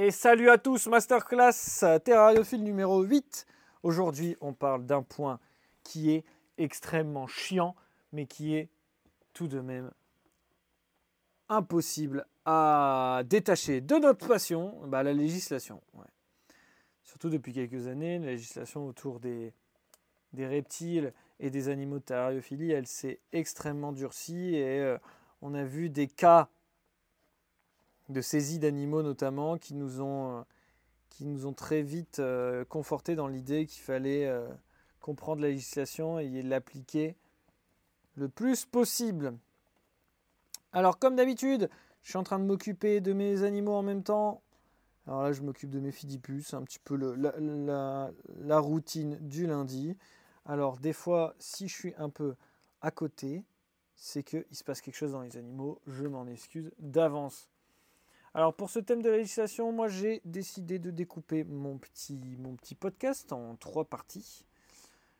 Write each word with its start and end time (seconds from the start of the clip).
Et 0.00 0.12
salut 0.12 0.48
à 0.48 0.58
tous, 0.58 0.86
Masterclass 0.86 1.98
Terrariophile 2.04 2.62
numéro 2.62 3.02
8. 3.02 3.46
Aujourd'hui, 3.82 4.36
on 4.40 4.52
parle 4.52 4.86
d'un 4.86 5.02
point 5.02 5.40
qui 5.82 6.12
est 6.12 6.24
extrêmement 6.56 7.26
chiant, 7.26 7.74
mais 8.12 8.26
qui 8.26 8.54
est 8.54 8.68
tout 9.32 9.48
de 9.48 9.58
même 9.58 9.90
impossible 11.48 12.26
à 12.44 13.22
détacher 13.26 13.80
de 13.80 13.96
notre 13.96 14.24
passion, 14.24 14.80
bah, 14.86 15.02
la 15.02 15.12
législation. 15.12 15.82
Surtout 17.02 17.28
depuis 17.28 17.52
quelques 17.52 17.88
années, 17.88 18.20
la 18.20 18.26
législation 18.26 18.86
autour 18.86 19.18
des, 19.18 19.52
reptiles 20.32 21.12
et 21.40 21.50
des 21.50 21.68
animaux 21.70 21.98
de 21.98 22.04
terrariophilie, 22.04 22.70
elle 22.70 22.86
s'est 22.86 23.18
extrêmement 23.32 23.90
durcie 23.90 24.54
et 24.54 24.78
euh, 24.78 24.96
on 25.42 25.54
a 25.54 25.64
vu 25.64 25.90
des 25.90 26.06
cas 26.06 26.50
de 28.08 28.20
saisie 28.20 28.58
d'animaux 28.58 29.02
notamment 29.02 29.58
qui 29.58 29.74
nous 29.74 30.00
ont, 30.00 30.38
euh, 30.38 30.42
qui 31.10 31.26
nous 31.26 31.46
ont 31.46 31.52
très 31.52 31.82
vite 31.82 32.18
euh, 32.18 32.64
conforté 32.64 33.14
dans 33.14 33.28
l'idée 33.28 33.66
qu'il 33.66 33.82
fallait 33.82 34.26
euh, 34.26 34.48
comprendre 35.00 35.42
la 35.42 35.48
législation 35.48 36.18
et 36.18 36.42
l'appliquer 36.42 37.16
le 38.16 38.28
plus 38.28 38.64
possible. 38.64 39.36
Alors 40.72 40.98
comme 40.98 41.16
d'habitude, 41.16 41.70
je 42.02 42.10
suis 42.10 42.18
en 42.18 42.22
train 42.22 42.38
de 42.38 42.44
m'occuper 42.44 43.00
de 43.00 43.12
mes 43.12 43.42
animaux 43.42 43.74
en 43.74 43.82
même 43.82 44.02
temps. 44.02 44.42
Alors 45.06 45.22
là, 45.22 45.32
je 45.32 45.40
m'occupe 45.40 45.70
de 45.70 45.80
mes 45.80 45.92
fidipus, 45.92 46.52
un 46.52 46.62
petit 46.62 46.78
peu 46.78 46.94
la, 46.94 48.10
la, 48.40 48.58
routine 48.58 49.16
du 49.20 49.46
lundi. 49.46 49.96
Alors 50.44 50.78
des 50.78 50.92
fois, 50.92 51.34
si 51.38 51.66
je 51.66 51.74
suis 51.74 51.94
un 51.96 52.10
peu 52.10 52.34
à 52.82 52.90
côté, 52.90 53.44
c'est 53.94 54.22
qu'il 54.22 54.44
se 54.52 54.64
passe 54.64 54.82
quelque 54.82 54.96
chose 54.96 55.12
dans 55.12 55.22
les 55.22 55.38
animaux. 55.38 55.80
Je 55.86 56.06
m'en 56.06 56.26
excuse 56.26 56.70
d'avance. 56.78 57.48
Alors 58.38 58.54
pour 58.54 58.70
ce 58.70 58.78
thème 58.78 59.02
de 59.02 59.10
législation, 59.10 59.72
moi 59.72 59.88
j'ai 59.88 60.22
décidé 60.24 60.78
de 60.78 60.92
découper 60.92 61.42
mon 61.42 61.76
petit, 61.76 62.36
mon 62.38 62.54
petit 62.54 62.76
podcast 62.76 63.32
en 63.32 63.56
trois 63.56 63.84
parties. 63.84 64.44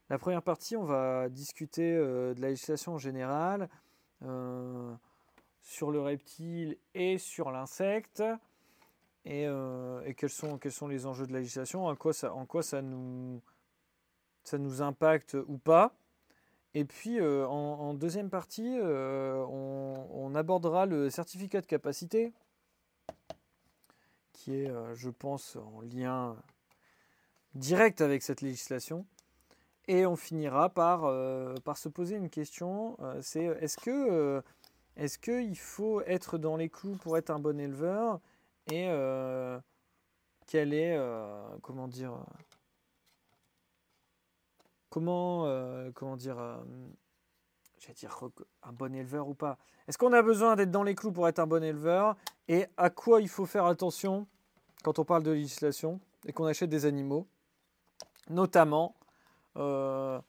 La 0.09 0.20
première 0.20 0.41
partie, 0.41 0.77
on 0.77 0.84
va 0.84 1.28
discuter 1.28 1.97
euh, 1.97 2.33
de 2.34 2.41
la 2.41 2.51
législation 2.51 2.95
en 2.95 2.98
général, 2.98 3.69
euh, 4.23 4.95
sur 5.62 5.91
le 5.91 6.01
reptile 6.01 6.78
et 6.95 7.19
sur 7.19 7.51
l'insecte, 7.51 8.23
et, 9.25 9.48
euh, 9.48 10.00
quels, 10.17 10.31
sont, 10.31 10.56
quels 10.56 10.71
sont 10.71 10.87
les 10.87 11.05
enjeux 11.05 11.27
de 11.27 11.33
la 11.33 11.41
législation, 11.41 11.87
en 11.87 11.97
quoi 11.97 12.12
ça, 12.12 12.33
en 12.33 12.47
quoi 12.47 12.62
ça, 12.62 12.83
nous, 12.83 13.43
ça 14.45 14.59
nous 14.59 14.81
impacte 14.81 15.37
ou 15.48 15.59
pas. 15.59 15.93
Et 16.73 16.84
puis 16.84 17.21
en, 17.21 17.95
deuxième 17.95 18.31
partie, 18.31 18.78
on 18.81 20.33
abordera 20.37 20.87
le 20.87 21.11
certificat 21.11 21.61
de 21.61 21.67
capacité 21.67 22.33
qui 24.39 24.55
est, 24.55 24.70
euh, 24.70 24.94
je 24.94 25.11
pense, 25.11 25.56
en 25.56 25.81
lien 25.81 26.36
direct 27.55 28.00
avec 28.00 28.22
cette 28.22 28.41
législation. 28.41 29.05
Et 29.89 30.06
on 30.06 30.17
finira 30.17 30.69
par, 30.69 31.05
euh, 31.05 31.55
se 31.75 31.89
poser 31.89 32.17
une 32.17 32.31
question, 32.31 32.97
euh, 33.00 33.19
c'est 33.20 33.44
est-ce 33.44 33.77
que 33.78 34.42
est-ce 34.97 35.19
faut 35.56 36.03
être 36.03 36.39
dans 36.39 36.56
les 36.56 36.69
clous 36.69 36.97
pour 36.97 37.16
être 37.19 37.31
un 37.31 37.39
bon 37.39 37.59
éleveur 37.59 38.20
et 38.70 38.89
quel 40.47 40.75
est 40.75 40.98
comment 41.62 41.89
dire 41.89 42.12
comment 44.91 45.47
comment 45.94 46.16
dire 46.16 46.64
j'allais 47.81 47.95
dire 47.95 48.19
un 48.62 48.73
bon 48.73 48.95
éleveur 48.95 49.29
ou 49.29 49.34
pas? 49.34 49.59
Est-ce 49.87 49.98
qu'on 49.98 50.12
a 50.12 50.23
besoin 50.23 50.57
d'être 50.57 50.71
dans 50.71 50.83
les 50.83 50.95
clous 50.95 51.12
pour 51.12 51.29
être 51.29 51.39
un 51.39 51.47
bon 51.47 51.62
éleveur? 51.62 52.17
Et 52.48 52.67
à 52.77 52.91
quoi 52.91 53.21
il 53.21 53.29
faut 53.29 53.47
faire 53.47 53.65
attention 53.65 54.27
quand 54.83 54.98
on 54.98 55.05
parle 55.05 55.23
de 55.23 55.31
législation 55.31 56.01
et 56.27 56.33
qu'on 56.33 56.47
achète 56.47 56.71
des 56.71 56.84
animaux? 56.84 57.27
Notamment, 58.29 58.95
euh, 59.56 60.21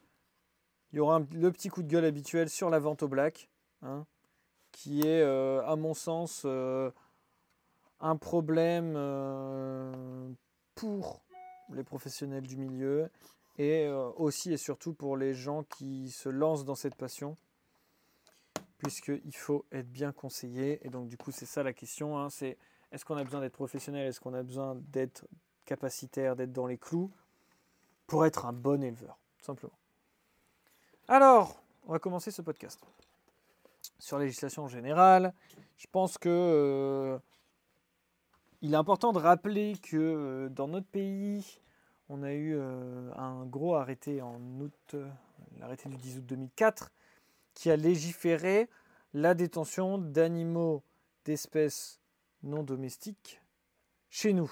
il 0.92 0.98
y 0.98 1.00
aura 1.00 1.20
le 1.20 1.52
petit 1.52 1.70
coup 1.70 1.84
de 1.84 1.88
gueule 1.88 2.06
habituel 2.06 2.50
sur 2.50 2.70
la 2.70 2.80
vente 2.80 3.04
au 3.04 3.08
black, 3.08 3.50
hein, 3.82 4.06
qui 4.72 5.02
est, 5.02 5.22
euh, 5.22 5.62
à 5.66 5.76
mon 5.76 5.94
sens, 5.94 6.44
euh, 6.46 6.92
un 8.00 8.16
problème 8.16 8.94
pour 10.76 11.22
les 11.72 11.84
professionnels 11.84 12.48
du 12.48 12.56
milieu 12.56 13.10
et 13.60 13.88
aussi 14.16 14.54
et 14.54 14.58
surtout 14.58 14.94
pour 14.94 15.18
les 15.18 15.36
gens 15.36 15.64
qui 15.64 16.10
se 16.10 16.30
lancent 16.30 16.66
dans 16.66 16.76
cette 16.76 16.96
passion 16.96 17.38
puisqu'il 18.80 19.36
faut 19.36 19.66
être 19.72 19.92
bien 19.92 20.12
conseillé. 20.12 20.80
Et 20.86 20.90
donc, 20.90 21.08
du 21.10 21.18
coup, 21.18 21.32
c'est 21.32 21.46
ça 21.46 21.62
la 21.62 21.74
question. 21.74 22.18
Hein, 22.18 22.30
c'est 22.30 22.58
est-ce 22.92 23.06
qu'on 23.06 23.18
a 23.18 23.24
besoin 23.24 23.42
d'être 23.42 23.54
professionnel? 23.54 24.08
Est-ce 24.08 24.20
qu'on 24.20 24.34
a 24.34 24.42
besoin 24.42 24.76
d'être 24.76 25.28
capacitaire, 25.66 26.36
d'être 26.36 26.54
dans 26.54 26.66
les 26.66 26.78
clous 26.78 27.12
pour 28.08 28.26
être 28.26 28.46
un 28.46 28.54
bon 28.54 28.82
éleveur, 28.82 29.20
tout 29.38 29.46
simplement? 29.46 29.78
Alors, 31.08 31.62
on 31.86 31.92
va 31.92 32.00
commencer 32.00 32.32
ce 32.32 32.42
podcast. 32.42 32.80
Sur 34.00 34.18
la 34.18 34.26
législation 34.26 34.68
générale, 34.68 35.34
je 35.78 35.88
pense 35.92 36.18
que 36.18 36.30
euh, 36.30 37.20
il 38.62 38.74
est 38.74 38.78
important 38.78 39.12
de 39.12 39.20
rappeler 39.20 39.76
que 39.82 39.98
euh, 39.98 40.50
dans 40.50 40.70
notre 40.70 40.88
pays, 40.88 41.60
on 42.10 42.24
a 42.24 42.34
eu 42.34 42.56
euh, 42.56 43.12
un 43.16 43.46
gros 43.46 43.76
arrêté 43.76 44.22
en 44.22 44.40
août, 44.60 44.96
l'arrêté 45.60 45.90
du 45.90 45.98
10 45.98 46.18
août 46.18 46.26
2004, 46.26 46.92
qui 47.54 47.72
a 47.72 47.76
légiféré 47.76 48.68
la 49.14 49.34
détention 49.34 49.98
d'animaux 49.98 50.84
d'espèces 51.26 52.00
non 52.44 52.64
domestiques 52.64 53.42
chez 54.10 54.34
nous. 54.34 54.52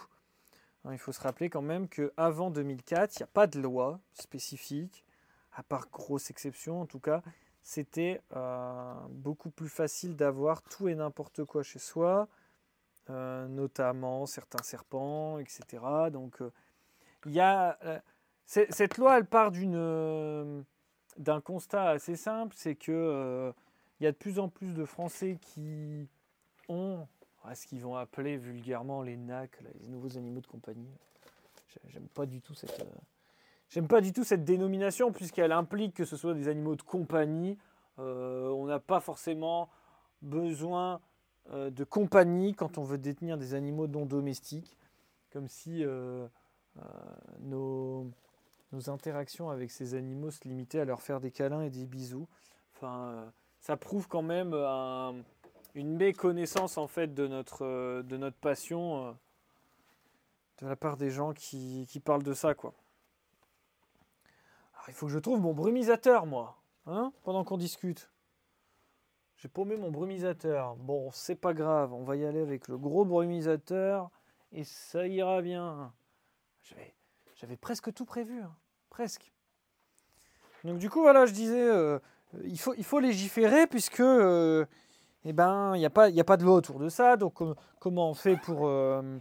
Hein, 0.83 0.93
il 0.93 0.99
faut 0.99 1.11
se 1.11 1.21
rappeler 1.21 1.49
quand 1.49 1.61
même 1.61 1.87
qu'avant 1.87 2.51
2004, 2.51 3.15
il 3.15 3.19
n'y 3.19 3.23
a 3.23 3.27
pas 3.27 3.47
de 3.47 3.59
loi 3.59 3.99
spécifique, 4.13 5.03
à 5.53 5.63
part 5.63 5.89
grosse 5.89 6.29
exception 6.29 6.81
en 6.81 6.85
tout 6.85 6.99
cas, 6.99 7.21
c'était 7.61 8.21
euh, 8.33 8.93
beaucoup 9.09 9.49
plus 9.49 9.67
facile 9.67 10.15
d'avoir 10.15 10.61
tout 10.61 10.87
et 10.87 10.95
n'importe 10.95 11.43
quoi 11.43 11.63
chez 11.63 11.79
soi, 11.79 12.29
euh, 13.09 13.47
notamment 13.47 14.25
certains 14.25 14.63
serpents, 14.63 15.37
etc. 15.39 15.83
Donc 16.11 16.41
euh, 16.41 16.51
il 17.27 17.33
y 17.33 17.39
a, 17.39 17.77
cette 18.45 18.97
loi, 18.97 19.17
elle 19.17 19.25
part 19.25 19.51
d'une 19.51 20.65
d'un 21.17 21.41
constat 21.41 21.89
assez 21.89 22.15
simple, 22.15 22.53
c'est 22.57 22.75
que 22.75 22.91
euh, 22.91 23.51
il 23.99 24.03
y 24.03 24.07
a 24.07 24.11
de 24.11 24.17
plus 24.17 24.39
en 24.39 24.49
plus 24.49 24.73
de 24.73 24.85
Français 24.85 25.37
qui 25.41 26.07
ont 26.69 27.07
ce 27.53 27.65
qu'ils 27.65 27.81
vont 27.81 27.95
appeler 27.95 28.35
vulgairement 28.35 29.01
les 29.01 29.15
NAC, 29.15 29.61
les 29.79 29.87
nouveaux 29.87 30.17
animaux 30.17 30.41
de 30.41 30.47
compagnie. 30.47 30.91
J'aime 31.87 32.09
pas 32.09 32.25
du 32.25 32.41
tout 32.41 32.53
cette, 32.53 32.81
euh, 32.81 32.99
j'aime 33.69 33.87
pas 33.87 34.01
du 34.01 34.11
tout 34.11 34.25
cette 34.25 34.43
dénomination 34.43 35.13
puisqu'elle 35.13 35.53
implique 35.53 35.93
que 35.93 36.03
ce 36.03 36.17
soit 36.17 36.33
des 36.33 36.49
animaux 36.49 36.75
de 36.75 36.81
compagnie. 36.81 37.57
Euh, 37.99 38.49
on 38.49 38.65
n'a 38.65 38.79
pas 38.79 38.99
forcément 38.99 39.69
besoin 40.21 40.99
de 41.53 41.85
compagnie 41.85 42.53
quand 42.53 42.77
on 42.77 42.83
veut 42.83 42.97
détenir 42.97 43.37
des 43.37 43.53
animaux 43.53 43.87
non 43.87 44.05
domestiques, 44.05 44.75
comme 45.31 45.47
si 45.47 45.81
nos 47.39 48.11
nos 48.71 48.89
interactions 48.89 49.49
avec 49.49 49.71
ces 49.71 49.93
animaux 49.93 50.31
se 50.31 50.47
limitaient 50.47 50.79
à 50.79 50.85
leur 50.85 51.01
faire 51.01 51.19
des 51.19 51.31
câlins 51.31 51.61
et 51.61 51.69
des 51.69 51.85
bisous. 51.85 52.27
Enfin, 52.75 53.09
euh, 53.09 53.25
ça 53.61 53.77
prouve 53.77 54.07
quand 54.07 54.21
même 54.21 54.53
une 55.75 55.95
méconnaissance 55.95 56.77
en 56.77 56.87
fait 56.87 57.13
de 57.13 57.27
notre, 57.27 57.65
euh, 57.65 58.03
de 58.03 58.17
notre 58.17 58.37
passion 58.37 59.07
euh, 59.07 59.11
de 60.61 60.67
la 60.67 60.75
part 60.75 60.97
des 60.97 61.11
gens 61.11 61.33
qui, 61.33 61.87
parlent 62.03 62.23
de 62.23 62.33
ça 62.33 62.53
quoi. 62.55 62.73
il 64.87 64.93
faut 64.93 65.07
que 65.07 65.11
je 65.11 65.19
trouve 65.19 65.39
mon 65.39 65.53
brumisateur 65.53 66.25
moi, 66.25 66.57
hein, 66.87 67.11
pendant 67.23 67.43
qu'on 67.43 67.57
discute. 67.57 68.09
J'ai 69.37 69.49
paumé 69.49 69.77
mon 69.77 69.91
brumisateur. 69.91 70.75
Bon, 70.77 71.11
c'est 71.11 71.35
pas 71.35 71.53
grave, 71.53 71.93
on 71.93 72.03
va 72.03 72.15
y 72.15 72.25
aller 72.25 72.41
avec 72.41 72.67
le 72.67 72.77
gros 72.79 73.05
brumisateur 73.05 74.09
et 74.51 74.63
ça 74.63 75.05
ira 75.05 75.43
bien. 75.43 75.93
J'avais 77.39 77.57
presque 77.57 77.93
tout 77.93 78.05
prévu. 78.05 78.41
Hein. 78.41 78.51
Presque. 78.89 79.31
Donc 80.63 80.79
du 80.79 80.89
coup, 80.89 81.01
voilà, 81.01 81.25
je 81.25 81.33
disais, 81.33 81.61
euh, 81.61 81.99
il, 82.43 82.59
faut, 82.59 82.73
il 82.77 82.83
faut 82.83 82.99
légiférer 82.99 83.67
puisque, 83.67 83.99
euh, 83.99 84.65
eh 85.23 85.33
ben, 85.33 85.75
il 85.75 85.79
n'y 85.79 85.85
a, 85.85 85.89
pas, 85.89 86.07
a 86.07 86.23
pas 86.23 86.37
de 86.37 86.43
loi 86.43 86.55
autour 86.55 86.79
de 86.79 86.89
ça. 86.89 87.15
Donc 87.15 87.35
comment 87.79 88.09
on 88.09 88.13
fait 88.13 88.37
pour... 88.37 88.67
Euh, 88.67 89.17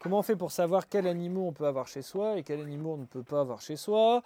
comment 0.00 0.18
on 0.18 0.22
fait 0.22 0.36
pour 0.36 0.52
savoir 0.52 0.88
quels 0.88 1.06
animaux 1.06 1.46
on 1.46 1.52
peut 1.52 1.66
avoir 1.66 1.88
chez 1.88 2.02
soi 2.02 2.36
et 2.36 2.42
quels 2.42 2.60
animaux 2.60 2.94
on 2.94 2.98
ne 2.98 3.06
peut 3.06 3.22
pas 3.22 3.40
avoir 3.40 3.60
chez 3.60 3.76
soi? 3.76 4.22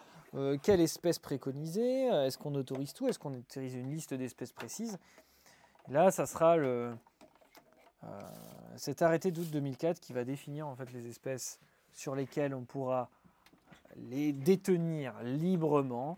Quelle 0.62 0.80
espèce 0.80 1.18
préconiser 1.18 2.08
Est-ce 2.08 2.36
qu'on 2.36 2.54
autorise 2.54 2.92
tout? 2.92 3.08
Est-ce 3.08 3.18
qu'on 3.18 3.34
autorise 3.34 3.74
une 3.74 3.90
liste 3.90 4.12
d'espèces 4.12 4.52
précises? 4.52 4.98
Là, 5.88 6.10
ça 6.10 6.26
sera 6.26 6.58
le, 6.58 6.92
cet 8.76 9.00
arrêté 9.00 9.30
d'août 9.30 9.48
2004 9.50 10.00
qui 10.00 10.12
va 10.12 10.24
définir 10.24 10.66
en 10.66 10.76
fait 10.76 10.92
les 10.92 11.06
espèces 11.08 11.58
sur 11.98 12.14
lesquelles 12.14 12.54
on 12.54 12.62
pourra 12.62 13.10
les 13.96 14.32
détenir 14.32 15.20
librement. 15.24 16.16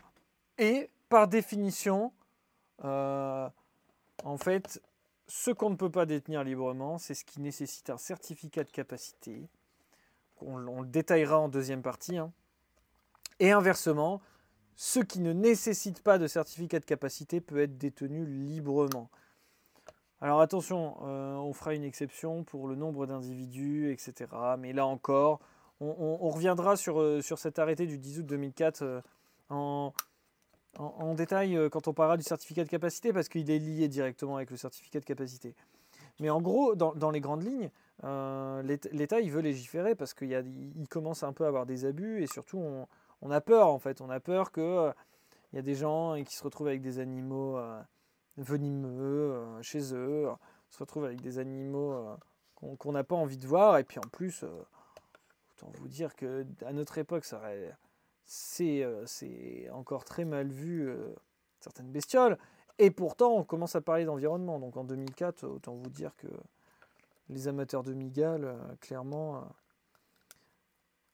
Et 0.58 0.90
par 1.08 1.26
définition, 1.26 2.12
euh, 2.84 3.48
en 4.22 4.36
fait, 4.36 4.82
ce 5.26 5.50
qu'on 5.50 5.70
ne 5.70 5.76
peut 5.76 5.90
pas 5.90 6.04
détenir 6.04 6.44
librement, 6.44 6.98
c'est 6.98 7.14
ce 7.14 7.24
qui 7.24 7.40
nécessite 7.40 7.88
un 7.88 7.96
certificat 7.96 8.62
de 8.62 8.70
capacité 8.70 9.48
on, 10.42 10.58
le 10.58 10.86
détaillera 10.86 11.38
en 11.38 11.48
deuxième 11.48 11.80
partie. 11.80 12.18
Hein. 12.18 12.30
Et 13.38 13.50
inversement, 13.50 14.20
ce 14.76 15.00
qui 15.00 15.20
ne 15.20 15.32
nécessite 15.32 16.02
pas 16.02 16.18
de 16.18 16.26
certificat 16.26 16.80
de 16.80 16.84
capacité 16.84 17.40
peut 17.40 17.60
être 17.60 17.78
détenu 17.78 18.26
librement. 18.26 19.08
Alors 20.20 20.42
attention, 20.42 20.98
euh, 21.04 21.36
on 21.36 21.54
fera 21.54 21.74
une 21.74 21.84
exception 21.84 22.44
pour 22.44 22.68
le 22.68 22.74
nombre 22.74 23.06
d'individus, 23.06 23.90
etc. 23.92 24.30
Mais 24.58 24.74
là 24.74 24.84
encore, 24.84 25.40
on, 25.80 26.28
reviendra 26.28 26.76
sur, 26.76 27.00
euh, 27.00 27.22
sur 27.22 27.38
cet 27.38 27.58
arrêté 27.58 27.86
du 27.86 27.98
10 27.98 28.20
août 28.20 28.26
2004 28.26 28.82
euh, 28.82 29.00
en, 29.50 31.14
détail 31.14 31.58
quand 31.70 31.88
on 31.88 31.92
parlera 31.92 32.16
du 32.16 32.22
certificat 32.22 32.64
de 32.64 32.68
capacité, 32.68 33.12
parce 33.12 33.28
qu'il 33.28 33.50
est 33.50 33.58
lié 33.58 33.88
directement 33.88 34.36
avec 34.36 34.50
le 34.50 34.56
certificat 34.56 35.00
de 35.00 35.04
capacité. 35.04 35.54
Mais 36.20 36.30
en 36.30 36.40
gros, 36.40 36.74
dans, 36.76 37.10
les 37.10 37.20
grandes 37.20 37.42
lignes, 37.42 37.70
l'État 38.92 39.20
il 39.20 39.30
veut 39.30 39.40
légiférer 39.40 39.94
parce 39.94 40.14
qu'il 40.14 40.86
commence 40.88 41.22
un 41.22 41.32
peu 41.32 41.44
à 41.44 41.48
avoir 41.48 41.66
des 41.66 41.84
abus 41.84 42.22
et 42.22 42.26
surtout 42.26 42.58
on, 43.22 43.30
a 43.30 43.40
peur 43.40 43.68
en 43.68 43.78
fait. 43.78 44.00
On 44.00 44.10
a 44.10 44.20
peur 44.20 44.52
qu'il 44.52 44.94
y 45.54 45.58
a 45.58 45.62
des 45.62 45.74
gens 45.74 46.22
qui 46.22 46.36
se 46.36 46.44
retrouvent 46.44 46.68
avec 46.68 46.82
des 46.82 47.00
animaux 47.00 47.58
venimeux 48.36 49.32
euh, 49.32 49.62
chez 49.62 49.94
eux, 49.94 50.28
se 50.68 50.78
retrouve 50.78 51.04
avec 51.04 51.20
des 51.20 51.38
animaux 51.38 51.92
euh, 51.92 52.16
qu'on 52.54 52.92
n'a 52.92 53.04
pas 53.04 53.16
envie 53.16 53.36
de 53.36 53.46
voir, 53.46 53.78
et 53.78 53.84
puis 53.84 53.98
en 53.98 54.08
plus, 54.08 54.42
euh, 54.44 54.48
autant 55.62 55.72
vous 55.78 55.88
dire 55.88 56.14
que 56.16 56.46
à 56.64 56.72
notre 56.72 56.98
époque, 56.98 57.24
ça 57.24 57.42
c'est 58.24 59.68
encore 59.70 60.04
très 60.04 60.24
mal 60.24 60.48
vu 60.48 60.94
certaines 61.60 61.90
bestioles, 61.90 62.38
et 62.78 62.90
pourtant 62.90 63.34
on 63.34 63.44
commence 63.44 63.76
à 63.76 63.80
parler 63.80 64.04
d'environnement. 64.04 64.58
Donc 64.58 64.76
en 64.76 64.84
2004, 64.84 65.44
autant 65.44 65.74
vous 65.74 65.90
dire 65.90 66.14
que 66.16 66.28
les 67.28 67.48
amateurs 67.48 67.82
de 67.82 67.92
migales, 67.92 68.56
clairement, 68.80 69.48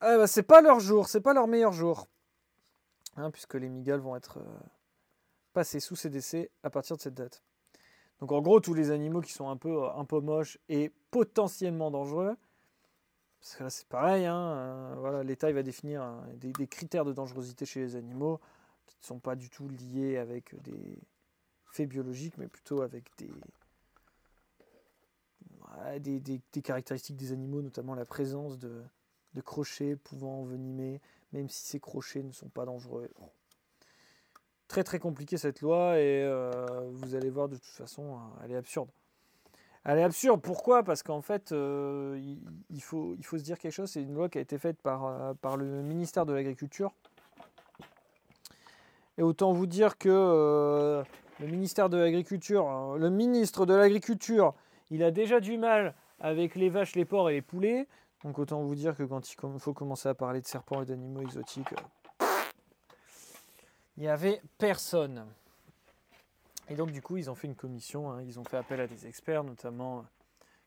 ah 0.00 0.18
bah, 0.18 0.26
c'est 0.26 0.42
pas 0.42 0.60
leur 0.60 0.80
jour, 0.80 1.08
c'est 1.08 1.20
pas 1.20 1.34
leur 1.34 1.46
meilleur 1.46 1.72
jour, 1.72 2.06
hein, 3.16 3.30
puisque 3.30 3.54
les 3.54 3.68
migales 3.68 4.00
vont 4.00 4.16
être 4.16 4.38
passer 5.52 5.80
sous 5.80 5.96
CDC 5.96 6.50
à 6.62 6.70
partir 6.70 6.96
de 6.96 7.00
cette 7.00 7.14
date. 7.14 7.42
Donc 8.20 8.32
en 8.32 8.40
gros, 8.40 8.60
tous 8.60 8.74
les 8.74 8.90
animaux 8.90 9.20
qui 9.20 9.32
sont 9.32 9.48
un 9.48 9.56
peu, 9.56 9.84
euh, 9.84 9.90
un 9.94 10.04
peu 10.04 10.20
moches 10.20 10.58
et 10.68 10.92
potentiellement 11.10 11.90
dangereux, 11.90 12.36
parce 13.46 13.58
que 13.58 13.62
là 13.62 13.70
c'est 13.70 13.86
pareil, 13.86 14.26
hein, 14.26 14.96
euh, 15.04 15.22
l'État 15.22 15.52
va 15.52 15.62
définir 15.62 16.02
hein, 16.02 16.26
des, 16.34 16.66
critères 16.66 17.04
de 17.04 17.12
dangerosité 17.12 17.64
chez 17.64 17.78
les 17.78 17.94
animaux 17.94 18.40
qui 18.86 18.96
ne 19.00 19.06
sont 19.06 19.20
pas 19.20 19.36
du 19.36 19.50
tout 19.50 19.68
liés 19.68 20.16
avec 20.16 20.60
des 20.62 20.98
faits 21.70 21.88
biologiques, 21.88 22.38
mais 22.38 22.48
plutôt 22.48 22.82
avec 22.82 23.08
des, 23.16 23.30
caractéristiques 26.60 27.16
des 27.16 27.30
animaux, 27.30 27.62
notamment 27.62 27.94
la 27.94 28.04
présence 28.04 28.58
de, 28.58 28.82
de 29.34 29.40
crochets 29.40 29.94
pouvant 29.94 30.40
envenimer, 30.40 31.00
même 31.30 31.48
si 31.48 31.66
ces 31.66 31.78
crochets 31.78 32.24
ne 32.24 32.32
sont 32.32 32.48
pas 32.48 32.64
dangereux 32.64 33.08
très 34.66 34.82
très 34.82 34.98
compliqué 34.98 35.36
cette 35.36 35.60
loi 35.60 36.00
et 36.00 36.24
euh, 36.24 36.90
vous 36.90 37.14
allez 37.14 37.30
voir 37.30 37.48
de 37.48 37.54
toute 37.54 37.64
façon, 37.66 38.16
hein, 38.16 38.32
elle 38.42 38.50
est 38.50 38.56
absurde. 38.56 38.88
Elle 39.88 40.00
est 40.00 40.02
absurde, 40.02 40.40
pourquoi? 40.42 40.82
Parce 40.82 41.04
qu'en 41.04 41.20
fait, 41.20 41.52
euh, 41.52 42.20
il, 42.70 42.82
faut, 42.82 43.16
se 43.22 43.36
dire 43.36 43.56
quelque 43.56 43.72
chose, 43.72 43.88
c'est 43.88 44.02
une 44.02 44.14
loi 44.14 44.28
qui 44.28 44.38
a 44.38 44.40
été 44.40 44.58
faite 44.58 44.82
par, 44.82 45.06
euh, 45.06 45.56
le 45.56 45.82
ministère 45.82 46.26
de 46.26 46.32
l'Agriculture. 46.32 46.92
Et 49.16 49.22
autant 49.22 49.52
vous 49.52 49.66
dire 49.66 49.96
que 49.96 51.04
le 51.38 51.46
ministère 51.46 51.88
de 51.88 51.96
l'Agriculture, 51.96 52.68
hein, 52.68 52.96
le 52.98 53.10
ministre 53.10 53.64
de 53.64 53.74
l'Agriculture, 53.74 54.54
il 54.90 55.04
a 55.04 55.12
déjà 55.12 55.38
du 55.38 55.56
mal 55.56 55.94
avec 56.18 56.56
les 56.56 56.68
vaches, 56.68 56.96
les 56.96 57.04
porcs 57.04 57.30
et 57.30 57.34
les 57.34 57.42
poulets. 57.42 57.86
Donc 58.24 58.40
autant 58.40 58.62
vous 58.62 58.74
dire 58.74 58.96
que 58.96 59.04
quand 59.04 59.30
il 59.30 59.60
faut 59.60 59.72
commencer 59.72 60.08
à 60.08 60.14
parler 60.14 60.40
de 60.40 60.46
serpents 60.46 60.82
et 60.82 60.84
d'animaux 60.84 61.22
exotiques, 61.22 61.74
il 63.96 64.02
n'y 64.02 64.08
avait 64.08 64.42
personne. 64.58 65.26
Et 66.68 66.74
donc 66.74 66.90
du 66.90 67.02
coup, 67.02 67.16
ils 67.16 67.30
ont 67.30 67.34
fait 67.34 67.46
une 67.46 67.54
commission, 67.54 68.10
hein. 68.10 68.22
ils 68.22 68.40
ont 68.40 68.44
fait 68.44 68.56
appel 68.56 68.80
à 68.80 68.86
des 68.86 69.06
experts, 69.06 69.44
notamment 69.44 70.04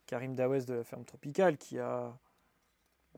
Karim 0.05 0.33
Dawes 0.33 0.65
de 0.65 0.75
la 0.75 0.83
ferme 0.83 1.03
tropicale, 1.03 1.57
qui 1.57 1.77
a 1.77 2.17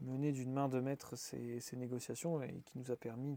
mené 0.02 0.32
d'une 0.32 0.52
main 0.52 0.68
de 0.68 0.80
maître 0.80 1.16
ces, 1.16 1.62
négociations 1.74 2.42
et 2.42 2.62
qui 2.66 2.78
nous 2.78 2.92
a 2.92 2.96
permis 2.96 3.36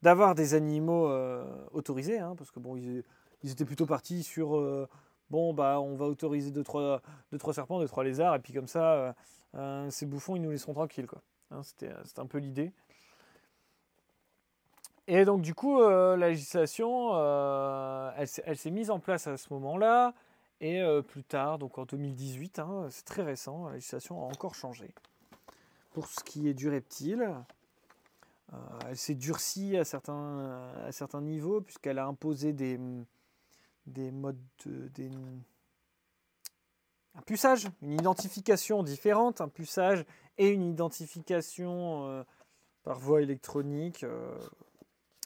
d'avoir 0.00 0.34
des 0.34 0.54
animaux 0.54 1.08
euh, 1.08 1.44
autorisés, 1.70 2.18
hein, 2.18 2.34
parce 2.36 2.50
que 2.50 2.58
bon, 2.58 2.76
ils, 2.76 3.04
étaient 3.44 3.64
plutôt 3.64 3.86
partis 3.86 4.22
sur 4.22 4.56
euh, 4.56 4.88
bon 5.30 5.54
bah 5.54 5.80
on 5.80 5.94
va 5.96 6.06
autoriser 6.06 6.50
2 6.50 6.62
trois, 6.62 7.02
deux, 7.30 7.38
trois 7.38 7.54
serpents, 7.54 7.80
2 7.80 7.86
trois 7.86 8.04
lézards, 8.04 8.34
et 8.34 8.38
puis 8.40 8.52
comme 8.52 8.68
ça, 8.68 9.14
euh, 9.54 9.90
ces 9.90 10.06
bouffons 10.06 10.36
ils 10.36 10.42
nous 10.42 10.50
laisseront 10.50 10.74
tranquilles 10.74 11.06
quoi. 11.06 11.22
Hein, 11.50 11.62
c'était 11.62 11.92
un 12.16 12.26
peu 12.26 12.38
l'idée. 12.38 12.72
Et 15.14 15.26
donc, 15.26 15.42
du 15.42 15.54
coup, 15.54 15.78
euh, 15.78 16.16
la 16.16 16.30
législation, 16.30 17.10
euh, 17.12 18.10
elle, 18.16 18.56
s'est 18.56 18.70
mise 18.70 18.90
en 18.90 18.98
place 18.98 19.26
à 19.26 19.36
ce 19.36 19.52
moment-là. 19.52 20.14
Et 20.62 20.80
euh, 20.80 21.02
plus 21.02 21.22
tard, 21.22 21.58
donc 21.58 21.76
en 21.76 21.84
2018, 21.84 22.58
hein, 22.58 22.86
c'est 22.88 23.04
très 23.04 23.22
récent, 23.22 23.66
la 23.66 23.74
législation 23.74 24.22
a 24.22 24.24
encore 24.24 24.54
changé. 24.54 24.88
Pour 25.90 26.06
ce 26.06 26.24
qui 26.24 26.48
est 26.48 26.54
du 26.54 26.70
reptile, 26.70 27.28
elle 28.88 28.96
s'est 28.96 29.14
durcie 29.14 29.76
à 29.76 29.84
certains, 29.84 30.62
à 30.86 30.92
certains 30.92 31.20
niveaux, 31.20 31.60
puisqu'elle 31.60 31.98
a 31.98 32.06
imposé 32.06 32.54
des, 32.54 32.80
des 33.86 34.10
modes 34.12 34.40
de. 34.64 34.88
Un 37.16 37.22
puçage, 37.26 37.68
une 37.82 37.92
identification 37.92 38.82
différente, 38.82 39.42
un 39.42 39.48
puçage 39.48 40.06
et 40.38 40.48
une 40.48 40.64
identification 40.64 42.24
par 42.82 42.98
voie 42.98 43.20
électronique 43.20 44.06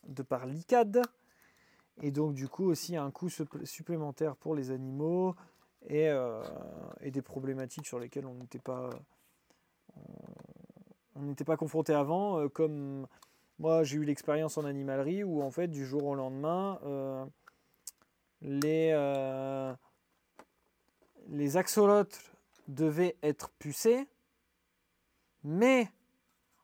de 0.06 0.22
par 0.22 0.46
l'ICAD. 0.46 1.02
Et 2.02 2.10
donc 2.10 2.34
du 2.34 2.48
coup 2.48 2.64
aussi 2.64 2.96
un 2.96 3.10
coût 3.10 3.28
supplémentaire 3.64 4.36
pour 4.36 4.54
les 4.54 4.70
animaux 4.70 5.34
et, 5.88 6.08
euh, 6.08 6.42
et 7.00 7.10
des 7.10 7.22
problématiques 7.22 7.86
sur 7.86 7.98
lesquelles 7.98 8.26
on 8.26 8.34
n'était 8.34 8.58
pas 8.58 8.90
on 11.14 11.22
n'était 11.22 11.44
pas 11.44 11.56
confronté 11.56 11.94
avant, 11.94 12.38
euh, 12.38 12.48
comme 12.48 13.06
moi 13.58 13.82
j'ai 13.82 13.96
eu 13.96 14.04
l'expérience 14.04 14.58
en 14.58 14.66
animalerie 14.66 15.24
où 15.24 15.42
en 15.42 15.50
fait 15.50 15.68
du 15.68 15.86
jour 15.86 16.04
au 16.04 16.14
lendemain 16.14 16.78
euh, 16.84 17.24
les, 18.42 18.92
les 21.28 21.56
axolotes 21.56 22.32
devaient 22.68 23.16
être 23.22 23.48
pucés, 23.58 24.06
mais 25.42 25.88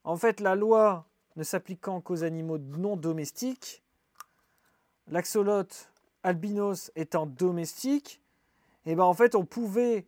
en 0.04 0.16
fait 0.16 0.40
la 0.40 0.54
loi 0.54 1.06
ne 1.36 1.42
s'appliquant 1.42 2.00
qu'aux 2.00 2.24
animaux 2.24 2.58
non 2.58 2.96
domestiques, 2.96 3.82
l'axolote 5.08 5.90
albinos 6.22 6.92
étant 6.94 7.26
domestique, 7.26 8.20
et 8.84 8.92
eh 8.92 8.94
ben 8.94 9.04
en 9.04 9.14
fait 9.14 9.34
on 9.34 9.44
pouvait 9.44 10.06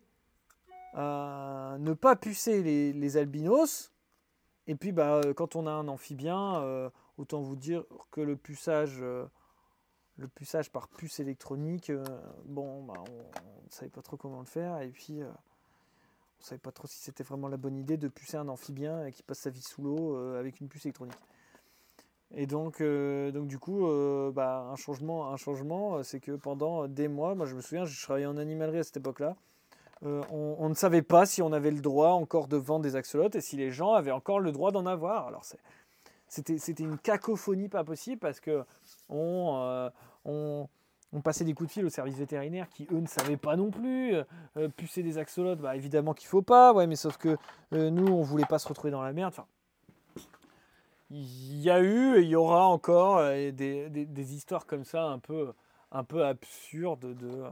euh, 0.95 1.77
ne 1.77 1.93
pas 1.93 2.15
pucer 2.15 2.63
les, 2.63 3.17
albinos, 3.17 3.91
et 4.67 4.75
puis 4.75 4.91
bah, 4.91 5.21
quand 5.35 5.55
on 5.55 5.67
a 5.67 5.71
un 5.71 5.87
amphibien, 5.87 6.61
euh, 6.61 6.89
autant 7.17 7.41
vous 7.41 7.55
dire 7.55 7.83
que 8.11 8.21
le 8.21 8.37
puçage, 8.37 8.97
euh, 9.01 9.25
le 10.17 10.27
puçage 10.27 10.71
par 10.71 10.87
puce 10.87 11.19
électronique, 11.19 11.91
bon, 12.45 12.83
bah, 12.83 13.03
on 13.09 13.65
ne 13.65 13.71
savait 13.71 13.91
pas 13.91 14.01
trop 14.01 14.15
comment 14.15 14.39
le 14.39 14.45
faire, 14.45 14.79
et 14.81 14.89
puis 14.89 15.19
on 16.45 16.47
savait 16.47 16.59
pas 16.59 16.71
trop 16.71 16.87
si 16.87 16.99
c'était 16.99 17.23
vraiment 17.23 17.47
la 17.47 17.57
bonne 17.57 17.75
idée 17.75 17.97
de 17.97 18.07
pucer 18.07 18.37
un 18.37 18.47
amphibien 18.49 19.09
qui 19.09 19.23
passe 19.23 19.39
sa 19.39 19.49
vie 19.49 19.63
sous 19.63 19.81
l'eau 19.81 20.15
euh, 20.15 20.39
avec 20.39 20.59
une 20.59 20.67
puce 20.67 20.85
électronique. 20.85 21.17
Et 22.35 22.45
donc, 22.45 22.81
euh, 22.81 23.31
donc 23.31 23.47
du 23.47 23.57
coup, 23.57 23.87
euh, 23.87 24.31
bah, 24.31 24.67
un 24.71 24.75
changement, 24.75 25.31
un 25.31 25.37
changement, 25.37 26.03
c'est 26.03 26.19
que 26.19 26.33
pendant 26.33 26.87
des 26.87 27.07
mois, 27.07 27.33
moi 27.33 27.47
je 27.47 27.55
me 27.55 27.61
souviens, 27.61 27.85
je 27.85 27.99
travaillais 27.99 28.27
en 28.27 28.37
animalerie 28.37 28.77
à 28.77 28.83
cette 28.83 28.97
époque-là, 28.97 29.35
on, 30.03 30.69
ne 30.69 30.75
savait 30.75 31.01
pas 31.01 31.25
si 31.25 31.41
on 31.41 31.51
avait 31.51 31.71
le 31.71 31.81
droit 31.81 32.09
encore 32.09 32.47
de 32.47 32.57
vendre 32.57 32.83
des 32.83 32.95
axolotes 32.95 33.33
et 33.33 33.41
si 33.41 33.55
les 33.55 33.71
gens 33.71 33.93
avaient 33.93 34.11
encore 34.11 34.39
le 34.39 34.51
droit 34.51 34.71
d'en 34.71 34.85
avoir. 34.85 35.25
Alors 35.25 35.43
c'était, 36.27 36.83
une 36.83 36.99
cacophonie 36.99 37.69
pas 37.69 37.83
possible 37.83 38.19
parce 38.19 38.39
que 38.39 38.65
on, 39.09 39.89
on 40.25 40.67
on 41.15 41.21
passait 41.21 41.45
des 41.45 41.53
coups 41.53 41.69
de 41.69 41.73
fil 41.73 41.85
au 41.85 41.89
service 41.89 42.15
vétérinaire 42.15 42.67
qui, 42.69 42.87
eux, 42.91 42.99
ne 42.99 43.07
savaient 43.07 43.37
pas 43.37 43.55
non 43.55 43.71
plus. 43.71 44.15
Euh, 44.15 44.23
euh, 44.57 44.67
pucer 44.67 45.01
des 45.01 45.17
axolotes, 45.17 45.59
bah, 45.59 45.75
évidemment 45.75 46.13
qu'il 46.13 46.27
faut 46.27 46.41
pas, 46.41 46.73
ouais, 46.73 46.87
mais 46.87 46.97
sauf 46.97 47.17
que 47.17 47.37
euh, 47.73 47.89
nous, 47.89 48.07
on 48.07 48.21
voulait 48.21 48.45
pas 48.45 48.59
se 48.59 48.67
retrouver 48.67 48.91
dans 48.91 49.01
la 49.01 49.13
merde. 49.13 49.33
Enfin, 49.33 49.47
il 51.09 51.61
y 51.61 51.69
a 51.69 51.79
eu 51.79 52.17
et 52.17 52.21
il 52.21 52.27
y 52.27 52.35
aura 52.35 52.65
encore 52.65 53.21
des, 53.21 54.35
histoires 54.35 54.65
comme 54.65 54.83
ça 54.83 55.03
un 55.05 55.19
peu, 55.19 55.53
un 55.91 56.03
peu 56.03 56.25
absurdes 56.25 57.15
de, 57.15 57.43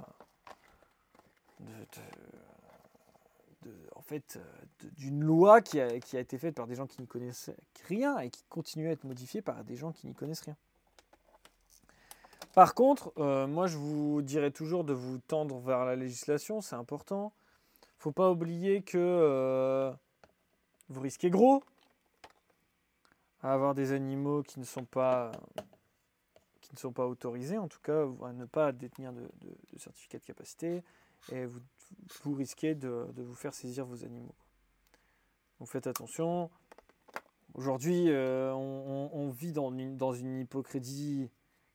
en 3.95 4.01
fait, 4.01 4.39
d'une 4.97 5.23
loi 5.23 5.61
qui 5.61 5.79
a, 5.79 5.99
qui 6.01 6.17
a 6.17 6.19
été 6.19 6.37
faite 6.37 6.55
par 6.55 6.67
des 6.67 6.75
gens 6.75 6.87
qui 6.87 6.99
n'y 6.99 7.07
connaissent 7.07 7.51
rien 7.87 8.19
et 8.19 8.29
qui 8.29 8.43
continue 8.49 8.89
à 8.89 8.91
être 8.91 9.05
modifiée 9.05 9.41
par 9.41 9.63
des 9.63 9.77
gens 9.77 9.93
qui 9.93 10.07
n'y 10.07 10.13
connaissent 10.13 10.41
rien. 10.41 10.57
Par 12.53 12.75
contre, 12.75 13.11
euh, 13.17 13.47
moi 13.47 13.65
je 13.65 13.77
vous 13.77 14.21
dirais 14.21 14.51
toujours 14.51 14.83
de 14.83 14.93
vous 14.93 15.17
tendre 15.17 15.59
vers 15.59 15.85
la 15.85 15.95
législation, 15.95 16.61
c'est 16.61 16.75
important. 16.75 17.33
Faut 17.97 18.11
pas 18.11 18.29
oublier 18.29 18.83
que 18.83 18.97
euh, 18.99 19.91
vous 20.89 21.01
risquez 21.01 21.31
gros 21.31 21.63
à 23.41 23.53
avoir 23.53 23.73
des 23.73 23.91
animaux 23.91 24.43
qui 24.43 24.59
ne 24.59 24.65
sont 24.65 24.85
pas 24.85 25.31
qui 26.61 26.73
ne 26.73 26.77
sont 26.77 26.93
pas 26.93 27.07
autorisés, 27.07 27.57
en 27.57 27.67
tout 27.67 27.81
cas 27.81 28.05
à 28.23 28.33
ne 28.33 28.45
pas 28.45 28.71
détenir 28.71 29.13
de, 29.13 29.27
certificat 29.77 30.19
de 30.19 30.23
capacité, 30.23 30.83
et 31.31 31.45
vous, 31.45 31.59
vous 32.23 32.33
risquez 32.35 32.75
de, 32.75 33.07
vous 33.17 33.35
faire 33.35 33.53
saisir 33.53 33.85
vos 33.85 34.05
animaux. 34.05 34.35
Donc 35.59 35.69
faites 35.69 35.87
attention. 35.87 36.49
Aujourd'hui, 37.53 38.05
euh, 38.09 38.53
on, 38.53 39.29
vit 39.29 39.51
dans 39.51 39.71
une, 39.71 39.97
dans 39.97 40.13
une 40.13 40.39
hypocrisie 40.39 41.29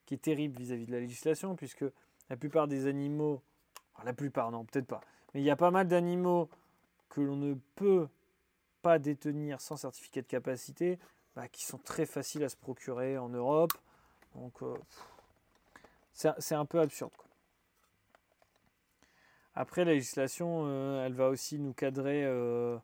qui 0.08 0.14
est 0.14 0.22
terrible 0.22 0.58
vis-à-vis 0.58 0.86
de 0.86 0.92
la 0.92 1.00
législation, 1.00 1.54
puisque 1.54 1.84
la 2.30 2.36
plupart 2.38 2.66
des 2.66 2.86
animaux, 2.86 3.42
la 4.06 4.14
plupart 4.14 4.50
non, 4.50 4.64
peut-être 4.64 4.86
pas, 4.86 5.02
mais 5.34 5.42
il 5.42 5.44
y 5.44 5.50
a 5.50 5.56
pas 5.56 5.70
mal 5.70 5.86
d'animaux 5.86 6.48
que 7.10 7.20
l'on 7.20 7.36
ne 7.36 7.52
peut 7.74 8.08
pas 8.80 8.98
détenir 8.98 9.60
sans 9.60 9.76
certificat 9.76 10.22
de 10.22 10.26
capacité, 10.26 10.98
bah, 11.36 11.46
qui 11.46 11.62
sont 11.66 11.76
très 11.76 12.06
faciles 12.06 12.42
à 12.42 12.48
se 12.48 12.56
procurer 12.56 13.18
en 13.18 13.28
Europe. 13.28 13.72
Donc 14.34 14.62
euh, 14.62 14.78
c'est 16.14 16.54
un 16.54 16.64
peu 16.64 16.80
absurde. 16.80 17.12
Après, 19.54 19.84
la 19.84 19.92
législation, 19.92 20.62
euh, 20.68 21.04
elle 21.04 21.12
va 21.12 21.28
aussi 21.28 21.58
nous 21.58 21.74
cadrer 21.74 22.24
euh, 22.24 22.78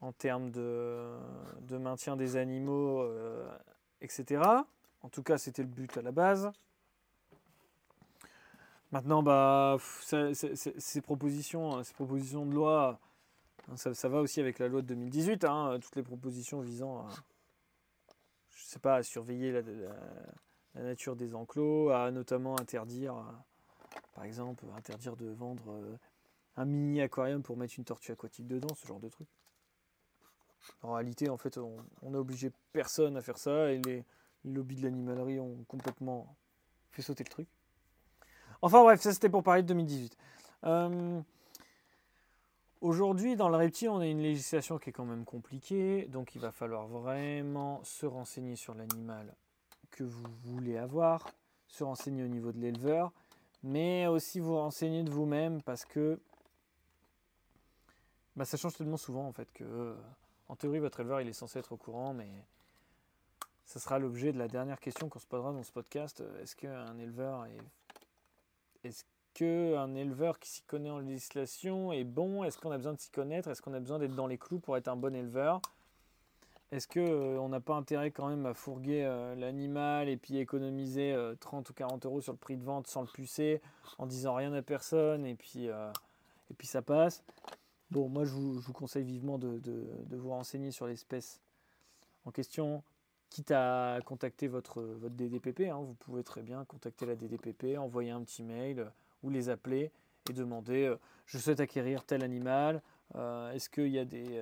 en 0.00 0.10
termes 0.10 0.50
de, 0.50 1.20
maintien 1.70 2.16
des 2.16 2.34
animaux, 2.34 3.08
etc. 4.00 4.42
En 5.04 5.10
tout 5.10 5.22
cas, 5.22 5.36
c'était 5.36 5.62
le 5.62 5.68
but 5.68 5.94
à 5.98 6.02
la 6.02 6.12
base. 6.12 6.50
Maintenant, 8.90 9.22
bah, 9.22 9.76
ces, 10.00 11.00
propositions, 11.02 11.84
ces 11.84 11.92
propositions 11.92 12.46
de 12.46 12.54
loi, 12.54 12.98
hein, 13.68 13.76
ça, 13.76 14.08
va 14.08 14.20
aussi 14.20 14.40
avec 14.40 14.58
la 14.58 14.66
loi 14.66 14.80
de 14.80 14.86
2018, 14.86 15.44
hein, 15.44 15.78
toutes 15.82 15.96
les 15.96 16.02
propositions 16.02 16.62
visant 16.62 17.00
à, 17.00 17.08
je 18.56 18.64
sais 18.64 18.78
pas, 18.78 18.96
à 18.96 19.02
surveiller 19.02 19.52
la, 19.52 20.82
nature 20.82 21.16
des 21.16 21.34
enclos, 21.34 21.90
à 21.90 22.10
notamment 22.10 22.58
interdire, 22.58 23.14
par 24.14 24.24
exemple, 24.24 24.64
interdire 24.74 25.16
de 25.16 25.26
vendre 25.26 25.70
euh, 25.70 25.98
un 26.56 26.64
mini 26.64 27.02
aquarium 27.02 27.42
pour 27.42 27.58
mettre 27.58 27.74
une 27.76 27.84
tortue 27.84 28.12
aquatique 28.12 28.46
dedans, 28.46 28.74
ce 28.74 28.86
genre 28.86 29.00
de 29.00 29.10
truc. 29.10 29.28
En 30.80 30.94
réalité, 30.94 31.28
en 31.28 31.36
fait, 31.36 31.58
on 31.58 32.10
n'a 32.10 32.18
obligé 32.18 32.50
personne 32.72 33.18
à 33.18 33.20
faire 33.20 33.36
ça 33.36 33.70
et 33.70 33.82
les, 33.82 34.02
lobbies 34.44 34.76
de 34.76 34.82
l'animalerie 34.82 35.40
ont 35.40 35.64
complètement 35.68 36.36
fait 36.92 37.02
sauter 37.02 37.24
le 37.24 37.30
truc. 37.30 37.48
Enfin 38.62 38.82
bref, 38.82 39.00
ça 39.00 39.12
c'était 39.12 39.28
pour 39.28 39.42
parler 39.42 39.62
de 39.62 39.68
2018. 39.68 40.16
Euh, 40.64 41.20
aujourd'hui, 42.80 43.36
dans 43.36 43.48
le 43.48 43.56
reptile, 43.56 43.90
on 43.90 43.98
a 43.98 44.06
une 44.06 44.22
législation 44.22 44.78
qui 44.78 44.90
est 44.90 44.92
quand 44.92 45.04
même 45.04 45.24
compliquée, 45.24 46.06
donc 46.06 46.34
il 46.34 46.40
va 46.40 46.50
falloir 46.50 46.86
vraiment 46.86 47.82
se 47.84 48.06
renseigner 48.06 48.56
sur 48.56 48.74
l'animal 48.74 49.34
que 49.90 50.04
vous 50.04 50.24
voulez 50.44 50.76
avoir, 50.76 51.28
se 51.68 51.84
renseigner 51.84 52.24
au 52.24 52.28
niveau 52.28 52.52
de 52.52 52.58
l'éleveur, 52.58 53.12
mais 53.62 54.06
aussi 54.06 54.40
vous 54.40 54.56
renseigner 54.56 55.02
de 55.02 55.10
vous-même 55.10 55.62
parce 55.62 55.84
que 55.84 56.20
bah, 58.36 58.44
ça 58.44 58.56
change 58.56 58.74
tellement 58.74 58.96
souvent 58.96 59.26
en 59.26 59.32
fait 59.32 59.52
que, 59.52 59.64
euh, 59.64 59.94
en 60.48 60.56
théorie, 60.56 60.80
votre 60.80 61.00
éleveur 61.00 61.20
il 61.20 61.28
est 61.28 61.32
censé 61.32 61.58
être 61.58 61.72
au 61.72 61.76
courant, 61.76 62.12
mais 62.12 62.28
ce 63.66 63.78
sera 63.78 63.98
l'objet 63.98 64.32
de 64.32 64.38
la 64.38 64.48
dernière 64.48 64.80
question 64.80 65.08
qu'on 65.08 65.18
se 65.18 65.26
posera 65.26 65.52
dans 65.52 65.62
ce 65.62 65.72
podcast. 65.72 66.22
Est-ce 66.40 66.56
qu'un 66.56 66.98
éleveur 66.98 67.46
est... 67.46 67.58
Est-ce 68.86 69.04
qu'un 69.32 69.94
éleveur 69.94 70.38
qui 70.38 70.48
s'y 70.50 70.62
connaît 70.62 70.90
en 70.90 70.98
législation 70.98 71.92
est 71.92 72.04
bon? 72.04 72.44
Est-ce 72.44 72.58
qu'on 72.58 72.70
a 72.70 72.76
besoin 72.76 72.92
de 72.92 73.00
s'y 73.00 73.10
connaître? 73.10 73.48
Est-ce 73.48 73.62
qu'on 73.62 73.74
a 73.74 73.80
besoin 73.80 73.98
d'être 73.98 74.14
dans 74.14 74.26
les 74.26 74.38
clous 74.38 74.60
pour 74.60 74.76
être 74.76 74.88
un 74.88 74.96
bon 74.96 75.14
éleveur? 75.14 75.60
Est-ce 76.70 76.88
qu'on 76.88 77.00
euh, 77.00 77.48
n'a 77.48 77.60
pas 77.60 77.74
intérêt 77.74 78.10
quand 78.10 78.28
même 78.28 78.46
à 78.46 78.54
fourguer 78.54 79.04
euh, 79.04 79.34
l'animal 79.36 80.08
et 80.08 80.16
puis 80.16 80.38
économiser 80.38 81.16
30 81.40 81.68
euh, 81.68 81.70
ou 81.70 81.74
40 81.74 82.06
euros 82.06 82.20
sur 82.20 82.32
le 82.32 82.38
prix 82.38 82.56
de 82.56 82.64
vente 82.64 82.86
sans 82.86 83.02
le 83.02 83.06
pucer 83.06 83.60
en 83.98 84.06
disant 84.06 84.34
rien 84.34 84.52
à 84.52 84.62
personne 84.62 85.24
et 85.24 85.34
puis, 85.34 85.66
et 85.66 86.54
puis 86.56 86.66
ça 86.66 86.82
passe? 86.82 87.22
Bon, 87.90 88.08
moi 88.08 88.24
je 88.24 88.32
vous, 88.32 88.72
conseille 88.72 89.04
vivement 89.04 89.38
de, 89.38 89.58
de 89.58 90.16
vous 90.16 90.30
renseigner 90.30 90.72
sur 90.72 90.86
l'espèce 90.86 91.40
en 92.24 92.30
question, 92.30 92.82
quitte 93.34 93.50
à 93.50 93.98
contacter 94.04 94.46
votre, 94.46 94.80
votre 94.80 95.16
DDPP, 95.16 95.62
hein, 95.62 95.78
vous 95.78 95.94
pouvez 95.94 96.22
très 96.22 96.40
bien 96.40 96.64
contacter 96.66 97.04
la 97.04 97.16
DDPP, 97.16 97.76
envoyer 97.76 98.12
un 98.12 98.22
petit 98.22 98.44
mail 98.44 98.78
euh, 98.78 98.88
ou 99.24 99.30
les 99.30 99.48
appeler 99.48 99.90
et 100.30 100.32
demander 100.32 100.84
euh, 100.84 100.96
je 101.26 101.38
souhaite 101.38 101.58
acquérir 101.58 102.04
tel 102.04 102.22
animal, 102.22 102.80
euh, 103.16 103.50
est-ce 103.50 103.68
qu'il 103.68 103.88
y 103.88 103.98
a 103.98 104.04
des, 104.04 104.40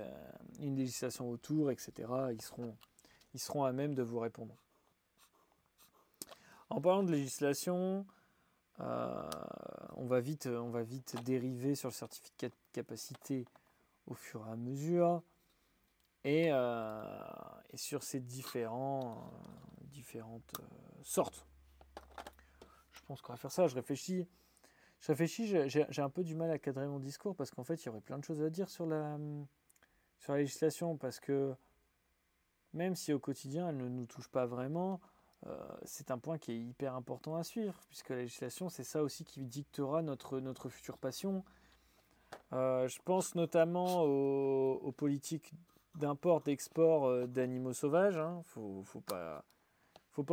une 0.61 0.77
législation 0.77 1.31
autour, 1.31 1.71
etc. 1.71 2.07
Ils 2.33 2.43
seront, 2.43 2.77
ils 3.33 3.41
seront 3.41 3.65
à 3.65 3.73
même 3.73 3.95
de 3.95 4.03
vous 4.03 4.19
répondre. 4.19 4.55
En 6.69 6.83
parlant 6.83 7.03
de 7.03 7.13
législation, 7.13 8.05
on, 8.79 10.07
va 10.07 10.21
vite, 10.21 10.49
on 10.49 10.69
va 10.69 10.83
vite 10.83 11.17
dériver 11.25 11.77
sur 11.77 11.89
le 11.89 11.95
certificat 11.95 12.49
de 12.49 12.55
capacité 12.73 13.47
au 14.07 14.15
fur 14.15 14.45
et 14.47 14.51
à 14.51 14.57
mesure. 14.57 15.23
Euh, 16.27 17.03
et, 17.73 17.77
sur 17.77 18.03
ces 18.03 18.21
différents, 18.21 19.19
euh, 19.19 19.85
différentes 19.91 20.55
euh, 20.61 20.65
sortes. 21.03 21.47
Je 22.93 23.01
pense 23.07 23.21
qu'on 23.23 23.33
va 23.33 23.37
faire 23.37 23.51
ça. 23.51 23.67
Je 23.67 23.75
réfléchis. 23.75 24.27
Je 25.01 25.09
réfléchis, 25.09 25.69
j'ai 25.69 26.03
un 26.03 26.11
peu 26.11 26.23
du 26.23 26.37
mal 26.37 26.51
à 26.53 26.59
cadrer 26.61 26.87
mon 26.87 27.01
discours 27.01 27.35
parce 27.35 27.51
qu'en 27.51 27.65
fait, 27.65 27.83
il 27.83 27.87
y 27.87 27.89
aurait 27.89 28.01
plein 28.01 28.19
de 28.19 28.25
choses 28.25 28.41
à 28.41 28.51
dire 28.51 28.69
sur 28.69 28.87
la, 28.87 29.19
sur 30.21 30.33
la 30.33 30.39
législation 30.39 30.97
parce 30.97 31.19
que 31.19 31.57
même 32.73 32.95
si 32.95 33.13
au 33.13 33.19
quotidien 33.19 33.69
elle 33.69 33.79
ne 33.79 33.89
nous 33.89 34.07
touche 34.07 34.29
pas 34.29 34.47
vraiment, 34.47 35.01
c'est 35.83 36.13
un 36.13 36.19
point 36.19 36.39
qui 36.39 36.53
est 36.53 36.61
hyper 36.61 36.95
important 36.95 37.35
à 37.35 37.43
suivre 37.43 37.75
puisque 37.89 38.11
la 38.11 38.19
législation, 38.19 38.69
c'est 38.69 38.85
ça 38.85 39.03
aussi 39.03 39.25
qui 39.25 39.43
dictera 39.43 40.03
notre, 40.03 40.39
notre 40.39 40.69
future 40.69 40.99
passion. 40.99 41.43
je 42.53 43.03
pense 43.03 43.35
notamment 43.35 44.05
aux, 44.05 44.75
aux 44.75 44.93
politiques 44.93 45.53
d'import, 45.97 46.41
d'export 46.41 47.07
euh, 47.07 47.27
d'animaux 47.27 47.73
sauvages. 47.73 48.19
Hein. 48.19 48.43
faut, 48.47 48.83
faut 48.85 49.01
pas, 49.01 49.45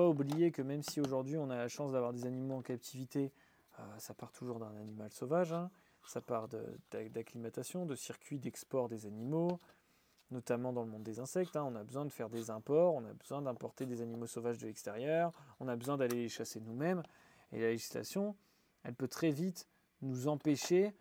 oublier 0.08 0.52
que 0.52 0.62
même 0.62 0.84
si 0.84 1.00
aujourd'hui 1.00 1.38
on 1.38 1.50
a 1.50 1.56
la 1.56 1.68
chance 1.68 1.92
d'avoir 1.92 2.14
des 2.14 2.26
animaux 2.26 2.56
en 2.56 2.62
captivité, 2.62 3.32
euh, 3.80 3.84
ça 3.98 4.14
part 4.14 4.32
toujours 4.32 4.60
d'un 4.60 4.76
animal 4.78 5.12
sauvage. 5.12 5.54
Hein. 5.54 5.70
Ça 6.06 6.22
part 6.22 6.48
d'acclimatation, 6.92 7.86
de, 7.86 7.96
circuits 7.96 8.40
d'export 8.40 8.90
des 8.90 9.06
animaux, 9.06 9.60
notamment 10.32 10.74
dans 10.74 10.84
le 10.84 10.90
monde 10.90 11.04
des 11.04 11.20
insectes. 11.20 11.56
Hein. 11.56 11.66
On 11.68 11.76
a 11.76 11.84
besoin 11.84 12.06
de 12.06 12.12
faire 12.12 12.30
des 12.30 12.50
imports, 12.50 12.96
on 12.96 13.06
a 13.06 13.14
besoin 13.14 13.42
d'importer 13.42 13.86
des 13.86 14.02
animaux 14.02 14.26
sauvages 14.26 14.58
de 14.58 14.66
l'extérieur, 14.66 15.32
on 15.60 15.68
a 15.68 15.76
besoin 15.76 15.98
d'aller 15.98 16.18
les 16.18 16.30
chasser 16.30 16.60
nous-mêmes. 16.62 17.04
Et 17.52 17.60
la 17.60 17.68
législation, 17.70 18.36
elle 18.84 18.96
peut 18.96 19.08
très 19.08 19.30
vite 19.30 19.68
nous 20.02 20.28
empêcher 20.28 20.96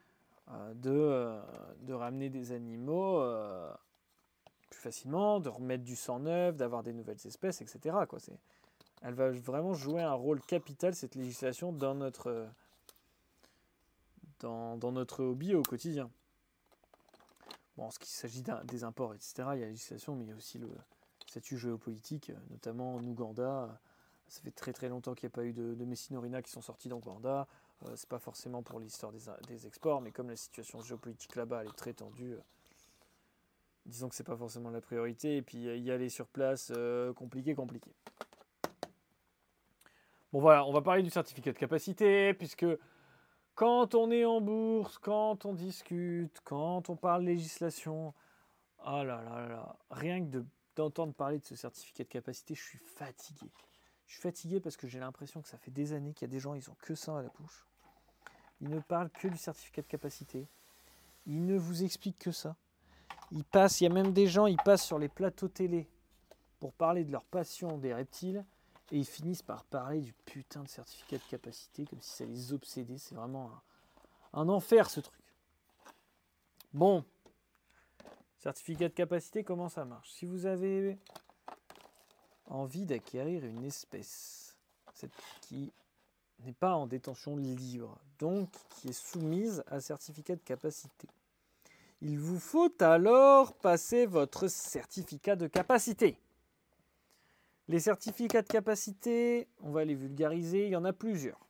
euh, 0.50 0.74
de, 0.74 1.92
ramener 1.92 2.28
des 2.28 2.52
animaux 2.52 3.22
plus 4.68 4.80
facilement, 4.80 5.40
de 5.40 5.48
remettre 5.48 5.84
du 5.84 5.96
sang 5.96 6.20
neuf, 6.20 6.56
d'avoir 6.56 6.82
des 6.82 6.92
nouvelles 6.92 7.24
espèces, 7.24 7.60
etc. 7.60 7.96
Quoi. 8.08 8.18
Elle 9.02 9.14
va 9.14 9.30
vraiment 9.30 9.74
jouer 9.74 10.02
un 10.02 10.14
rôle 10.14 10.40
capital, 10.40 10.94
cette 10.94 11.14
législation, 11.14 11.72
dans 11.72 11.94
notre, 11.94 12.48
dans, 14.40 14.76
dans 14.76 14.92
notre 14.92 15.24
hobby 15.24 15.54
au 15.54 15.62
quotidien. 15.62 16.10
Bon, 17.76 17.84
en 17.84 17.90
ce 17.90 17.98
qui 17.98 18.10
s'agit 18.10 18.42
des 18.64 18.84
imports, 18.84 19.14
etc., 19.14 19.34
il 19.36 19.40
y 19.40 19.62
a 19.62 19.66
la 19.66 19.66
législation, 19.68 20.16
mais 20.16 20.24
il 20.24 20.30
y 20.30 20.32
a 20.32 20.36
aussi 20.36 20.58
le 20.58 20.68
statut 21.26 21.58
géopolitique, 21.58 22.32
notamment 22.50 22.96
en 22.96 23.04
Ouganda. 23.04 23.80
Ça 24.28 24.42
fait 24.42 24.50
très 24.50 24.72
très 24.72 24.88
longtemps 24.88 25.14
qu'il 25.14 25.26
n'y 25.28 25.32
a 25.32 25.36
pas 25.36 25.44
eu 25.44 25.52
de, 25.52 25.74
de 25.74 25.84
Messinorina 25.84 26.42
qui 26.42 26.50
sont 26.50 26.60
sortis 26.60 26.88
d'Ouganda. 26.88 27.46
Euh, 27.86 27.92
c'est 27.94 28.08
pas 28.08 28.18
forcément 28.18 28.62
pour 28.62 28.80
l'histoire 28.80 29.12
des, 29.12 29.20
des, 29.46 29.66
exports, 29.66 30.00
mais 30.00 30.10
comme 30.10 30.28
la 30.28 30.36
situation 30.36 30.80
géopolitique 30.82 31.36
là-bas 31.36 31.62
elle 31.62 31.68
est 31.68 31.76
très 31.76 31.92
tendue, 31.92 32.36
disons 33.88 34.08
que 34.08 34.14
c'est 34.14 34.24
pas 34.24 34.36
forcément 34.36 34.70
la 34.70 34.80
priorité, 34.80 35.38
et 35.38 35.42
puis 35.42 35.58
y 35.58 35.90
aller 35.90 36.08
sur 36.08 36.28
place, 36.28 36.72
euh, 36.76 37.12
compliqué, 37.14 37.54
compliqué. 37.54 37.90
Bon 40.32 40.40
voilà, 40.40 40.64
on 40.66 40.72
va 40.72 40.82
parler 40.82 41.02
du 41.02 41.10
certificat 41.10 41.52
de 41.52 41.58
capacité, 41.58 42.34
puisque 42.34 42.66
quand 43.54 43.94
on 43.94 44.10
est 44.10 44.24
en 44.24 44.40
bourse, 44.40 44.98
quand 44.98 45.46
on 45.46 45.54
discute, 45.54 46.38
quand 46.44 46.90
on 46.90 46.96
parle 46.96 47.24
législation, 47.24 48.14
oh 48.86 49.02
là 49.02 49.22
là 49.22 49.48
là, 49.48 49.76
rien 49.90 50.24
que 50.24 50.44
d'entendre 50.76 51.14
parler 51.14 51.38
de 51.38 51.44
ce 51.44 51.56
certificat 51.56 52.04
de 52.04 52.08
capacité, 52.08 52.54
je 52.54 52.62
suis 52.62 52.78
fatigué. 52.78 53.50
Je 54.06 54.12
suis 54.12 54.22
fatigué 54.22 54.60
parce 54.60 54.76
que 54.76 54.86
j'ai 54.86 55.00
l'impression 55.00 55.42
que 55.42 55.48
ça 55.48 55.58
fait 55.58 55.70
des 55.70 55.92
années 55.92 56.12
qu'il 56.12 56.28
y 56.28 56.30
a 56.30 56.32
des 56.32 56.40
gens, 56.40 56.54
ils 56.54 56.70
ont 56.70 56.76
que 56.80 56.94
ça 56.94 57.18
à 57.18 57.22
la 57.22 57.30
bouche. 57.30 57.66
Ils 58.60 58.68
ne 58.68 58.80
parlent 58.80 59.10
que 59.10 59.28
du 59.28 59.36
certificat 59.36 59.82
de 59.82 59.86
capacité. 59.86 60.46
Ils 61.26 61.44
ne 61.44 61.56
vous 61.56 61.84
expliquent 61.84 62.18
que 62.18 62.32
ça. 62.32 62.56
Ils 63.32 63.44
passent, 63.44 63.80
il 63.80 63.84
y 63.84 63.86
a 63.86 63.90
même 63.90 64.12
des 64.12 64.26
gens, 64.26 64.46
ils 64.46 64.56
passent 64.56 64.84
sur 64.84 64.98
les 64.98 65.08
plateaux 65.08 65.48
télé 65.48 65.88
pour 66.60 66.72
parler 66.72 67.04
de 67.04 67.12
leur 67.12 67.24
passion 67.24 67.78
des 67.78 67.94
reptiles 67.94 68.44
et 68.90 68.98
ils 68.98 69.06
finissent 69.06 69.42
par 69.42 69.64
parler 69.64 70.00
du 70.00 70.12
putain 70.12 70.62
de 70.62 70.68
certificat 70.68 71.18
de 71.18 71.30
capacité 71.30 71.84
comme 71.84 72.00
si 72.00 72.10
ça 72.10 72.24
les 72.24 72.52
obsédait. 72.52 72.98
C'est 72.98 73.14
vraiment 73.14 73.50
un, 74.32 74.48
enfer 74.48 74.88
ce 74.88 75.00
truc. 75.00 75.22
Bon, 76.72 77.04
Certificat 78.38 78.88
de 78.88 78.94
capacité, 78.94 79.42
comment 79.42 79.68
ça 79.68 79.84
marche? 79.84 80.10
Si 80.10 80.24
vous 80.24 80.46
avez 80.46 80.96
envie 82.46 82.86
d'acquérir 82.86 83.44
une 83.44 83.64
espèce 83.64 84.56
qui 85.42 85.72
n'est 86.44 86.52
pas 86.52 86.76
en 86.76 86.86
détention 86.86 87.36
libre, 87.36 87.98
donc 88.20 88.48
qui 88.70 88.88
est 88.88 88.92
soumise 88.92 89.64
à 89.66 89.80
certificat 89.80 90.36
de 90.36 90.40
capacité, 90.40 91.08
il 92.00 92.18
vous 92.18 92.38
faut 92.38 92.72
alors 92.80 93.54
passer 93.54 94.06
votre 94.06 94.48
certificat 94.48 95.36
de 95.36 95.46
capacité. 95.46 96.18
Les 97.66 97.80
certificats 97.80 98.42
de 98.42 98.48
capacité, 98.48 99.48
on 99.60 99.70
va 99.70 99.84
les 99.84 99.94
vulgariser, 99.94 100.66
il 100.66 100.70
y 100.70 100.76
en 100.76 100.84
a 100.84 100.92
plusieurs. 100.92 101.46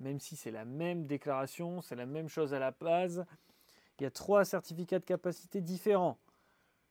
Même 0.00 0.20
si 0.20 0.36
c'est 0.36 0.50
la 0.50 0.64
même 0.64 1.06
déclaration, 1.06 1.82
c'est 1.82 1.96
la 1.96 2.06
même 2.06 2.28
chose 2.28 2.54
à 2.54 2.58
la 2.58 2.70
base, 2.70 3.26
il 3.98 4.04
y 4.04 4.06
a 4.06 4.10
trois 4.10 4.44
certificats 4.44 4.98
de 4.98 5.04
capacité 5.04 5.60
différents. 5.60 6.18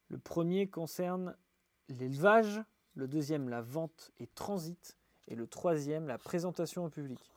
Le 0.10 0.18
premier 0.18 0.68
concerne 0.68 1.36
l'élevage, 1.88 2.62
le 2.96 3.08
deuxième 3.08 3.50
la 3.50 3.62
vente 3.62 4.12
et 4.20 4.28
transit, 4.28 4.98
et 5.28 5.36
le 5.36 5.48
troisième 5.48 6.08
la 6.08 6.18
présentation 6.18 6.86
au 6.86 6.90
public. 6.90 7.35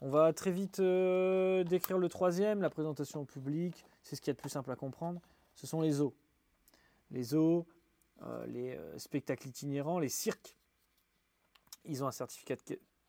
On 0.00 0.10
va 0.10 0.32
très 0.32 0.52
vite 0.52 0.78
euh, 0.78 1.64
décrire 1.64 1.98
le 1.98 2.08
troisième, 2.08 2.62
la 2.62 2.70
présentation 2.70 3.20
au 3.20 3.24
public, 3.24 3.84
c'est 4.02 4.14
ce 4.14 4.20
qui 4.20 4.30
est 4.30 4.32
le 4.32 4.38
plus 4.38 4.50
simple 4.50 4.70
à 4.70 4.76
comprendre. 4.76 5.20
Ce 5.54 5.66
sont 5.66 5.80
les 5.80 6.00
eaux. 6.00 6.14
Les 7.10 7.34
eaux, 7.34 7.66
euh, 8.22 8.46
les 8.46 8.76
euh, 8.76 8.96
spectacles 8.98 9.48
itinérants, 9.48 9.98
les 9.98 10.08
cirques. 10.08 10.54
Ils 11.84 12.04
ont 12.04 12.06
un 12.06 12.12
certificat 12.12 12.54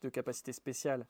de 0.01 0.09
capacité 0.09 0.51
spéciale 0.51 1.05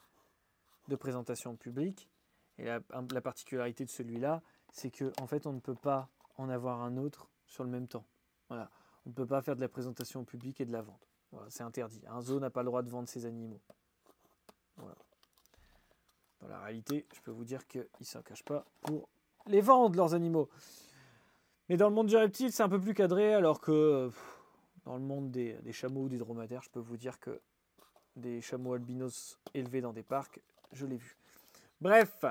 de 0.90 0.96
présentation 0.98 1.52
au 1.52 1.56
public. 1.56 2.10
Et 2.58 2.66
la, 2.66 2.82
particularité 3.22 3.86
de 3.86 3.90
celui-là, 3.90 4.42
c'est 4.74 4.92
qu'en 4.92 5.24
en 5.24 5.28
fait, 5.28 5.48
on 5.48 5.54
ne 5.54 5.62
peut 5.62 5.76
pas 5.76 6.10
en 6.36 6.50
avoir 6.50 6.82
un 6.82 6.98
autre 6.98 7.30
sur 7.46 7.64
le 7.64 7.70
même 7.70 7.88
temps. 7.88 8.06
Voilà. 8.50 8.70
On 9.06 9.12
ne 9.12 9.14
peut 9.14 9.26
pas 9.26 9.42
faire 9.42 9.56
de 9.56 9.62
la 9.62 9.70
présentation 9.70 10.22
au 10.22 10.26
public 10.26 10.60
et 10.60 10.66
de 10.66 10.74
la 10.74 10.82
vente. 10.82 11.08
c'est 11.48 11.64
interdit. 11.64 12.02
Un 12.08 12.20
zoo 12.20 12.40
n'a 12.42 12.50
pas 12.50 12.64
le 12.64 12.66
droit 12.66 12.82
de 12.82 12.90
vendre 12.90 13.08
ses 13.08 13.26
animaux. 13.26 13.62
Dans 16.42 16.48
la 16.48 16.60
réalité, 16.60 17.06
je 17.14 17.22
peux 17.22 17.32
vous 17.32 17.44
dire 17.44 17.68
qu'ils 17.68 17.88
ne 18.00 18.06
s'en 18.06 18.22
cachent 18.22 18.44
pas 18.44 18.66
pour 18.82 19.10
les 19.48 19.62
vendre, 19.62 19.96
leurs 19.96 20.14
animaux. 20.14 20.50
Mais 21.68 21.78
dans 21.78 21.90
le 21.90 21.96
monde 21.96 22.08
du 22.08 22.18
reptile, 22.18 22.52
c'est 22.52 22.64
un 22.64 22.70
peu 22.70 22.80
plus 22.80 22.94
cadré, 22.94 23.34
alors 23.34 23.62
que 23.62 24.10
dans 24.86 24.96
le 24.96 25.04
monde 25.04 25.32
des, 25.32 25.54
des, 25.62 25.74
chameaux 25.74 26.04
ou 26.04 26.10
des 26.10 26.18
dromadaires, 26.18 26.64
je 26.64 26.70
peux 26.70 26.80
vous 26.80 26.98
dire 26.98 27.20
que 27.20 27.42
des 28.16 28.42
chameaux 28.42 28.74
albinos 28.74 29.38
élevés 29.54 29.82
dans 29.82 29.94
des 29.94 30.04
parcs, 30.04 30.40
je 30.72 30.86
l'ai 30.86 30.98
vu. 30.98 31.18
Bref, 31.82 32.26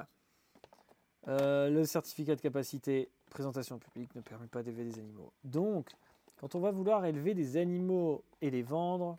euh, 1.29 1.69
le 1.69 1.85
certificat 1.85 2.37
de 2.37 2.41
capacité 2.41 3.11
présentation 3.31 3.79
publique 3.79 4.15
ne 4.15 4.21
permet 4.21 4.47
pas 4.47 4.63
d'élever 4.63 4.85
des 4.85 4.99
animaux. 4.99 5.33
Donc, 5.45 5.91
quand 6.39 6.55
on 6.55 6.61
va 6.61 6.71
vouloir 6.71 7.05
élever 7.05 7.35
des 7.35 7.57
animaux 7.57 8.25
et 8.41 8.51
les 8.51 8.63
vendre, 8.63 9.19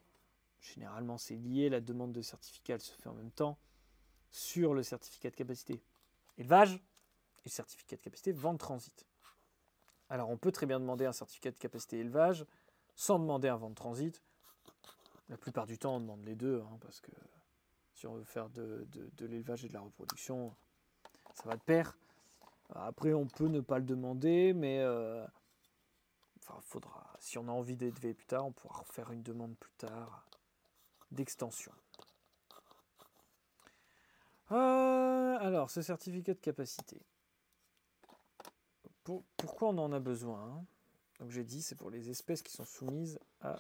généralement 0.60 1.18
c'est 1.18 1.36
lié, 1.36 1.70
la 1.70 1.82
demande 1.82 2.12
de 2.12 2.22
certificat 2.22 2.80
se 2.80 2.92
fait 2.94 3.10
en 3.10 3.14
même 3.14 3.32
temps 3.32 3.58
sur 4.32 4.74
le 4.74 4.84
certificat 4.84 5.30
de 5.30 5.36
capacité 5.36 5.82
élevage 6.38 6.76
et 6.76 7.46
le 7.46 7.50
certificat 7.50 7.96
de 7.96 8.02
capacité 8.02 8.32
vente 8.32 8.60
transit. 8.60 9.06
Alors 10.10 10.30
on 10.30 10.38
peut 10.38 10.52
très 10.52 10.66
bien 10.66 10.80
demander 10.80 11.06
un 11.06 11.14
certificat 11.14 11.52
de 11.52 11.58
capacité 11.58 12.00
élevage 12.00 12.46
sans 12.96 13.20
demander 13.20 13.48
un 13.48 13.58
vente 13.58 13.76
transit. 13.76 14.22
La 15.30 15.38
plupart 15.38 15.68
du 15.68 15.78
temps 15.78 15.98
on 15.98 16.00
demande 16.00 16.24
les 16.26 16.36
deux, 16.36 16.62
hein, 16.62 16.78
parce 16.82 17.00
que 17.02 17.12
si 18.00 18.08
on 18.08 18.16
veut 18.16 18.24
faire 18.24 18.50
de, 18.50 18.88
l'élevage 19.20 19.66
et 19.66 19.68
de 19.68 19.74
la 19.74 19.82
reproduction, 19.82 20.56
ça 21.34 21.50
va 21.50 21.58
de 21.58 21.62
pair. 21.62 21.98
Après, 22.74 23.14
on 23.14 23.28
peut 23.28 23.48
ne 23.48 23.60
pas 23.60 23.78
le 23.78 23.84
demander, 23.84 24.54
mais 24.54 24.80
euh, 24.80 25.26
faudra. 26.62 27.14
Si 27.20 27.38
on 27.38 27.48
a 27.50 27.52
envie 27.52 27.76
d'élever 27.76 28.14
plus 28.14 28.26
tard, 28.26 28.46
on 28.46 28.54
pourra 28.54 28.84
faire 28.86 29.12
une 29.12 29.22
demande 29.22 29.56
plus 29.58 29.74
tard 29.74 30.26
d'extension. 31.12 31.74
Euh, 34.52 35.38
alors, 35.40 35.70
ce 35.70 35.82
certificat 35.82 36.34
de 36.34 36.40
capacité. 36.40 37.02
pourquoi 39.38 39.70
on 39.70 39.78
en 39.78 39.92
a 39.92 40.00
besoin 40.00 40.42
hein? 40.42 40.66
Donc 41.20 41.32
j'ai 41.32 41.44
dit, 41.44 41.62
c'est 41.62 41.76
pour 41.76 41.90
les 41.90 42.10
espèces 42.10 42.42
qui 42.42 42.52
sont 42.52 42.66
soumises 42.66 43.20
à 43.42 43.58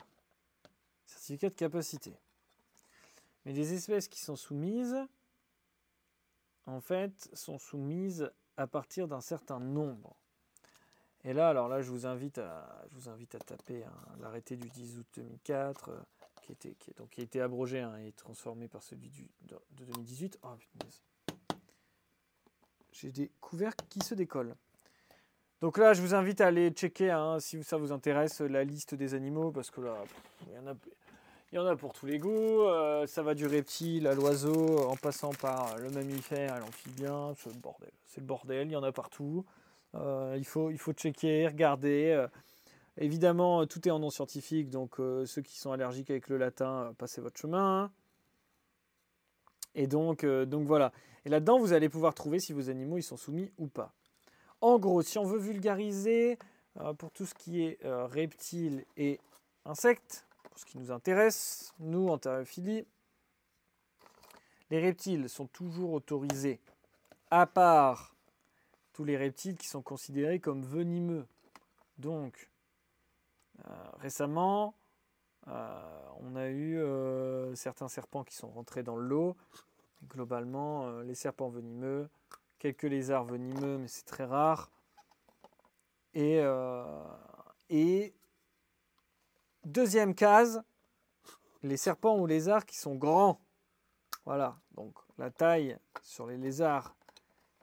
certificat 1.06 1.50
de 1.50 1.56
capacité. 1.56 2.14
Mais 3.46 3.54
les 3.54 3.74
espèces 3.74 4.08
qui 4.08 4.20
sont 4.20 4.36
soumises, 4.36 4.98
en 6.66 6.80
fait, 6.80 7.30
sont 7.34 7.60
soumises 7.60 8.32
à 8.58 8.68
partir 8.68 9.08
d'un 9.08 9.22
certain 9.22 9.60
nombre. 9.60 10.16
Et 11.24 11.34
là, 11.34 11.50
alors 11.50 11.68
là, 11.68 11.82
je 11.82 11.92
vous 11.92 12.06
invite 12.06 12.38
à, 12.38 12.86
vous 12.92 13.10
invite 13.10 13.36
à 13.36 13.40
taper 13.40 13.86
l'arrêté 14.20 14.56
du 14.56 14.70
10 14.70 15.00
août 15.00 15.08
2004, 15.16 15.90
euh, 15.90 16.00
qui, 16.56 16.94
donc, 16.98 17.10
qui 17.10 17.22
a 17.22 17.24
été 17.24 17.42
abrogé 17.42 17.80
hein, 17.80 17.96
et 17.98 18.12
transformé 18.12 18.68
par 18.68 18.84
celui 18.84 19.10
du, 19.10 19.30
de, 19.44 19.60
2018. 19.72 20.40
Oh, 20.44 20.48
J'ai 22.92 23.12
des 23.12 23.32
couvercles 23.40 23.86
qui 23.90 24.00
se 24.00 24.16
décollent. 24.16 24.56
Donc 25.62 25.78
là, 25.78 25.94
je 25.94 26.02
vous 26.02 26.16
invite 26.16 26.40
à 26.42 26.48
aller 26.48 26.70
checker, 26.70 27.12
hein, 27.12 27.40
si 27.40 27.64
ça 27.64 27.78
vous 27.78 27.92
intéresse, 27.92 28.40
la 28.40 28.64
liste 28.64 28.96
des 28.96 29.14
animaux, 29.14 29.52
parce 29.52 29.70
que 29.70 29.82
là, 29.82 29.94
il 30.48 30.56
y 30.56 30.60
en 30.60 30.68
a, 30.68 30.76
il 31.52 31.56
y 31.56 31.60
en 31.60 31.66
a 31.66 31.76
pour 31.76 31.92
tous 31.92 32.06
les 32.06 32.18
goûts. 32.18 32.64
Euh, 32.64 33.06
ça 33.08 33.24
va 33.24 33.34
du 33.34 33.46
reptile 33.46 34.08
à 34.08 34.16
l'oiseau, 34.16 34.80
en 34.88 34.96
passant 34.96 35.32
par 35.32 35.78
le 35.78 35.90
mammifère 35.90 36.54
à 36.54 36.60
l'amphibien. 36.60 37.34
C'est 37.38 37.54
le 37.54 37.60
bordel. 37.60 37.92
C'est 38.06 38.22
le 38.22 38.28
bordel. 38.28 38.68
Il 38.70 38.72
y 38.72 38.76
en 38.78 38.84
a 38.84 38.92
partout. 38.94 39.46
Euh, 39.96 40.36
il, 40.38 40.46
faut, 40.46 40.72
il 40.72 40.78
faut 40.78 40.94
checker, 40.94 41.48
regarder. 41.48 42.26
Euh, 43.00 43.04
évidemment, 43.04 43.66
tout 43.66 43.88
est 43.88 43.92
en 43.92 44.00
non 44.00 44.10
scientifique. 44.10 44.70
Donc, 44.70 44.96
ceux 44.98 45.42
qui 45.42 45.58
sont 45.58 45.72
allergiques 45.72 46.10
avec 46.10 46.30
le 46.30 46.38
latin, 46.38 46.94
passez 46.98 47.22
votre 47.22 47.40
chemin. 47.40 47.92
Et 49.76 49.88
donc, 49.88 50.24
voilà. 50.24 50.92
Et 51.26 51.30
là-dedans, 51.30 51.60
vous 51.60 51.74
allez 51.74 51.90
pouvoir 51.90 52.14
trouver 52.14 52.40
si 52.40 52.54
vos 52.54 52.70
animaux 52.70 52.98
ils 52.98 53.04
sont 53.04 53.18
soumis 53.18 53.52
ou 53.58 53.68
pas. 53.68 53.94
En 54.62 54.80
gros, 54.80 55.02
si 55.02 55.18
on 55.18 55.26
veut 55.26 55.40
vulgariser 55.40 56.38
pour 56.98 57.12
tout 57.12 57.26
ce 57.26 57.34
qui 57.34 57.64
est 57.64 57.80
reptiles 57.84 58.86
et 58.98 59.20
insectes, 59.66 60.26
ce 60.56 60.66
qui 60.66 60.78
nous 60.78 60.92
intéresse, 60.92 61.74
nous, 61.80 62.10
en 62.10 62.18
thérophilie, 62.18 62.86
les 64.70 64.80
reptiles 64.80 65.30
sont 65.30 65.48
toujours 65.48 65.94
autorisés, 65.94 66.60
à 67.32 67.46
part 67.48 68.16
tous 68.94 69.06
les 69.06 69.18
reptiles 69.18 69.56
qui 69.56 69.68
sont 69.68 69.82
considérés 69.82 70.40
comme 70.40 70.64
venimeux. 70.64 71.26
Donc, 71.98 72.34
euh, 72.44 72.59
récemment, 74.00 74.76
euh, 75.48 75.82
on 76.22 76.36
a 76.36 76.48
eu 76.48 76.78
euh, 76.80 77.56
certains 77.56 77.88
serpents 77.88 78.24
qui 78.24 78.36
sont 78.36 78.50
rentrés 78.50 78.84
dans 78.84 78.98
l'eau. 78.98 79.36
Globalement, 80.08 81.02
les 81.02 81.16
serpents 81.16 81.50
venimeux, 81.50 82.10
quelques 82.58 82.84
lézards 82.84 83.26
venimeux, 83.26 83.78
mais 83.78 83.88
c'est 83.88 84.06
très 84.06 84.26
rare. 84.26 84.72
Et, 86.14 86.42
Deuxième 89.66 90.16
case, 90.16 90.64
les 91.64 91.76
serpents 91.76 92.18
ou 92.18 92.26
lézards 92.26 92.66
qui 92.66 92.78
sont 92.78 92.96
grands. 92.96 93.40
Voilà, 94.26 94.58
donc 94.72 94.96
la 95.18 95.30
taille 95.30 95.78
sur 96.02 96.26
les 96.26 96.38
lézards, 96.38 96.96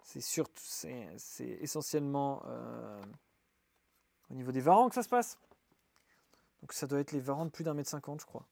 c'est 0.04 0.20
c'est 0.20 1.58
essentiellement 1.60 2.42
euh, 2.46 3.02
au 4.30 4.34
niveau 4.34 4.52
des 4.52 4.60
varans 4.60 4.88
que 4.88 4.94
ça 4.94 5.02
se 5.02 5.08
passe. 5.08 5.38
Donc 6.62 6.72
ça 6.72 6.86
doit 6.86 7.00
être 7.00 7.12
les 7.12 7.20
varans 7.20 7.46
de 7.46 7.50
plus 7.50 7.64
d'un 7.64 7.74
mètre 7.74 7.90
cinquante, 7.90 8.20
je 8.20 8.26
crois. 8.26 8.46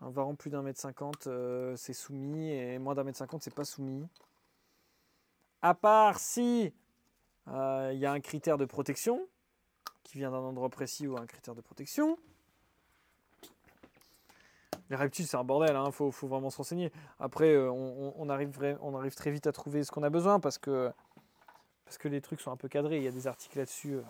Un 0.00 0.10
varan 0.10 0.34
plus 0.34 0.50
d'un 0.50 0.62
mètre 0.62 0.80
cinquante, 0.80 1.26
euh, 1.26 1.76
c'est 1.76 1.92
soumis, 1.92 2.50
et 2.50 2.78
moins 2.78 2.94
d'un 2.94 3.04
mètre 3.04 3.18
cinquante, 3.18 3.42
c'est 3.42 3.54
pas 3.54 3.64
soumis. 3.64 4.06
À 5.62 5.74
part 5.74 6.18
si 6.18 6.72
euh, 7.48 7.90
il 7.92 7.98
y 7.98 8.06
a 8.06 8.12
un 8.12 8.20
critère 8.20 8.58
de 8.58 8.64
protection, 8.64 9.26
qui 10.02 10.18
vient 10.18 10.30
d'un 10.30 10.38
endroit 10.38 10.68
précis 10.68 11.06
ou 11.06 11.16
un 11.16 11.26
critère 11.26 11.54
de 11.54 11.60
protection. 11.60 12.18
Les 14.90 14.96
reptiles, 14.96 15.26
c'est 15.26 15.36
un 15.36 15.44
bordel, 15.44 15.70
il 15.70 15.76
hein, 15.76 15.90
faut, 15.90 16.10
vraiment 16.10 16.50
se 16.50 16.58
renseigner. 16.58 16.92
Après, 17.18 17.54
euh, 17.54 17.70
on, 17.70 18.28
arrive 18.28 18.78
on 18.82 18.94
arrive 18.94 19.14
très 19.14 19.30
vite 19.30 19.46
à 19.46 19.52
trouver 19.52 19.84
ce 19.84 19.90
qu'on 19.90 20.02
a 20.02 20.10
besoin 20.10 20.38
parce 20.38 20.58
que, 20.58 20.92
parce 21.84 21.96
que 21.96 22.08
les 22.08 22.20
trucs 22.20 22.40
sont 22.40 22.52
un 22.52 22.56
peu 22.56 22.68
cadrés. 22.68 22.98
Il 22.98 23.02
y 23.02 23.08
a 23.08 23.12
des 23.12 23.26
articles 23.26 23.56
là-dessus 23.56 23.94
euh, 23.94 24.02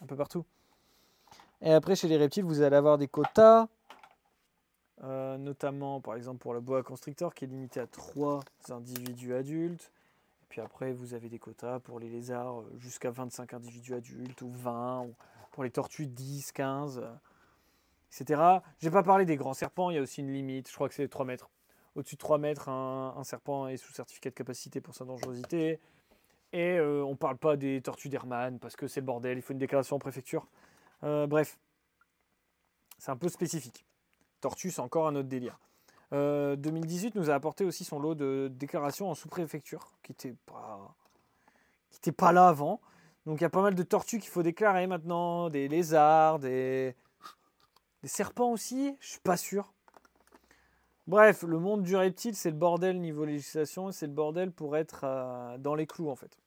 un 0.00 0.06
peu 0.06 0.16
partout. 0.16 0.46
Et 1.62 1.72
après, 1.72 1.94
chez 1.94 2.08
les 2.08 2.16
reptiles, 2.16 2.44
vous 2.44 2.62
allez 2.62 2.76
avoir 2.76 2.98
des 2.98 3.08
quotas, 3.08 3.68
euh, 5.04 5.38
notamment 5.38 6.00
par 6.00 6.16
exemple 6.16 6.38
pour 6.38 6.54
le 6.54 6.60
boa 6.60 6.82
constrictor 6.82 7.34
qui 7.34 7.44
est 7.44 7.48
limité 7.48 7.80
à 7.80 7.86
3 7.86 8.44
individus 8.70 9.34
adultes. 9.34 9.92
Et 10.42 10.46
puis 10.48 10.60
après, 10.60 10.92
vous 10.92 11.14
avez 11.14 11.28
des 11.28 11.38
quotas 11.38 11.78
pour 11.78 12.00
les 12.00 12.08
lézards 12.08 12.62
jusqu'à 12.78 13.10
25 13.10 13.54
individus 13.54 13.94
adultes 13.94 14.42
ou 14.42 14.50
20, 14.50 15.02
ou 15.02 15.14
pour 15.52 15.64
les 15.64 15.70
tortues 15.70 16.06
10, 16.06 16.52
15 16.52 17.02
etc. 18.12 18.40
Je 18.78 18.86
n'ai 18.86 18.92
pas 18.92 19.02
parlé 19.02 19.24
des 19.24 19.36
grands 19.36 19.54
serpents, 19.54 19.90
il 19.90 19.96
y 19.96 19.98
a 19.98 20.02
aussi 20.02 20.20
une 20.20 20.32
limite, 20.32 20.68
je 20.68 20.74
crois 20.74 20.88
que 20.88 20.94
c'est 20.94 21.08
3 21.08 21.24
mètres. 21.24 21.50
Au-dessus 21.94 22.16
de 22.16 22.20
3 22.20 22.38
mètres, 22.38 22.68
un, 22.68 23.22
serpent 23.24 23.68
est 23.68 23.76
sous 23.76 23.92
certificat 23.92 24.30
de 24.30 24.34
capacité 24.34 24.80
pour 24.80 24.94
sa 24.94 25.04
dangerosité. 25.04 25.78
Et 26.52 26.78
euh, 26.78 27.02
on 27.02 27.16
parle 27.16 27.38
pas 27.38 27.56
des 27.56 27.80
tortues 27.80 28.08
d'Hermann 28.08 28.58
parce 28.58 28.76
que 28.76 28.86
c'est 28.86 29.00
le 29.00 29.06
bordel, 29.06 29.38
il 29.38 29.42
faut 29.42 29.52
une 29.52 29.58
déclaration 29.58 29.96
en 29.96 29.98
préfecture. 29.98 30.46
Euh, 31.04 31.26
bref, 31.26 31.58
c'est 32.98 33.10
un 33.10 33.16
peu 33.16 33.28
spécifique. 33.28 33.84
Tortue, 34.40 34.70
c'est 34.70 34.80
encore 34.80 35.06
un 35.06 35.16
autre 35.16 35.28
délire. 35.28 35.58
2018 36.12 37.14
nous 37.14 37.30
a 37.30 37.34
apporté 37.34 37.64
aussi 37.64 37.84
son 37.84 37.98
lot 37.98 38.14
de 38.14 38.50
déclarations 38.52 39.10
en 39.10 39.14
sous-préfecture, 39.14 39.94
qui 40.02 40.12
n'était 40.12 40.34
pas, 42.12 42.32
là 42.32 42.48
avant. 42.48 42.82
Donc 43.24 43.40
il 43.40 43.44
y 43.44 43.46
a 43.46 43.50
pas 43.50 43.62
mal 43.62 43.74
de 43.74 43.82
tortues 43.82 44.18
qu'il 44.18 44.28
faut 44.28 44.42
déclarer 44.42 44.86
maintenant, 44.86 45.48
des 45.48 45.68
lézards, 45.68 46.38
des, 46.38 46.94
des 48.02 48.08
serpents 48.08 48.50
aussi, 48.50 48.94
je 49.00 49.08
suis 49.08 49.20
pas 49.20 49.38
sûr. 49.38 49.72
Bref, 51.06 51.42
le 51.42 51.58
monde 51.58 51.82
du 51.82 51.96
reptile, 51.96 52.36
c'est 52.36 52.50
le 52.50 52.56
bordel 52.56 53.00
niveau 53.00 53.24
législation, 53.24 53.90
c'est 53.90 54.06
le 54.06 54.12
bordel 54.12 54.52
pour 54.52 54.76
être 54.76 55.00
euh, 55.04 55.58
dans 55.58 55.74
les 55.74 55.86
clous 55.86 56.08
en 56.08 56.16
fait. 56.16 56.38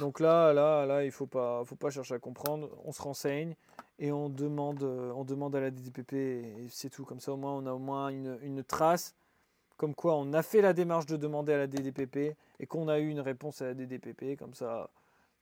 Donc 0.00 0.18
là, 0.18 0.54
là, 0.54 0.86
là, 0.86 1.04
il 1.04 1.12
faut 1.12 1.26
pas, 1.26 1.62
faut 1.66 1.76
pas 1.76 1.90
chercher 1.90 2.14
à 2.14 2.18
comprendre. 2.18 2.70
On 2.84 2.92
se 2.92 3.02
renseigne 3.02 3.54
et 3.98 4.10
on 4.10 4.30
demande, 4.30 4.82
euh, 4.82 5.12
à 5.12 5.60
la 5.60 5.70
DDPP 5.70 6.14
et 6.14 6.66
c'est 6.70 6.88
tout. 6.88 7.04
Comme 7.04 7.20
ça, 7.20 7.32
au 7.32 7.36
moins, 7.36 7.52
on 7.52 7.66
a 7.66 7.72
au 7.72 7.78
moins 7.78 8.08
une, 8.08 8.38
une, 8.42 8.64
trace, 8.64 9.14
comme 9.76 9.94
quoi 9.94 10.16
on 10.16 10.32
a 10.32 10.42
fait 10.42 10.62
la 10.62 10.72
démarche 10.72 11.04
de 11.04 11.18
demander 11.18 11.52
à 11.52 11.58
la 11.58 11.66
DDPP 11.66 12.34
et 12.58 12.66
qu'on 12.66 12.88
a 12.88 12.98
eu 12.98 13.08
une 13.08 13.20
réponse 13.20 13.60
à 13.60 13.66
la 13.66 13.74
DDPP. 13.74 14.38
Comme 14.38 14.54
ça, 14.54 14.88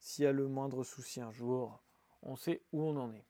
s'il 0.00 0.24
y 0.24 0.26
a 0.26 0.32
le 0.32 0.48
moindre 0.48 0.82
souci 0.82 1.20
un 1.20 1.30
jour, 1.30 1.78
on 2.24 2.34
sait 2.34 2.60
où 2.72 2.82
on 2.82 2.96
en 2.96 3.12
est. 3.12 3.24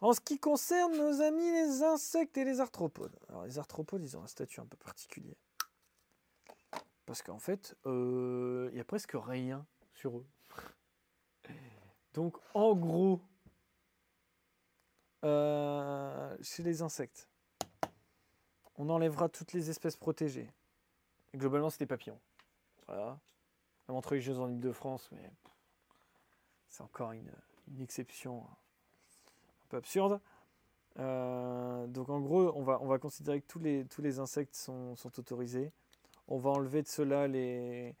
En 0.00 0.12
ce 0.12 0.20
qui 0.20 0.38
concerne 0.38 0.96
nos 0.96 1.22
amis 1.22 1.50
les 1.50 1.82
insectes 1.82 2.38
et 2.38 2.44
les 2.44 2.60
arthropodes. 2.60 3.16
Alors 3.30 3.46
les 3.46 3.58
arthropodes, 3.58 4.04
ils 4.04 4.16
ont 4.16 4.22
un 4.22 4.28
statut 4.28 4.60
un 4.60 4.66
peu 4.66 4.76
particulier. 4.76 5.36
Parce 7.06 7.22
qu'en 7.22 7.38
fait, 7.38 7.76
euh, 7.86 8.68
il 8.72 8.74
n'y 8.74 8.80
a 8.80 8.84
presque 8.84 9.12
rien 9.14 9.64
sur 9.94 10.18
eux. 10.18 10.26
Donc 12.12 12.36
en 12.54 12.74
gros, 12.74 13.20
euh, 15.24 16.36
chez 16.42 16.62
les 16.64 16.82
insectes, 16.82 17.28
on 18.76 18.88
enlèvera 18.88 19.28
toutes 19.28 19.52
les 19.52 19.70
espèces 19.70 19.96
protégées. 19.96 20.50
globalement, 21.34 21.70
c'est 21.70 21.78
des 21.78 21.86
papillons. 21.86 22.20
Voilà. 22.86 23.18
Entre 23.88 24.14
les 24.14 24.20
Jeux 24.20 24.38
en 24.38 24.48
Ile-de-France, 24.48 25.08
mais 25.12 25.30
c'est 26.68 26.82
encore 26.82 27.12
une, 27.12 27.30
exception. 27.80 28.44
Hein 28.50 28.56
un 29.64 29.68
peu 29.68 29.76
absurde. 29.76 30.20
Euh, 30.98 31.86
donc 31.86 32.08
en 32.08 32.20
gros, 32.20 32.52
on 32.56 32.62
va, 32.62 32.80
on 32.80 32.86
va 32.86 32.98
considérer 32.98 33.40
que 33.40 33.46
tous 33.46 34.00
les, 34.00 34.18
insectes 34.18 34.54
sont 34.56 34.96
autorisés. 35.18 35.72
On 36.28 36.38
va 36.38 36.50
enlever 36.50 36.82
de 36.82 36.88
cela 36.88 37.28
les, 37.28 37.94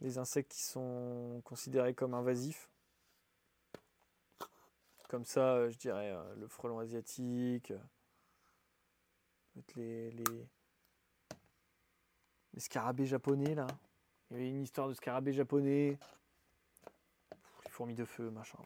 les 0.00 0.18
insectes 0.18 0.52
qui 0.52 0.62
sont 0.62 1.40
considérés 1.44 1.94
comme 1.94 2.14
invasifs. 2.14 2.68
Comme 5.08 5.24
ça, 5.24 5.54
euh, 5.54 5.70
je 5.70 5.78
dirais 5.78 6.10
euh, 6.10 6.34
le 6.36 6.48
frelon 6.48 6.80
asiatique, 6.80 7.72
les, 9.76 10.10
les, 10.10 10.24
les 12.54 12.60
scarabées 12.60 13.06
japonais 13.06 13.54
là. 13.54 13.66
Il 14.30 14.36
y 14.36 14.40
avait 14.40 14.48
une 14.48 14.62
histoire 14.62 14.88
de 14.88 14.94
scarabées 14.94 15.32
japonais. 15.32 15.98
Les 17.64 17.70
fourmis 17.70 17.94
de 17.94 18.04
feu, 18.04 18.30
machin. 18.30 18.58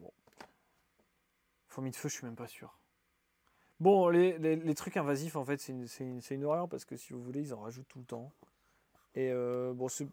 Fourmis 1.67 1.91
de 1.91 1.95
feu, 1.95 2.09
je 2.09 2.15
suis 2.15 2.25
même 2.25 2.35
pas 2.35 2.47
sûr. 2.47 2.75
Bon, 3.79 4.09
les, 4.09 4.75
trucs 4.75 4.97
invasifs, 4.97 5.35
en 5.35 5.45
fait, 5.45 5.57
c'est 5.57 5.73
une, 5.73 6.21
une, 6.29 6.43
horreur 6.43 6.67
parce 6.69 6.85
que 6.85 6.95
si 6.95 7.13
vous 7.13 7.21
voulez, 7.21 7.41
ils 7.41 7.53
en 7.53 7.61
rajoutent 7.61 7.87
tout 7.87 7.99
le 7.99 8.05
temps. 8.05 8.31
Et 9.15 9.29
euh, 9.31 9.73
bon, 9.73 9.87
c'est 9.87 10.07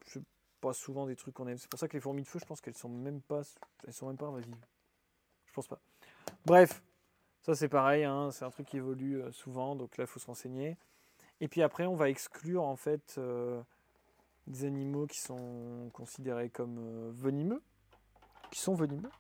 pas 0.61 0.73
souvent 0.73 1.07
des 1.07 1.17
trucs 1.17 1.35
qu'on 1.35 1.47
aime. 1.47 1.59
C'est 1.59 1.71
pour 1.71 1.79
ça 1.79 1.89
que 1.89 1.95
les 1.95 2.01
fourmis 2.01 2.23
de 2.23 2.29
feu, 2.29 2.39
je 2.39 2.45
pense 2.45 2.61
qu'elles 2.61 2.77
sont 2.77 2.89
même 2.89 3.21
pas, 3.21 3.43
elles 3.87 3.93
sont 3.93 4.09
même 4.09 4.17
pas 4.17 4.27
invasives. 4.27 4.55
Je 5.47 5.53
pense 5.53 5.69
pas. 5.69 5.81
Bref, 6.45 6.83
ça 7.43 7.55
c'est 7.55 7.69
pareil, 7.69 8.05
hein, 8.05 8.31
c'est 8.33 8.45
un 8.45 8.51
truc 8.51 8.67
qui 8.67 8.77
évolue 8.77 9.23
euh, 9.23 9.33
souvent, 9.33 9.77
donc 9.77 9.97
là 9.97 10.05
il 10.05 10.07
faut 10.07 10.19
se 10.19 10.27
renseigner. 10.27 10.77
Et 11.41 11.49
puis 11.49 11.63
après, 11.63 11.87
on 11.87 11.95
va 11.95 12.11
exclure 12.11 12.65
en 12.65 12.75
fait 12.75 13.15
euh, 13.19 13.63
des 14.49 14.65
animaux 14.65 15.07
qui 15.07 15.21
sont 15.21 15.91
considérés 15.93 16.51
comme 16.51 17.11
venimeux, 17.13 17.63
qui 18.51 18.59
sont 18.59 18.75
venimeux. 18.75 19.11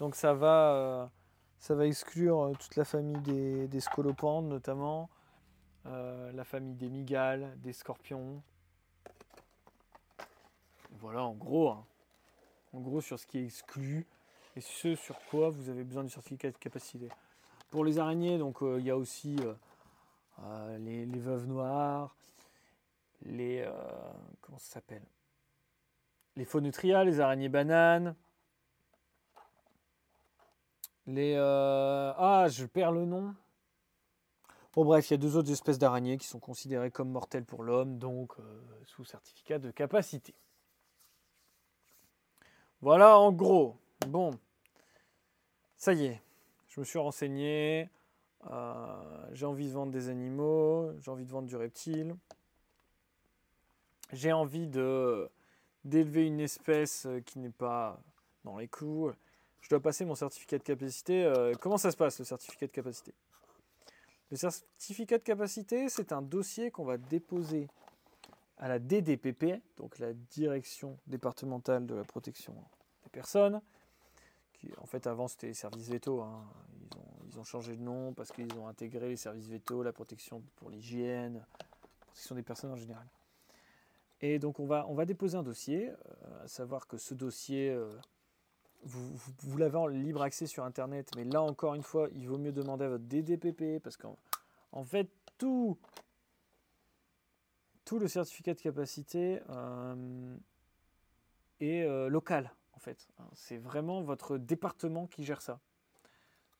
Donc 0.00 0.16
ça 0.16 0.34
va, 0.34 1.10
ça 1.58 1.74
va 1.76 1.86
exclure 1.86 2.52
toute 2.58 2.74
la 2.76 2.84
famille 2.84 3.20
des, 3.20 3.68
des 3.68 3.80
scolopandes 3.80 4.48
notamment, 4.48 5.08
euh, 5.86 6.32
la 6.32 6.44
famille 6.44 6.74
des 6.74 6.88
migales, 6.88 7.56
des 7.58 7.72
scorpions. 7.72 8.42
Voilà 10.98 11.22
en 11.22 11.34
gros, 11.34 11.70
hein. 11.70 11.84
en 12.72 12.80
gros 12.80 13.00
sur 13.00 13.18
ce 13.18 13.26
qui 13.26 13.38
est 13.38 13.44
exclu 13.44 14.06
et 14.56 14.60
ce 14.60 14.94
sur 14.94 15.18
quoi 15.30 15.50
vous 15.50 15.68
avez 15.68 15.84
besoin 15.84 16.04
du 16.04 16.10
certificat 16.10 16.50
de 16.50 16.56
capacité. 16.56 17.08
Pour 17.70 17.84
les 17.84 17.98
araignées, 17.98 18.38
donc 18.38 18.58
il 18.62 18.84
y 18.84 18.90
a 18.90 18.96
aussi 18.96 19.36
les, 20.78 21.04
les, 21.04 21.18
veuves 21.18 21.46
noires, 21.46 22.16
les 23.22 23.68
comment 24.40 24.58
ça 24.58 24.74
s'appelle? 24.74 25.02
Les 26.36 26.44
phonutria, 26.44 27.04
les 27.04 27.20
araignées 27.20 27.50
bananes, 27.50 28.14
les. 31.06 31.34
Euh, 31.36 32.12
ah, 32.16 32.46
je 32.48 32.66
perds 32.66 32.92
le 32.92 33.04
nom. 33.04 33.34
Bon, 34.76 34.84
bref, 34.84 35.08
il 35.08 35.14
y 35.14 35.14
a 35.14 35.16
deux 35.16 35.36
autres 35.36 35.50
espèces 35.50 35.78
d'araignées 35.78 36.18
qui 36.18 36.26
sont 36.26 36.38
considérées 36.38 36.90
comme 36.90 37.08
mortelles 37.10 37.46
pour 37.46 37.62
l'homme, 37.62 37.98
donc 37.98 38.38
euh, 38.38 38.42
sous 38.84 39.04
certificat 39.04 39.58
de 39.58 39.70
capacité. 39.70 40.34
Voilà 42.82 43.18
en 43.18 43.32
gros. 43.32 43.78
Bon, 44.06 44.32
ça 45.78 45.94
y 45.94 46.04
est, 46.04 46.22
je 46.68 46.78
me 46.80 46.84
suis 46.84 46.98
renseigné. 46.98 47.88
Euh, 48.50 49.28
j'ai 49.32 49.46
envie 49.46 49.66
de 49.66 49.72
vendre 49.72 49.92
des 49.92 50.10
animaux, 50.10 50.92
j'ai 51.00 51.10
envie 51.10 51.24
de 51.24 51.30
vendre 51.30 51.48
du 51.48 51.56
reptile. 51.56 52.14
J'ai 54.12 54.32
envie 54.32 54.66
d'élever 54.66 56.26
une 56.26 56.40
espèce 56.40 57.08
qui 57.24 57.38
n'est 57.38 57.48
pas 57.48 57.98
dans 58.44 58.58
les 58.58 58.68
clous 58.68 59.10
je 59.66 59.70
dois 59.70 59.80
passer 59.80 60.04
mon 60.04 60.14
certificat 60.14 60.58
de 60.58 60.62
capacité. 60.62 61.24
Euh, 61.24 61.52
comment 61.60 61.76
ça 61.76 61.90
se 61.90 61.96
passe 61.96 62.20
le 62.20 62.24
certificat 62.24 62.68
de 62.68 62.70
capacité? 62.70 63.12
Le 64.30 64.36
certificat 64.36 65.18
de 65.18 65.22
capacité, 65.22 65.88
c'est 65.88 66.12
un 66.12 66.22
dossier 66.22 66.70
qu'on 66.70 66.84
va 66.84 66.98
déposer 66.98 67.68
à 68.58 68.68
la 68.68 68.78
DDPP, 68.78 69.62
donc 69.76 69.98
la 69.98 70.12
Direction 70.14 70.98
départementale 71.06 71.86
de 71.86 71.94
la 71.94 72.04
protection 72.04 72.54
des 73.04 73.10
personnes. 73.10 73.60
Qui, 74.54 74.70
en 74.78 74.86
fait, 74.86 75.06
avant, 75.06 75.28
c'était 75.28 75.48
les 75.48 75.54
services 75.54 75.88
veto. 75.88 76.22
Hein. 76.22 76.44
Ils, 77.28 77.38
ont, 77.38 77.44
changé 77.44 77.76
de 77.76 77.82
nom 77.82 78.14
parce 78.14 78.32
qu'ils 78.32 78.52
ont 78.58 78.66
intégré 78.66 79.08
les 79.08 79.16
services 79.16 79.48
veto, 79.48 79.82
la 79.82 79.92
protection 79.92 80.42
pour 80.56 80.70
l'hygiène, 80.70 81.34
la 81.34 82.06
protection 82.06 82.34
des 82.34 82.42
personnes 82.42 82.72
en 82.72 82.76
général. 82.76 83.06
Et 84.22 84.38
donc, 84.38 84.58
on 84.58 84.66
va, 84.66 84.86
on 84.88 84.94
va 84.94 85.04
déposer 85.04 85.36
un 85.36 85.42
dossier, 85.42 85.90
euh, 85.90 86.44
à 86.44 86.48
savoir 86.48 86.86
que 86.86 86.96
ce 86.96 87.14
dossier. 87.14 87.70
Euh, 87.70 87.96
vous, 88.86 89.58
l'avez 89.58 89.76
en 89.76 89.86
libre 89.86 90.22
accès 90.22 90.46
sur 90.46 90.64
Internet, 90.64 91.10
mais 91.16 91.24
là 91.24 91.42
encore 91.42 91.74
une 91.74 91.82
fois, 91.82 92.08
il 92.14 92.28
vaut 92.28 92.38
mieux 92.38 92.52
demander 92.52 92.84
à 92.84 92.88
votre 92.88 93.04
DDPP 93.04 93.82
parce 93.82 93.96
qu'en 93.96 94.16
en 94.72 94.84
fait, 94.84 95.08
tout, 95.38 95.76
tout 97.84 97.98
le 97.98 98.08
certificat 98.08 98.54
de 98.54 98.60
capacité 98.60 99.40
euh, 99.50 100.36
est 101.60 101.82
euh, 101.82 102.08
local 102.08 102.52
en 102.74 102.78
fait. 102.78 103.08
C'est 103.34 103.58
vraiment 103.58 104.02
votre 104.02 104.38
département 104.38 105.06
qui 105.06 105.24
gère 105.24 105.42
ça. 105.42 105.58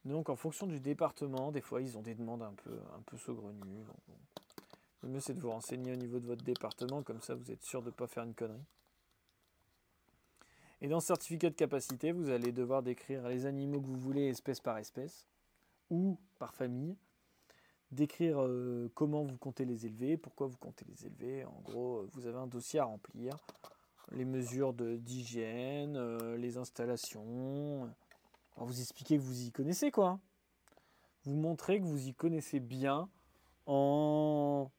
Donc 0.04 0.28
en 0.28 0.36
fonction 0.36 0.66
du 0.66 0.80
département, 0.80 1.52
des 1.52 1.60
fois 1.60 1.80
ils 1.80 1.96
ont 1.96 2.02
des 2.02 2.14
demandes 2.14 2.42
un 2.42 2.54
peu, 2.54 2.78
un 2.96 3.02
peu 3.02 3.16
saugrenues. 3.16 3.84
Le 5.02 5.08
mieux 5.08 5.20
c'est 5.20 5.34
de 5.34 5.40
vous 5.40 5.50
renseigner 5.50 5.92
au 5.92 5.96
niveau 5.96 6.18
de 6.18 6.26
votre 6.26 6.44
département, 6.44 7.02
comme 7.02 7.20
ça 7.20 7.34
vous 7.34 7.50
êtes 7.50 7.62
sûr 7.62 7.82
de 7.82 7.86
ne 7.86 7.92
pas 7.92 8.06
faire 8.06 8.24
une 8.24 8.34
connerie. 8.34 8.64
Et 10.82 10.88
dans 10.88 11.00
ce 11.00 11.06
certificat 11.06 11.50
de 11.50 11.54
capacité, 11.54 12.12
vous 12.12 12.28
allez 12.28 12.52
devoir 12.52 12.82
décrire 12.82 13.26
les 13.28 13.46
animaux 13.46 13.80
que 13.80 13.86
vous 13.86 13.98
voulez 13.98 14.28
espèce 14.28 14.60
par 14.60 14.76
espèce 14.76 15.26
ou 15.90 16.18
par 16.38 16.54
famille, 16.54 16.96
décrire 17.90 18.42
euh, 18.42 18.90
comment 18.94 19.24
vous 19.24 19.38
comptez 19.38 19.64
les 19.64 19.86
élever, 19.86 20.16
pourquoi 20.16 20.48
vous 20.48 20.56
comptez 20.58 20.84
les 20.88 21.06
élever. 21.06 21.44
En 21.44 21.60
gros, 21.64 21.98
euh, 21.98 22.10
vous 22.12 22.26
avez 22.26 22.36
un 22.36 22.46
dossier 22.46 22.80
à 22.80 22.84
remplir, 22.84 23.36
les 24.10 24.24
mesures 24.24 24.74
d'hygiène, 24.74 25.96
euh, 25.96 26.36
les 26.36 26.58
installations. 26.58 27.90
vous 28.56 28.80
expliquez 28.80 29.16
que 29.16 29.22
vous 29.22 29.46
y 29.46 29.52
connaissez 29.52 29.90
quoi. 29.90 30.18
Vous 31.24 31.36
montrez 31.36 31.80
que 31.80 31.84
vous 31.84 32.06
y 32.06 32.14
connaissez 32.14 32.60
bien 32.60 33.08
en, 33.64 34.70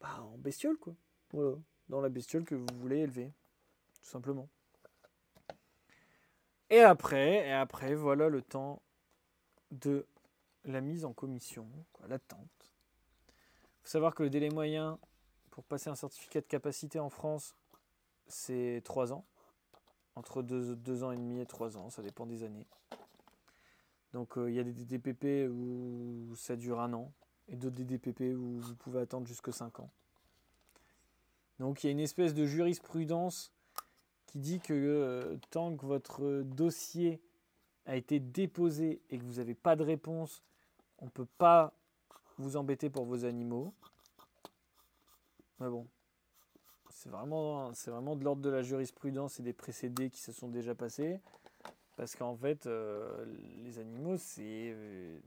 bah, 0.00 0.22
en 0.22 0.36
bestiole 0.38 0.76
quoi. 0.76 0.94
Voilà, 1.32 1.56
dans 1.88 2.00
la 2.00 2.08
bestiole 2.08 2.44
que 2.44 2.54
vous 2.54 2.66
voulez 2.74 2.98
élever, 2.98 3.32
tout 4.02 4.10
simplement. 4.10 4.48
Et 6.70 6.80
après, 6.80 7.48
et 7.48 7.52
après, 7.52 7.94
voilà 7.94 8.28
le 8.28 8.42
temps 8.42 8.82
de 9.70 10.06
la 10.64 10.80
mise 10.80 11.04
en 11.04 11.12
commission, 11.12 11.66
l'attente. 12.08 12.72
Il 13.28 13.82
faut 13.82 13.88
savoir 13.88 14.14
que 14.14 14.22
le 14.22 14.30
délai 14.30 14.50
moyen 14.50 14.98
pour 15.50 15.64
passer 15.64 15.88
un 15.88 15.94
certificat 15.94 16.40
de 16.40 16.46
capacité 16.46 17.00
en 17.00 17.10
France, 17.10 17.56
c'est 18.26 18.82
3 18.84 19.12
ans. 19.12 19.24
Entre 20.14 20.42
2, 20.42 21.04
ans 21.04 21.12
et 21.12 21.16
demi 21.16 21.40
et 21.40 21.46
3 21.46 21.76
ans, 21.76 21.90
ça 21.90 22.02
dépend 22.02 22.26
des 22.26 22.42
années. 22.42 22.66
Donc 24.12 24.34
il 24.36 24.52
y 24.52 24.58
a 24.58 24.64
des 24.64 24.72
DPP 24.72 25.48
où 25.50 26.34
ça 26.34 26.56
dure 26.56 26.80
un 26.80 26.92
an 26.92 27.12
et 27.48 27.56
d'autres 27.56 27.82
DPP 27.82 28.36
où 28.36 28.58
vous 28.58 28.74
pouvez 28.74 29.00
attendre 29.00 29.26
jusque 29.26 29.52
5 29.52 29.80
ans. 29.80 29.90
Donc 31.58 31.82
il 31.82 31.86
y 31.86 31.88
a 31.88 31.92
une 31.92 32.00
espèce 32.00 32.34
de 32.34 32.44
jurisprudence 32.44 33.52
qui 34.28 34.38
dit 34.38 34.60
que 34.60 34.74
euh, 34.74 35.36
tant 35.50 35.74
que 35.74 35.86
votre 35.86 36.42
dossier 36.42 37.20
a 37.86 37.96
été 37.96 38.20
déposé 38.20 39.00
et 39.10 39.18
que 39.18 39.24
vous 39.24 39.34
n'avez 39.34 39.54
pas 39.54 39.74
de 39.74 39.82
réponse, 39.82 40.42
on 40.98 41.06
ne 41.06 41.10
peut 41.10 41.26
pas 41.38 41.72
vous 42.36 42.56
embêter 42.56 42.90
pour 42.90 43.06
vos 43.06 43.24
animaux. 43.24 43.72
Mais 45.58 45.68
bon, 45.68 45.86
c'est 46.90 47.08
vraiment, 47.08 47.72
vraiment 47.86 48.16
de 48.16 48.24
l'ordre 48.24 48.42
de 48.42 48.50
la 48.50 48.62
jurisprudence 48.62 49.40
et 49.40 49.42
des 49.42 49.54
précédés 49.54 50.10
qui 50.10 50.20
se 50.20 50.32
sont 50.32 50.48
déjà 50.48 50.74
passés. 50.74 51.20
Parce 51.96 52.14
qu'en 52.14 52.36
fait, 52.36 52.66
euh, 52.66 53.24
les 53.64 53.78
animaux, 53.78 54.16
c'est. 54.18 54.72
Euh, 54.74 55.18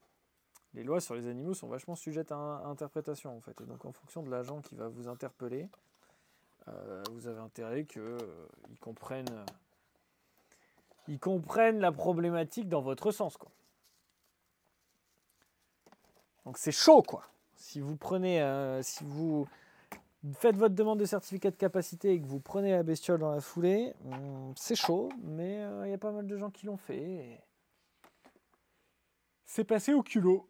les 0.74 0.84
lois 0.84 1.02
sur 1.02 1.16
les 1.16 1.28
animaux 1.28 1.54
sont 1.54 1.68
vachement 1.68 1.96
sujettes 1.96 2.32
à, 2.32 2.38
à, 2.38 2.68
interprétation, 2.68 3.36
en 3.36 3.42
fait. 3.42 3.60
Et 3.60 3.66
donc, 3.66 3.84
en 3.84 3.92
fonction 3.92 4.24
de 4.24 4.30
l'agent 4.30 4.62
qui 4.62 4.76
va 4.76 4.88
vous 4.88 5.10
interpeller, 5.10 5.68
euh, 6.67 7.04
vous 7.12 7.28
avez 7.28 7.39
intérêt 7.39 7.86
qu'ils 7.86 8.02
euh, 8.02 8.17
comprennent, 8.80 9.45
ils 11.08 11.19
comprennent 11.19 11.80
la 11.80 11.91
problématique 11.91 12.69
dans 12.69 12.82
votre 12.82 13.12
sens. 13.12 13.38
Quoi. 13.38 13.52
Donc 16.45 16.58
c'est 16.58 16.71
chaud, 16.71 17.02
quoi. 17.02 17.24
Si 17.56 17.80
vous 17.80 17.95
prenez, 17.95 18.41
euh, 18.41 18.82
si 18.82 19.04
vous 19.04 19.47
faites 20.34 20.56
votre 20.56 20.76
demande 20.76 21.00
de 21.00 21.06
certificat 21.06 21.52
de 21.52 21.56
capacité 21.56 22.13
et 22.13 22.21
que 22.21 22.28
vous 22.28 22.39
prenez 22.39 22.71
la 22.71 22.84
bestiole 22.84 23.19
dans 23.19 23.32
la 23.32 23.41
foulée, 23.41 23.93
hmm, 24.04 24.54
c'est 24.56 24.76
chaud, 24.76 25.10
mais 25.24 25.62
il 25.86 25.89
y 25.89 25.93
a 25.93 25.97
pas 25.97 26.12
mal 26.12 26.28
de 26.28 26.38
gens 26.38 26.50
qui 26.50 26.65
l'ont 26.65 26.78
fait. 26.78 27.41
C'est 29.45 29.63
passé 29.63 29.93
au 29.93 30.04
culot. 30.04 30.47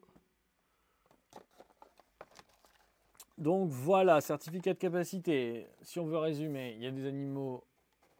Donc 3.38 3.70
voilà, 3.70 4.22
certificat 4.22 4.74
de 4.74 4.80
capacité. 4.80 5.68
Si 5.82 6.00
on 6.00 6.06
veut 6.06 6.18
résumer, 6.18 6.74
il 6.76 6.84
y 6.84 6.88
a 6.88 6.92
des 6.92 7.08
animaux 7.08 7.64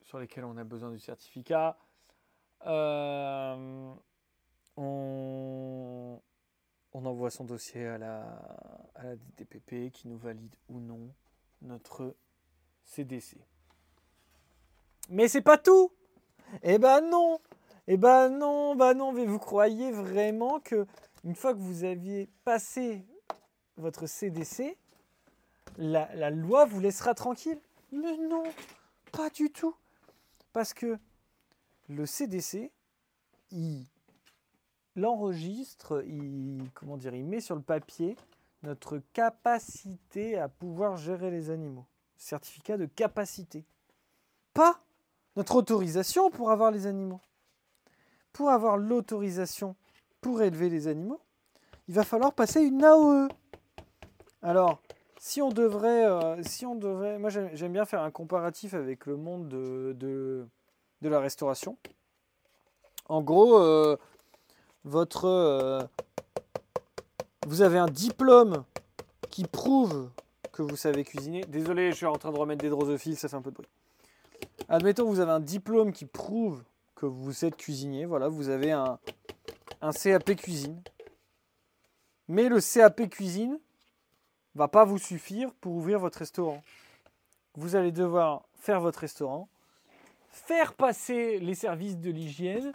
sur 0.04 0.20
lesquels 0.20 0.46
on 0.46 0.58
a 0.58 0.64
besoin 0.64 0.92
du 0.92 1.00
certificat. 1.00 1.78
Euh, 2.66 3.94
on, 4.78 6.20
envoie 6.94 7.32
son 7.32 7.46
dossier 7.46 7.88
à 7.88 7.98
la, 7.98 9.16
DTPP 9.38 9.92
qui 9.92 10.08
nous 10.08 10.18
valide 10.18 10.56
ou 10.70 10.80
non 10.80 11.10
notre 11.62 12.16
CDC. 12.84 13.38
Mais 15.10 15.28
c'est 15.28 15.42
pas 15.42 15.58
tout 15.58 15.92
Eh 16.64 16.78
ben 16.78 17.02
non 17.02 17.40
Eh 17.88 17.98
ben 17.98 18.30
non, 18.30 18.76
bah 18.76 18.94
non, 18.94 19.14
vous 19.14 19.40
croyez 19.40 19.92
vraiment 19.92 20.60
que 20.60 20.86
une 21.24 21.36
fois 21.36 21.54
que 21.54 21.60
vous 21.60 21.84
aviez 21.84 22.30
passé 22.44 23.06
votre 23.78 24.08
CDC, 24.08 24.78
la, 25.78 26.30
loi 26.30 26.66
vous 26.66 26.80
laissera 26.80 27.14
tranquille. 27.14 27.60
Non, 27.92 28.44
pas 29.12 29.30
du 29.30 29.52
tout. 29.52 29.76
Parce 30.54 30.74
que 30.74 30.98
le 31.90 32.06
CDC, 32.06 32.72
il 33.52 33.86
l'enregistre, 34.96 36.04
comment 36.74 36.98
dire, 36.98 37.16
il 37.16 37.26
met 37.26 37.40
sur 37.40 37.56
le 37.56 37.62
papier 37.62 38.16
notre 38.64 39.02
capacité 39.14 40.38
à 40.38 40.48
pouvoir 40.48 40.98
gérer 40.98 41.32
les 41.32 41.50
animaux. 41.50 41.86
Certificat 42.18 42.78
de 42.78 42.86
capacité. 42.86 43.66
Pas 44.54 44.80
notre 45.36 45.56
autorisation 45.56 46.30
pour 46.30 46.52
avoir 46.52 46.72
les 46.72 46.86
animaux. 46.86 47.22
Pour 48.34 48.50
avoir 48.50 48.78
l'autorisation 48.78 49.76
pour 50.20 50.42
élever 50.42 50.70
les 50.70 50.88
animaux, 50.88 51.20
il 51.88 51.96
va 51.96 52.04
falloir 52.04 52.34
passer 52.34 52.62
une 52.62 52.84
AOE. 52.84 53.28
Alors, 54.44 54.82
si 55.24 55.40
on 55.40 55.50
devrait, 55.50 56.08
euh, 56.08 56.42
si 56.42 56.66
on 56.66 56.74
devrait, 56.74 57.20
moi 57.20 57.30
j'aime 57.30 57.72
bien 57.72 57.86
faire 57.86 58.02
un 58.02 58.10
comparatif 58.10 58.74
avec 58.74 59.06
le 59.06 59.18
monde 59.18 59.48
de, 59.48 59.96
de, 59.96 60.48
la 61.08 61.20
restauration. 61.20 61.78
En 63.08 63.22
gros, 63.22 63.60
euh, 63.60 63.98
votre, 64.84 65.26
euh, 65.26 65.80
vous 67.46 67.62
avez 67.62 67.78
un 67.78 67.86
diplôme 67.86 68.64
qui 69.30 69.46
prouve 69.46 70.10
que 70.54 70.64
vous 70.64 70.76
savez 70.76 71.04
cuisiner. 71.04 71.42
Désolé, 71.42 71.92
je 71.92 71.98
suis 71.98 72.08
en 72.08 72.18
train 72.18 72.32
de 72.32 72.40
remettre 72.40 72.64
des 72.64 72.70
drosophiles, 72.70 73.16
ça 73.16 73.30
fait 73.30 73.36
un 73.36 73.44
peu 73.44 73.52
de 73.52 73.58
bruit. 73.58 73.70
Admettons 74.70 75.06
vous 75.06 75.20
avez 75.20 75.32
un 75.32 75.40
diplôme 75.40 75.92
qui 75.92 76.08
prouve 76.08 76.64
que 76.96 77.06
vous 77.06 77.46
êtes 77.46 77.58
cuisinier. 77.58 78.06
Voilà, 78.06 78.28
vous 78.28 78.50
avez 78.50 78.72
un, 78.72 78.98
un 79.82 79.92
CAP 79.92 80.36
cuisine. 80.36 80.82
Mais 82.28 82.50
le 82.50 82.60
CAP 82.60 83.08
cuisine, 83.08 83.60
va 84.56 84.68
pas 84.68 84.86
vous 84.86 84.98
suffire 84.98 85.54
pour 85.56 85.74
ouvrir 85.74 86.00
votre 86.00 86.20
restaurant. 86.20 86.64
Vous 87.56 87.76
allez 87.76 87.92
devoir 87.92 88.44
faire 88.56 88.82
votre 88.82 89.00
restaurant, 89.00 89.50
faire 90.30 90.74
passer 90.74 91.40
les 91.40 91.56
services 91.56 91.98
de 91.98 92.12
l'hygiène 92.12 92.72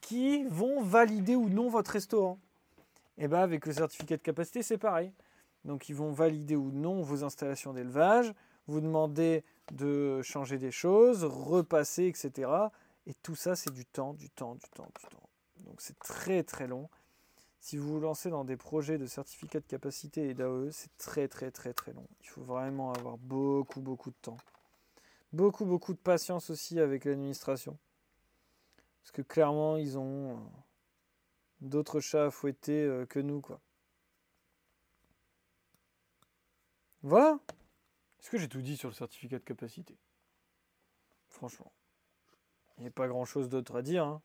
qui 0.00 0.44
vont 0.44 0.82
valider 0.82 1.36
ou 1.36 1.48
non 1.48 1.68
votre 1.68 1.92
restaurant. 1.92 2.38
Et 3.18 3.24
eh 3.24 3.28
bien 3.28 3.40
avec 3.40 3.66
le 3.66 3.72
certificat 3.72 4.16
de 4.16 4.22
capacité, 4.22 4.62
c'est 4.62 4.78
pareil. 4.78 5.12
Donc 5.64 5.88
ils 5.88 5.94
vont 5.94 6.10
valider 6.10 6.56
ou 6.56 6.70
non 6.72 7.02
vos 7.02 7.22
installations 7.22 7.72
d'élevage, 7.72 8.32
vous 8.66 8.80
demander 8.80 9.44
de 9.72 10.22
changer 10.22 10.58
des 10.58 10.70
choses, 10.70 11.24
repasser, 11.24 12.06
etc. 12.06 12.50
Et 13.06 13.14
tout 13.14 13.34
ça, 13.34 13.56
c'est 13.56 13.72
du 13.72 13.84
temps, 13.84 14.14
du 14.14 14.30
temps, 14.30 14.54
du 14.54 14.68
temps, 14.70 14.88
du 14.96 15.06
temps. 15.08 15.28
Donc 15.66 15.80
c'est 15.80 15.98
très 15.98 16.42
très 16.42 16.66
long. 16.66 16.88
Si 17.60 17.76
vous 17.76 17.92
vous 17.92 18.00
lancez 18.00 18.30
dans 18.30 18.44
des 18.44 18.56
projets 18.56 18.96
de 18.96 19.06
certificat 19.06 19.60
de 19.60 19.66
capacité 19.66 20.28
et 20.30 20.34
d'AOE, 20.34 20.70
c'est 20.70 20.96
très 20.96 21.28
très 21.28 21.50
très 21.50 21.74
très 21.74 21.92
long. 21.92 22.06
Il 22.22 22.28
faut 22.28 22.42
vraiment 22.42 22.92
avoir 22.92 23.18
beaucoup 23.18 23.80
beaucoup 23.80 24.10
de 24.10 24.16
temps. 24.22 24.38
Beaucoup 25.32 25.66
beaucoup 25.66 25.92
de 25.92 25.98
patience 25.98 26.48
aussi 26.50 26.80
avec 26.80 27.04
l'administration. 27.04 27.78
Parce 29.02 29.12
que 29.12 29.22
clairement, 29.22 29.76
ils 29.76 29.98
ont 29.98 30.36
euh, 30.36 30.40
d'autres 31.60 32.00
chats 32.00 32.26
à 32.26 32.30
fouetter 32.30 32.82
euh, 32.82 33.06
que 33.06 33.18
nous, 33.18 33.40
quoi. 33.40 33.60
Voilà. 37.02 37.38
Est-ce 38.20 38.30
que 38.30 38.38
j'ai 38.38 38.48
tout 38.48 38.62
dit 38.62 38.76
sur 38.76 38.88
le 38.88 38.94
certificat 38.94 39.38
de 39.38 39.44
capacité? 39.44 39.96
Franchement. 41.28 41.72
Il 42.76 42.82
n'y 42.82 42.88
a 42.88 42.90
pas 42.92 43.08
grand-chose 43.08 43.48
d'autre 43.48 43.76
à 43.76 43.82
dire. 43.82 44.04
Hein 44.04 44.22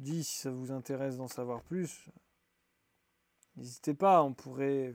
dis, 0.00 0.24
si 0.24 0.38
ça 0.38 0.50
vous 0.50 0.72
intéresse 0.72 1.16
d'en 1.16 1.28
savoir 1.28 1.62
plus, 1.62 2.08
n'hésitez 3.56 3.94
pas, 3.94 4.22
on 4.22 4.32
pourrait... 4.32 4.92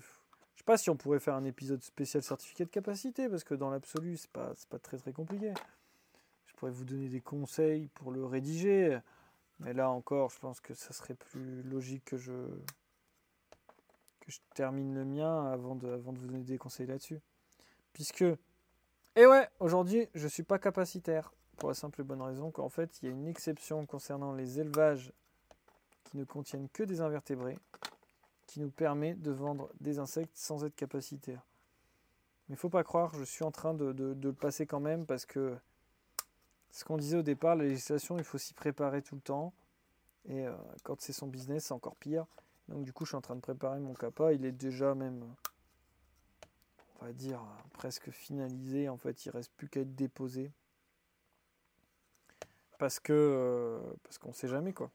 Je 0.55 0.59
sais 0.59 0.65
pas 0.65 0.77
si 0.77 0.89
on 0.89 0.95
pourrait 0.95 1.19
faire 1.19 1.35
un 1.35 1.43
épisode 1.43 1.83
spécial 1.83 2.23
certificat 2.23 2.65
de 2.65 2.69
capacité, 2.69 3.29
parce 3.29 3.43
que 3.43 3.53
dans 3.53 3.69
l'absolu, 3.69 4.17
c'est 4.17 4.31
pas, 4.31 4.53
pas 4.69 4.79
très 4.79 4.97
très 4.97 5.11
compliqué. 5.11 5.53
Je 6.47 6.53
pourrais 6.55 6.71
vous 6.71 6.85
donner 6.85 7.09
des 7.09 7.21
conseils 7.21 7.87
pour 7.89 8.11
le 8.11 8.25
rédiger, 8.25 8.99
mais 9.59 9.73
là 9.73 9.89
encore, 9.89 10.29
je 10.29 10.39
pense 10.39 10.61
que 10.61 10.73
ça 10.73 10.93
serait 10.93 11.15
plus 11.15 11.61
logique 11.63 12.05
que 12.05 12.17
je, 12.17 12.33
que 14.19 14.31
je 14.31 14.39
termine 14.53 14.93
le 14.93 15.05
mien 15.05 15.51
avant 15.51 15.75
de, 15.75 15.87
avant 15.87 16.13
de 16.13 16.19
vous 16.19 16.27
donner 16.27 16.43
des 16.43 16.57
conseils 16.57 16.87
là-dessus. 16.87 17.19
Puisque, 17.93 18.21
et 18.21 18.37
eh 19.17 19.25
ouais, 19.27 19.47
aujourd'hui, 19.59 20.09
je 20.13 20.27
suis 20.27 20.43
pas 20.43 20.59
capacitaire. 20.59 21.33
Pour 21.57 21.69
la 21.69 21.75
simple 21.75 22.01
et 22.01 22.03
bonne 22.03 22.21
raison 22.21 22.51
qu'en 22.51 22.69
fait, 22.69 23.01
il 23.01 23.05
y 23.05 23.07
a 23.07 23.11
une 23.11 23.27
exception 23.27 23.85
concernant 23.85 24.33
les 24.33 24.59
élevages 24.59 25.13
qui 26.03 26.17
ne 26.17 26.25
contiennent 26.25 26.67
que 26.69 26.83
des 26.83 27.01
invertébrés, 27.01 27.57
qui 28.45 28.59
nous 28.59 28.69
permet 28.69 29.15
de 29.15 29.31
vendre 29.31 29.69
des 29.79 29.99
insectes 29.99 30.35
sans 30.35 30.65
être 30.65 30.75
capacitaire. 30.75 31.41
Mais 32.47 32.53
ne 32.53 32.59
faut 32.59 32.69
pas 32.69 32.83
croire, 32.83 33.13
je 33.15 33.23
suis 33.23 33.43
en 33.43 33.51
train 33.51 33.73
de, 33.73 34.15
le 34.21 34.33
passer 34.33 34.65
quand 34.67 34.79
même 34.79 35.05
parce 35.05 35.25
que 35.25 35.57
ce 36.71 36.83
qu'on 36.83 36.97
disait 36.97 37.17
au 37.17 37.23
départ, 37.23 37.55
la 37.55 37.63
législation, 37.63 38.17
il 38.17 38.23
faut 38.23 38.37
s'y 38.37 38.53
préparer 38.53 39.01
tout 39.01 39.15
le 39.15 39.21
temps. 39.21 39.53
Et 40.27 40.45
euh, 40.45 40.53
quand 40.83 40.99
c'est 40.99 41.13
son 41.13 41.27
business, 41.27 41.65
c'est 41.65 41.73
encore 41.73 41.95
pire. 41.95 42.25
Donc 42.67 42.83
du 42.83 42.91
coup, 42.91 43.05
je 43.05 43.09
suis 43.09 43.17
en 43.17 43.21
train 43.21 43.35
de 43.35 43.41
préparer 43.41 43.79
mon 43.79 43.93
CAPA. 43.93 44.33
Il 44.33 44.45
est 44.45 44.51
déjà 44.51 44.93
même, 44.93 45.23
on 46.99 47.05
va 47.05 47.13
dire, 47.13 47.41
presque 47.73 48.09
finalisé. 48.11 48.89
En 48.89 48.97
fait, 48.97 49.25
il 49.25 49.29
reste 49.29 49.51
plus 49.53 49.69
qu'à 49.69 49.79
être 49.79 49.95
déposé 49.95 50.51
parce 52.77 52.99
que 52.99 53.13
euh, 53.13 53.79
parce 54.03 54.17
qu'on 54.17 54.33
sait 54.33 54.47
jamais 54.47 54.73
quoi. 54.73 54.91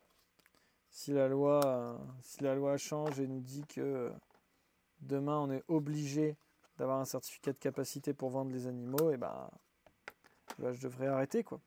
Si 0.90 1.12
la 1.12 1.29
loi 1.29 2.01
si 2.23 2.43
la 2.43 2.55
loi 2.55 2.77
change 2.77 3.21
et 3.21 3.27
nous 3.27 3.40
dit 3.40 3.64
que 3.66 4.12
demain 5.01 5.38
on 5.38 5.51
est 5.51 5.62
obligé 5.69 6.37
d'avoir 6.79 6.99
un 6.99 7.05
certificat 7.05 7.53
de 7.53 7.59
capacité 7.59 8.12
pour 8.12 8.31
vendre 8.31 8.51
les 8.53 8.66
animaux, 8.66 9.11
et 9.11 9.14
eh 9.14 9.16
ben 9.16 9.51
je 10.59 10.81
devrais 10.81 11.07
arrêter 11.07 11.45
quoi. 11.45 11.61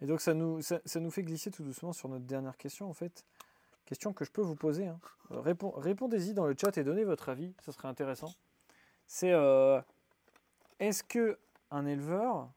Et 0.00 0.06
donc 0.06 0.20
ça 0.20 0.34
nous 0.34 0.60
ça, 0.62 0.80
nous 0.96 1.10
fait 1.10 1.22
glisser 1.22 1.50
tout 1.50 1.62
doucement 1.62 1.92
sur 1.92 2.08
notre 2.08 2.24
dernière 2.24 2.56
question 2.56 2.88
en 2.90 2.92
fait, 2.92 3.24
Question 3.86 4.12
que 4.12 4.24
je 4.24 4.30
peux 4.30 4.42
vous 4.42 4.56
poser. 4.56 4.86
Hein. 4.86 4.98
Euh, 5.32 5.40
répondez-y 5.76 6.34
dans 6.34 6.46
le 6.46 6.54
chat 6.58 6.76
et 6.78 6.84
donnez 6.84 7.04
votre 7.04 7.28
avis, 7.28 7.54
ça 7.60 7.72
serait 7.72 7.88
intéressant. 7.88 8.32
C'est 9.06 9.32
euh, 9.32 9.80
est-ce 10.78 11.02
que 11.02 11.38
un 11.70 11.86
éleveur 11.86 12.48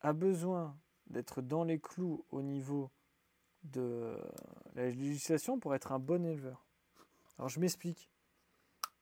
a 0.00 0.12
besoin 0.12 0.76
d'être 1.08 1.42
dans 1.42 1.64
les 1.64 1.78
clous 1.78 2.24
au 2.30 2.42
niveau 2.42 2.90
de 3.64 4.18
la 4.74 4.90
législation 4.90 5.58
pour 5.58 5.74
être 5.74 5.92
un 5.92 5.98
bon 5.98 6.24
éleveur. 6.24 6.64
Alors 7.38 7.48
je 7.48 7.60
m'explique. 7.60 8.10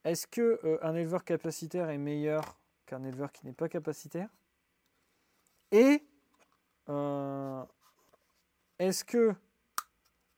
Est-ce 0.03 0.27
que 0.27 0.59
euh, 0.63 0.77
un 0.83 0.95
éleveur 0.95 1.23
capacitaire 1.23 1.89
est 1.89 1.97
meilleur 1.97 2.59
qu'un 2.85 3.03
éleveur 3.03 3.31
qui 3.31 3.45
n'est 3.45 3.53
pas 3.53 3.69
capacitaire? 3.69 4.29
Et 5.71 6.03
est-ce 8.79 9.03
que 9.03 9.35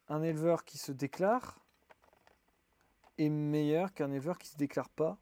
un 0.08 0.24
éleveur 0.24 0.66
qui 0.66 0.80
se 0.80 0.92
déclare 0.92 1.60
est 3.20 3.30
meilleur 3.30 3.94
qu'un 3.94 4.12
éleveur 4.12 4.38
qui 4.40 4.48
se 4.48 4.58
déclare 4.58 4.90
pas? 4.90 5.20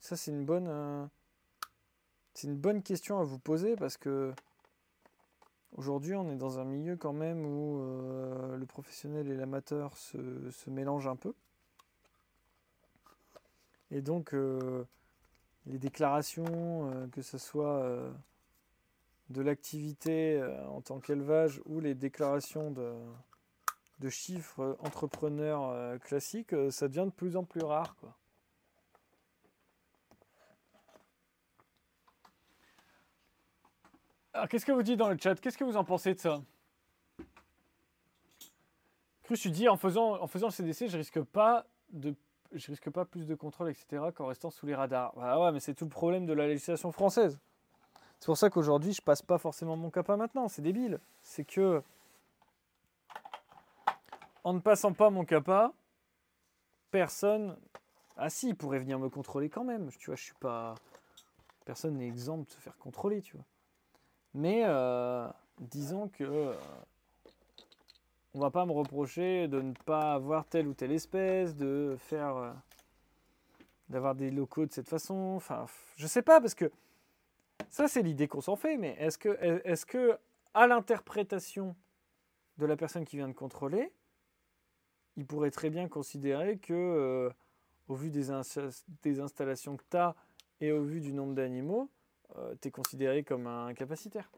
Ça, 0.00 0.16
c'est 0.16 0.30
une 0.30 0.44
bonne, 0.44 0.68
euh, 0.68 1.06
c'est 2.34 2.46
une 2.46 2.56
bonne 2.56 2.82
question 2.82 3.18
à 3.18 3.24
vous 3.24 3.38
poser 3.38 3.76
parce 3.76 3.96
que 3.96 4.32
aujourd'hui, 5.76 6.14
on 6.14 6.30
est 6.30 6.36
dans 6.36 6.58
un 6.58 6.64
milieu 6.64 6.96
quand 6.96 7.12
même 7.12 7.44
où 7.44 7.80
euh, 7.80 8.56
le 8.56 8.66
professionnel 8.66 9.28
et 9.28 9.36
l'amateur 9.36 9.96
se, 9.96 10.50
se, 10.50 10.70
mélangent 10.70 11.08
un 11.08 11.16
peu. 11.16 11.34
Et 13.90 14.00
donc, 14.00 14.34
euh, 14.34 14.84
les 15.66 15.78
déclarations, 15.78 17.08
que 17.12 17.22
ce 17.22 17.38
soit 17.38 17.86
de 19.30 19.40
l'activité 19.40 20.42
en 20.68 20.80
tant 20.80 21.00
qu'élevage 21.00 21.60
ou 21.64 21.80
les 21.80 21.94
déclarations 21.94 22.70
de, 22.70 22.92
chiffres 24.10 24.60
euh, 24.60 24.76
entrepreneurs 24.80 25.70
euh, 25.70 25.98
classiques, 25.98 26.52
euh, 26.52 26.70
ça 26.70 26.88
devient 26.88 27.06
de 27.06 27.10
plus 27.10 27.36
en 27.36 27.44
plus 27.44 27.62
rare. 27.62 27.96
Quoi. 27.96 28.14
Alors, 34.34 34.48
qu'est-ce 34.48 34.66
que 34.66 34.72
vous 34.72 34.82
dites 34.82 34.98
dans 34.98 35.08
le 35.08 35.16
chat? 35.16 35.40
Qu'est-ce 35.40 35.56
que 35.56 35.62
vous 35.62 35.76
en 35.76 35.84
pensez 35.84 36.12
de 36.12 36.18
ça? 36.18 36.42
Cru, 39.22 39.38
tu 39.38 39.50
dis 39.50 39.68
en 39.68 39.76
faisant, 39.76 40.20
en 40.20 40.26
faisant 40.26 40.48
le 40.48 40.52
CDC, 40.52 40.88
je 40.88 40.98
risque 40.98 41.22
pas 41.22 41.64
de 41.90 42.14
je 42.52 42.66
risque 42.68 42.90
pas 42.90 43.04
plus 43.04 43.26
de 43.26 43.34
contrôle, 43.34 43.70
etc., 43.70 44.04
qu'en 44.14 44.26
restant 44.26 44.50
sous 44.50 44.66
les 44.66 44.74
radars. 44.74 45.12
Bah 45.16 45.40
ouais, 45.40 45.52
mais 45.52 45.60
c'est 45.60 45.74
tout 45.74 45.84
le 45.84 45.90
problème 45.90 46.24
de 46.24 46.32
la 46.32 46.46
législation 46.46 46.92
française. 46.92 47.38
C'est 48.20 48.26
pour 48.26 48.36
ça 48.36 48.48
qu'aujourd'hui, 48.50 48.92
je 48.92 49.02
passe 49.02 49.22
pas 49.22 49.38
forcément 49.38 49.76
mon 49.76 49.90
CAPA 49.90 50.16
maintenant. 50.16 50.48
C'est 50.48 50.62
débile. 50.62 51.00
C'est 51.22 51.44
que 51.44 51.82
en 54.44 54.52
ne 54.52 54.60
passant 54.60 54.92
pas 54.92 55.10
mon 55.10 55.24
CAPA, 55.24 55.72
personne. 56.90 57.56
Ah 58.16 58.30
si, 58.30 58.48
il 58.50 58.56
pourrait 58.56 58.78
venir 58.78 58.98
me 58.98 59.08
contrôler 59.08 59.48
quand 59.48 59.64
même. 59.64 59.90
Tu 59.98 60.06
vois, 60.06 60.16
je 60.16 60.24
suis 60.24 60.34
pas. 60.34 60.74
Personne 61.64 61.96
n'est 61.96 62.06
exempt 62.06 62.38
de 62.38 62.50
se 62.50 62.58
faire 62.58 62.76
contrôler, 62.78 63.22
tu 63.22 63.36
vois. 63.36 63.44
Mais 64.34 64.62
euh, 64.64 65.28
disons 65.60 66.08
que 66.08 66.24
euh, 66.24 66.54
on 68.34 68.40
va 68.40 68.50
pas 68.50 68.66
me 68.66 68.72
reprocher 68.72 69.48
de 69.48 69.60
ne 69.60 69.72
pas 69.84 70.14
avoir 70.14 70.44
telle 70.46 70.66
ou 70.66 70.74
telle 70.74 70.92
espèce, 70.92 71.54
de 71.54 71.96
faire, 71.98 72.36
euh, 72.36 72.52
d'avoir 73.88 74.14
des 74.14 74.30
locaux 74.30 74.66
de 74.66 74.72
cette 74.72 74.88
façon. 74.88 75.34
Enfin, 75.36 75.66
je 75.96 76.06
sais 76.06 76.22
pas 76.22 76.40
parce 76.40 76.54
que 76.54 76.70
ça 77.70 77.88
c'est 77.88 78.02
l'idée 78.02 78.28
qu'on 78.28 78.40
s'en 78.40 78.56
fait. 78.56 78.76
Mais 78.76 78.96
est-ce 78.98 79.18
que, 79.18 79.38
est-ce 79.64 79.86
que 79.86 80.18
à 80.54 80.66
l'interprétation 80.66 81.76
de 82.58 82.66
la 82.66 82.76
personne 82.76 83.04
qui 83.04 83.16
vient 83.16 83.28
de 83.28 83.34
contrôler, 83.34 83.92
il 85.16 85.26
pourrait 85.26 85.50
très 85.50 85.70
bien 85.70 85.88
considérer 85.88 86.58
que, 86.58 86.72
euh, 86.72 87.30
au 87.88 87.94
vu 87.94 88.10
des, 88.10 88.30
installations 88.30 89.76
que 89.76 89.84
tu 89.90 89.96
as 89.96 90.14
et 90.60 90.72
au 90.72 90.82
vu 90.82 91.00
du 91.00 91.12
nombre 91.12 91.34
d'animaux, 91.34 91.90
euh, 92.36 92.54
tu 92.60 92.68
es 92.68 92.70
considéré 92.70 93.24
comme 93.24 93.46
un 93.46 93.74
capacitaire. 93.74 94.30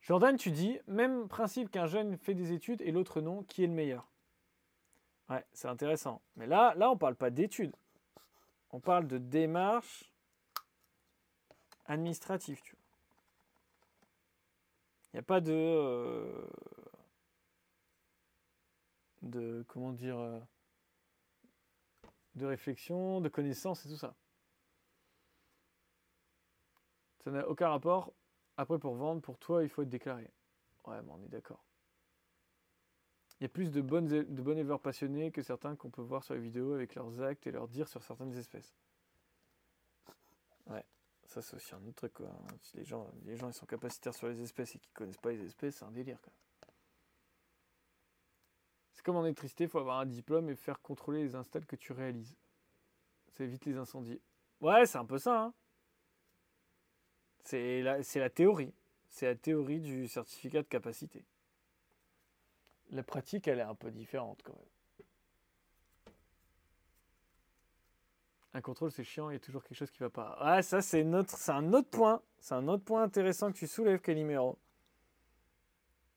Jordan, 0.00 0.36
tu 0.36 0.50
dis, 0.50 0.78
même 0.88 1.28
principe 1.28 1.70
qu'un 1.70 1.86
jeune 1.86 2.16
fait 2.16 2.34
des 2.34 2.52
études 2.52 2.82
et 2.82 2.90
l'autre 2.90 3.20
non, 3.20 3.44
qui 3.44 3.62
est 3.62 3.68
le 3.68 3.72
meilleur? 3.72 4.08
Ouais, 5.28 5.44
c'est 5.52 5.68
intéressant. 5.68 6.20
Mais 6.36 6.46
là, 6.46 6.74
là 6.76 6.90
on 6.90 6.94
ne 6.94 6.98
parle 6.98 7.14
pas 7.14 7.30
d'études. 7.30 7.76
On 8.70 8.80
parle 8.80 9.06
de 9.06 9.18
démarche 9.18 10.10
administrative. 11.86 12.60
Il 15.12 15.16
n'y 15.16 15.20
a 15.20 15.22
pas 15.22 15.40
de... 15.40 15.52
Euh, 15.52 16.50
de 19.22 19.64
comment 19.68 19.92
dire 19.92 20.18
euh, 20.18 20.40
de 22.34 22.46
réflexion, 22.46 23.20
de 23.20 23.28
connaissance 23.28 23.84
et 23.86 23.88
tout 23.88 23.96
ça. 23.96 24.14
Ça 27.20 27.30
n'a 27.30 27.48
aucun 27.48 27.68
rapport. 27.68 28.12
Après, 28.56 28.78
pour 28.78 28.94
vendre, 28.94 29.20
pour 29.20 29.38
toi, 29.38 29.62
il 29.62 29.68
faut 29.68 29.82
être 29.82 29.88
déclaré. 29.88 30.28
Ouais, 30.86 31.00
mais 31.02 31.10
on 31.12 31.22
est 31.22 31.28
d'accord. 31.28 31.64
Il 33.40 33.44
y 33.44 33.46
a 33.46 33.48
plus 33.48 33.70
de, 33.70 33.80
bonnes, 33.80 34.06
de 34.06 34.42
bons 34.42 34.56
éleveurs 34.56 34.80
passionnés 34.80 35.32
que 35.32 35.42
certains 35.42 35.74
qu'on 35.74 35.90
peut 35.90 36.02
voir 36.02 36.22
sur 36.22 36.34
les 36.34 36.40
vidéos 36.40 36.74
avec 36.74 36.94
leurs 36.94 37.20
actes 37.22 37.46
et 37.46 37.50
leurs 37.50 37.68
dires 37.68 37.88
sur 37.88 38.02
certaines 38.02 38.36
espèces. 38.36 38.76
Ouais, 40.66 40.84
ça 41.24 41.42
c'est 41.42 41.56
aussi 41.56 41.74
un 41.74 41.84
autre 41.86 41.96
truc. 41.96 42.12
Quoi. 42.12 42.30
Si 42.60 42.76
les 42.76 42.84
gens, 42.84 43.10
les 43.24 43.36
gens 43.36 43.48
ils 43.48 43.54
sont 43.54 43.66
capacitaires 43.66 44.14
sur 44.14 44.28
les 44.28 44.40
espèces 44.42 44.76
et 44.76 44.78
qu'ils 44.78 44.92
connaissent 44.92 45.16
pas 45.16 45.32
les 45.32 45.44
espèces, 45.44 45.76
c'est 45.76 45.84
un 45.84 45.90
délire. 45.90 46.20
Quoi. 46.20 46.32
Comme 49.02 49.16
en 49.16 49.24
électricité, 49.24 49.64
il 49.64 49.70
faut 49.70 49.78
avoir 49.78 49.98
un 49.98 50.06
diplôme 50.06 50.48
et 50.48 50.54
faire 50.54 50.80
contrôler 50.80 51.22
les 51.22 51.34
installs 51.34 51.66
que 51.66 51.76
tu 51.76 51.92
réalises. 51.92 52.36
Ça 53.30 53.44
évite 53.44 53.64
les 53.64 53.76
incendies. 53.76 54.20
Ouais, 54.60 54.86
c'est 54.86 54.98
un 54.98 55.04
peu 55.04 55.18
ça. 55.18 55.42
Hein. 55.42 55.54
c'est 57.44 57.82
la, 57.82 58.30
théorie. 58.30 58.72
C'est 59.08 59.26
la 59.26 59.34
théorie 59.34 59.80
du 59.80 60.06
certificat 60.06 60.62
de 60.62 60.68
capacité. 60.68 61.24
La 62.90 63.02
pratique, 63.02 63.48
elle 63.48 63.58
est 63.58 63.62
un 63.62 63.74
peu 63.74 63.90
différente 63.90 64.40
quand 64.44 64.54
même. 64.54 64.62
Un 68.54 68.60
contrôle, 68.60 68.92
c'est 68.92 69.02
chiant, 69.02 69.30
il 69.30 69.32
y 69.32 69.36
a 69.36 69.40
toujours 69.40 69.64
quelque 69.64 69.78
chose 69.78 69.90
qui 69.90 70.02
ne 70.02 70.08
va 70.08 70.10
pas. 70.10 70.38
Ouais, 70.44 70.62
ça, 70.62 70.82
c'est 70.82 71.02
un 71.02 71.14
autre 71.72 71.88
point. 71.88 72.22
C'est 72.38 72.54
un 72.54 72.68
autre 72.68 72.84
point 72.84 73.02
intéressant 73.02 73.50
que 73.50 73.56
tu 73.56 73.66
soulèves, 73.66 74.00
Calimero. 74.00 74.58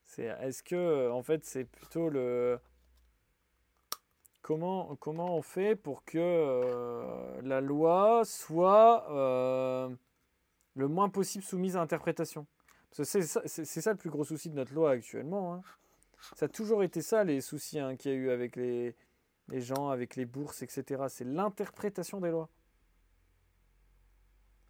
C'est, 0.03 0.25
est-ce 0.25 0.61
que, 0.61 1.09
en 1.09 1.23
fait, 1.23 1.45
c'est 1.45 1.63
plutôt 1.63 2.09
le, 2.09 2.59
comment, 4.45 4.95
comment 4.97 5.35
on 5.35 5.41
fait 5.41 5.75
pour 5.75 6.05
que 6.05 6.19
euh, 6.19 7.41
la 7.41 7.61
loi 7.61 8.21
soit 8.25 9.11
euh, 9.11 9.89
le 10.75 10.87
moins 10.87 11.09
possible 11.09 11.43
soumise 11.43 11.75
à 11.75 11.81
interprétation? 11.81 12.45
C'est 12.91 13.23
ça, 13.23 13.91
le 13.91 13.97
plus 13.97 14.11
gros 14.11 14.23
souci 14.23 14.51
de 14.51 14.55
notre 14.55 14.75
loi 14.75 14.91
actuellement. 14.91 15.55
Hein. 15.55 15.61
Ça 16.35 16.45
a 16.45 16.47
toujours 16.47 16.83
été 16.83 17.01
ça, 17.01 17.23
les 17.23 17.41
soucis 17.41 17.79
hein, 17.79 17.95
qu'il 17.95 18.11
y 18.11 18.13
a 18.13 18.17
eu 18.17 18.29
avec 18.29 18.55
les, 18.55 18.95
les 19.47 19.61
gens, 19.61 19.89
avec 19.89 20.15
les 20.15 20.25
bourses, 20.25 20.61
etc. 20.61 21.05
C'est 21.09 21.25
l'interprétation 21.25 22.21
des 22.21 22.29
lois. 22.29 22.49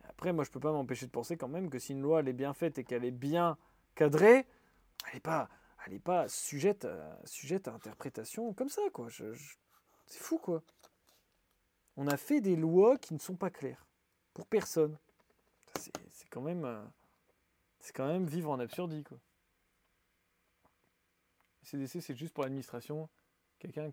Après, 0.07 0.31
moi, 0.31 0.45
je 0.45 0.51
ne 0.51 0.53
peux 0.53 0.61
pas 0.61 0.71
m'empêcher 0.71 1.05
de 1.05 1.11
penser 1.11 1.35
quand 1.35 1.49
même 1.49 1.69
que 1.69 1.79
si 1.79 1.91
une 1.91 2.01
loi 2.01 2.21
elle 2.21 2.29
est 2.29 2.33
bien 2.33 2.53
faite 2.53 2.77
et 2.77 2.85
qu'elle 2.85 3.03
est 3.03 3.11
bien 3.11 3.57
cadrée, 3.93 4.47
elle 5.07 5.15
n'est 5.15 5.19
pas, 5.19 5.49
elle 5.85 5.99
pas 5.99 6.29
sujette, 6.29 6.85
à, 6.85 7.19
sujette 7.25 7.67
à 7.67 7.73
interprétation 7.73 8.53
comme 8.53 8.69
ça. 8.69 8.81
quoi. 8.93 9.09
C'est 10.05 10.19
fou, 10.19 10.37
quoi. 10.37 10.63
On 11.97 12.07
a 12.07 12.17
fait 12.17 12.41
des 12.41 12.55
lois 12.55 12.97
qui 12.97 13.13
ne 13.13 13.19
sont 13.19 13.35
pas 13.35 13.49
claires. 13.49 13.85
Pour 14.33 14.45
personne. 14.47 14.97
C'est 15.75 16.29
quand 16.29 16.41
même. 16.41 16.65
Euh, 16.65 16.83
c'est 17.79 17.95
quand 17.95 18.07
même 18.07 18.25
vivre 18.25 18.49
en 18.51 18.59
absurdie, 18.59 19.03
quoi. 19.03 19.17
CDC, 21.65 22.01
c'est 22.01 22.15
juste 22.15 22.33
pour 22.33 22.43
l'administration. 22.43 23.09
Quelqu'un 23.59 23.91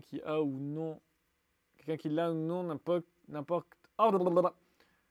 qui 0.00 0.20
a 0.22 0.42
ou 0.42 0.58
non. 0.58 1.00
Quelqu'un 1.76 1.96
qui 1.96 2.08
l'a 2.08 2.30
ou 2.30 2.34
non, 2.34 2.62
n'importe. 2.64 3.06
oh, 3.98 4.52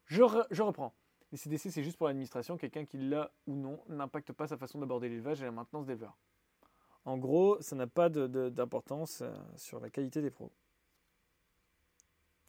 je, 0.05 0.23
je 0.51 0.61
reprends. 0.61 0.93
Les 1.31 1.37
CDC, 1.37 1.71
c'est 1.71 1.83
juste 1.83 1.97
pour 1.97 2.07
l'administration. 2.07 2.57
Quelqu'un 2.57 2.85
qui 2.85 2.97
l'a 2.97 3.31
ou 3.47 3.55
non 3.55 3.83
n'impacte 3.89 4.31
pas 4.31 4.47
sa 4.47 4.57
façon 4.57 4.79
d'aborder 4.79 5.09
l'élevage 5.09 5.41
et 5.41 5.45
la 5.45 5.51
maintenance 5.51 5.85
d'éleveurs. 5.85 6.17
En 7.07 7.17
gros, 7.17 7.57
ça 7.61 7.77
n'a 7.77 7.87
pas 7.87 8.09
d'importance 8.09 9.21
euh, 9.21 9.31
sur 9.55 9.79
la 9.79 9.89
qualité 9.89 10.21
des 10.21 10.29
pros. 10.29 10.51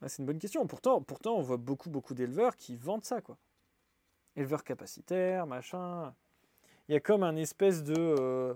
Ah, 0.03 0.09
c'est 0.09 0.19
une 0.19 0.27
bonne 0.27 0.41
question. 0.41 0.67
Pourtant, 0.67 1.05
on 1.27 1.43
voit 1.43 1.59
beaucoup, 1.59 1.91
beaucoup 1.91 2.13
d'éleveurs 2.13 2.57
qui 2.57 2.75
vendent 2.75 3.05
ça. 3.05 3.21
Éleveurs 4.35 4.65
capacitaires, 4.65 5.47
machin. 5.47 6.13
Il 6.89 6.93
y 6.93 6.97
a 6.97 7.01
comme 7.01 7.23
un 7.23 7.37
espèce 7.37 7.85
de... 7.85 7.95
Euh, 7.97 8.55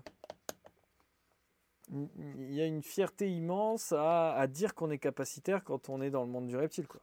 il 1.92 2.52
y 2.52 2.60
a 2.60 2.66
une 2.66 2.82
fierté 2.82 3.30
immense 3.30 3.94
à, 3.96 4.44
dire 4.48 4.74
qu'on 4.74 4.90
est 4.90 4.98
capacitaire 4.98 5.62
quand 5.62 5.88
on 5.88 6.02
est 6.02 6.10
dans 6.10 6.24
le 6.24 6.30
monde 6.30 6.48
du 6.48 6.56
reptile, 6.56 6.88
quoi. 6.88 7.00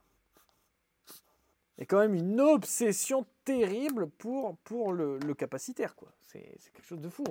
quand 1.88 2.00
même 2.00 2.14
une 2.14 2.38
obsession 2.38 3.24
terrible 3.46 4.10
pour, 4.10 4.92
le, 4.92 5.18
capacitaire. 5.32 5.96
quoi. 5.96 6.12
C'est 6.20 6.42
quelque 6.74 6.84
chose 6.84 7.00
de 7.00 7.08
fou. 7.08 7.24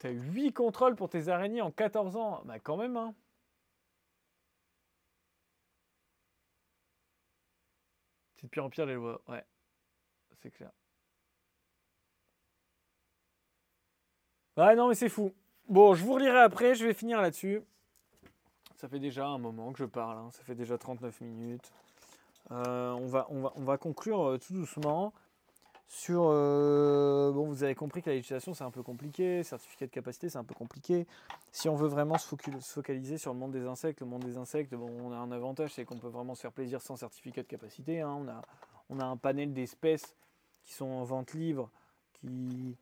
T'as 0.00 0.08
8 0.08 0.54
contrôles 0.54 0.96
pour 0.96 1.10
tes 1.10 1.28
araignées 1.28 1.60
en 1.60 1.70
14 1.70 2.16
ans. 2.16 2.42
Bah 2.46 2.58
quand 2.58 2.78
même, 2.78 2.96
hein. 2.96 3.14
C'est 8.36 8.48
pire 8.48 8.64
en 8.64 8.70
pire 8.70 8.86
les 8.86 8.94
lois. 8.94 9.20
Ouais, 9.28 9.44
c'est 10.40 10.50
clair. 10.50 10.70
Ouais, 14.56 14.74
non, 14.74 14.88
mais 14.88 14.94
c'est 14.94 15.10
fou. 15.10 15.34
Bon, 15.68 15.94
je 15.94 16.02
vous 16.02 16.14
relirai 16.14 16.38
après, 16.38 16.74
je 16.74 16.86
vais 16.86 16.94
finir 16.94 17.20
là-dessus. 17.20 17.62
Ça 18.76 18.88
fait 18.88 18.98
déjà 18.98 19.26
un 19.26 19.36
moment 19.36 19.70
que 19.72 19.78
je 19.78 19.84
parle, 19.84 20.16
hein. 20.16 20.30
ça 20.32 20.42
fait 20.42 20.54
déjà 20.54 20.78
39 20.78 21.20
minutes. 21.20 21.70
Euh, 22.50 22.92
on, 22.92 23.06
va, 23.06 23.26
on, 23.28 23.42
va, 23.42 23.52
on 23.56 23.64
va 23.64 23.76
conclure 23.76 24.22
euh, 24.22 24.38
tout 24.38 24.54
doucement 24.54 25.12
sur... 25.90 26.22
Euh, 26.26 27.32
bon, 27.32 27.48
vous 27.48 27.64
avez 27.64 27.74
compris 27.74 28.00
que 28.00 28.08
la 28.08 28.14
législation, 28.14 28.54
c'est 28.54 28.62
un 28.62 28.70
peu 28.70 28.84
compliqué, 28.84 29.42
certificat 29.42 29.86
de 29.86 29.90
capacité, 29.90 30.30
c'est 30.30 30.38
un 30.38 30.44
peu 30.44 30.54
compliqué. 30.54 31.04
Si 31.50 31.68
on 31.68 31.74
veut 31.74 31.88
vraiment 31.88 32.16
se, 32.16 32.32
focaliser 32.60 33.18
sur 33.18 33.32
le 33.32 33.38
monde 33.40 33.50
des 33.50 33.66
insectes, 33.66 34.00
le 34.00 34.06
monde 34.06 34.24
des 34.24 34.38
insectes, 34.38 34.72
bon, 34.72 34.88
on 35.02 35.12
a 35.12 35.16
un 35.16 35.32
avantage, 35.32 35.74
c'est 35.74 35.84
qu'on 35.84 35.98
peut 35.98 36.08
vraiment 36.08 36.36
se 36.36 36.42
faire 36.42 36.52
plaisir 36.52 36.80
sans 36.80 36.94
certificat 36.94 37.42
de 37.42 37.48
capacité. 37.48 38.00
Hein. 38.00 38.16
On, 38.20 38.28
a, 38.28 38.40
on 38.88 39.00
a 39.00 39.04
un 39.04 39.16
panel 39.16 39.52
d'espèces 39.52 40.14
qui 40.62 40.74
sont 40.74 40.86
en 40.86 41.02
vente 41.02 41.34
libre, 41.34 41.68
qui, 42.12 42.76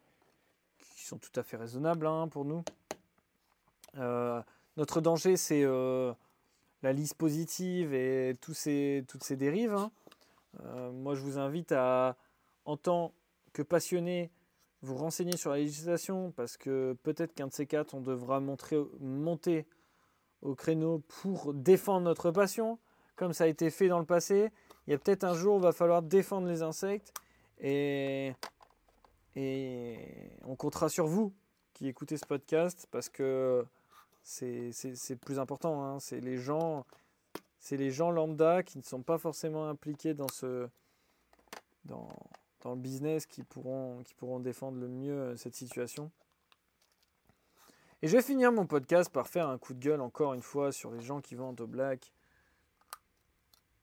sont 0.97 1.17
tout 1.17 1.41
à 1.41 1.43
fait 1.43 1.57
raisonnables 1.57 2.07
hein, 2.07 2.29
pour 2.29 2.45
nous. 2.45 2.63
Notre 4.79 5.01
danger, 5.01 5.37
c'est 5.37 5.65
euh, 5.65 6.13
la 6.85 6.93
liste 6.93 7.15
positive 7.15 7.93
et 7.95 8.37
tous 8.41 8.55
ces, 8.55 9.05
toutes 9.09 9.25
ces 9.25 9.35
dérives. 9.35 9.75
Hein. 9.75 9.91
Euh, 10.61 10.93
moi, 10.93 11.17
je 11.17 11.21
vous 11.21 11.37
invite 11.37 11.73
à, 11.73 12.17
en 12.69 12.77
tant 12.77 13.15
que 13.55 13.63
passionné, 13.63 14.31
vous 14.83 14.95
renseigner 14.95 15.39
sur 15.39 15.51
la 15.51 15.57
législation 15.57 16.33
parce 16.33 16.59
que 16.59 16.95
peut-être 17.03 17.35
qu'un 17.35 17.47
de 17.47 17.53
ces 17.53 17.65
quatre, 17.65 17.95
on 17.95 18.03
devra 18.03 18.41
monter 18.41 19.67
au 20.43 20.55
créneau 20.55 20.99
pour 21.09 21.55
défendre 21.55 22.03
notre 22.03 22.31
passion, 22.31 22.79
comme 23.17 23.33
ça 23.33 23.45
a 23.45 23.47
été 23.47 23.71
fait 23.71 23.89
dans 23.89 23.99
le 23.99 24.05
passé. 24.05 24.51
Il 24.87 24.91
y 24.91 24.95
a 24.95 24.99
peut-être 24.99 25.25
un 25.25 25.33
jour 25.33 25.55
où 25.55 25.59
il 25.61 25.63
va 25.63 25.73
falloir 25.73 26.03
défendre 26.03 26.47
les 26.47 26.61
insectes 26.61 27.15
et, 27.59 28.35
on 29.35 30.55
comptera 30.55 30.91
sur 30.91 31.07
vous 31.07 31.33
qui 31.73 31.89
écoutez 31.89 32.19
ce 32.19 32.27
podcast 32.27 32.87
parce 32.91 33.09
que 33.09 33.65
c'est 34.23 35.17
plus 35.23 35.39
important. 35.39 35.83
Hein. 35.85 36.01
C'est 36.01 36.21
les 36.21 36.37
gens, 36.37 36.85
c'est 37.61 37.79
les 37.79 37.91
gens 37.91 38.11
lambda 38.11 38.63
qui 38.63 38.77
ne 38.77 38.83
sont 38.83 39.03
pas 39.03 39.17
forcément 39.17 39.69
impliqués 39.71 40.13
dans 40.13 40.29
ce, 40.29 40.69
dans 42.63 42.75
le 42.75 42.81
business 42.81 43.27
qui 43.27 43.43
pourront, 43.43 44.03
qui 44.05 44.15
pourront 44.15 44.41
défendre 44.41 44.79
le 44.79 44.89
mieux 44.89 45.13
euh, 45.13 45.37
cette 45.37 45.55
situation. 45.55 46.11
Et 48.03 48.09
je 48.09 48.17
vais 48.17 48.23
finir 48.23 48.53
mon 48.53 48.67
podcast 48.67 49.11
par 49.11 49.27
faire 49.27 49.49
un 49.49 49.59
coup 49.59 49.75
de 49.75 49.81
gueule 49.81 50.01
encore 50.01 50.35
une 50.35 50.43
fois 50.43 50.71
sur 50.71 50.91
les 50.91 51.01
gens 51.01 51.21
qui 51.21 51.35
vendent 51.35 51.61
au 51.61 51.67
black. 51.67 52.13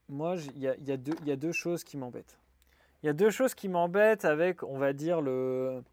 Moi, 0.08 0.36
il 0.56 0.60
y 0.60 0.68
a, 0.68 0.76
y, 0.78 0.92
a 0.92 0.98
y 1.26 1.32
a, 1.32 1.36
deux 1.36 1.52
choses 1.52 1.84
qui 1.84 1.98
m'embêtent. 1.98 2.40
Il 3.04 3.08
y 3.08 3.10
a 3.10 3.14
deux 3.14 3.30
choses 3.30 3.56
qui 3.56 3.68
m'embêtent 3.68 4.24
avec, 4.24 4.64
on 4.64 4.78
va 4.78 4.94
dire, 4.94 5.22
le 5.22 5.84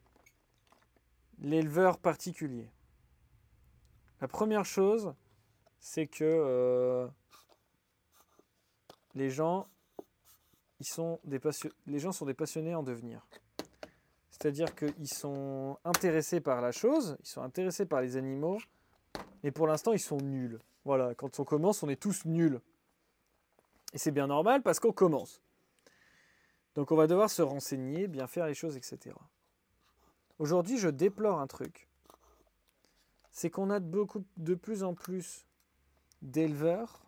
l'éleveur 1.41 1.99
particulier. 1.99 2.71
La 4.21 4.29
première 4.29 4.65
chose, 4.65 5.15
c'est 5.81 6.07
que 6.07 6.23
euh, 6.23 7.09
les 9.15 9.31
gens, 9.31 9.67
les 11.87 11.99
gens 11.99 12.13
sont 12.13 12.27
des 12.27 12.35
passionnés 12.35 12.75
en 12.75 12.83
devenir. 12.83 13.27
C'est-à-dire 14.31 14.75
qu'ils 14.75 15.09
sont 15.09 15.79
intéressés 15.85 16.41
par 16.41 16.61
la 16.61 16.73
chose, 16.73 17.17
ils 17.21 17.29
sont 17.29 17.43
intéressés 17.43 17.87
par 17.87 18.01
les 18.01 18.17
animaux, 18.17 18.59
mais 19.43 19.51
pour 19.51 19.67
l'instant, 19.67 19.93
ils 19.93 20.01
sont 20.01 20.19
nuls. 20.19 20.59
Voilà, 20.85 21.15
quand 21.15 21.39
on 21.39 21.45
commence, 21.45 21.83
on 21.83 21.89
est 21.89 22.01
tous 22.01 22.25
nuls. 22.25 22.61
Et 23.93 23.99
c'est 23.99 24.11
bien 24.11 24.27
normal 24.27 24.63
parce 24.63 24.81
qu'on 24.81 24.93
commence. 24.93 25.41
Donc 26.75 26.91
on 26.91 26.97
va 26.97 27.07
devoir 27.07 27.31
se 27.31 27.43
renseigner, 27.43 28.09
bien 28.09 28.27
faire 28.27 28.47
les 28.47 28.55
choses, 28.55 28.77
etc. 28.77 29.15
Aujourd'hui, 30.39 30.79
je 30.79 30.89
déplore 30.89 31.39
un 31.39 31.47
truc 31.47 31.89
c'est 33.33 33.51
qu'on 33.51 33.71
a 33.71 33.81
beaucoup, 33.81 34.25
de 34.37 34.55
plus 34.55 34.85
en 34.85 34.95
plus 34.95 35.47
d'éleveurs 36.21 37.03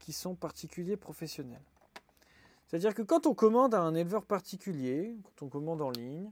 qui 0.00 0.12
sont 0.12 0.34
particuliers 0.34 0.96
professionnels. 0.96 1.62
C'est-à-dire 2.66 2.94
que 2.94 3.02
quand 3.02 3.26
on 3.26 3.34
commande 3.34 3.74
à 3.74 3.80
un 3.80 3.94
éleveur 3.94 4.24
particulier, 4.24 5.16
quand 5.22 5.46
on 5.46 5.48
commande 5.48 5.82
en 5.82 5.90
ligne, 5.90 6.30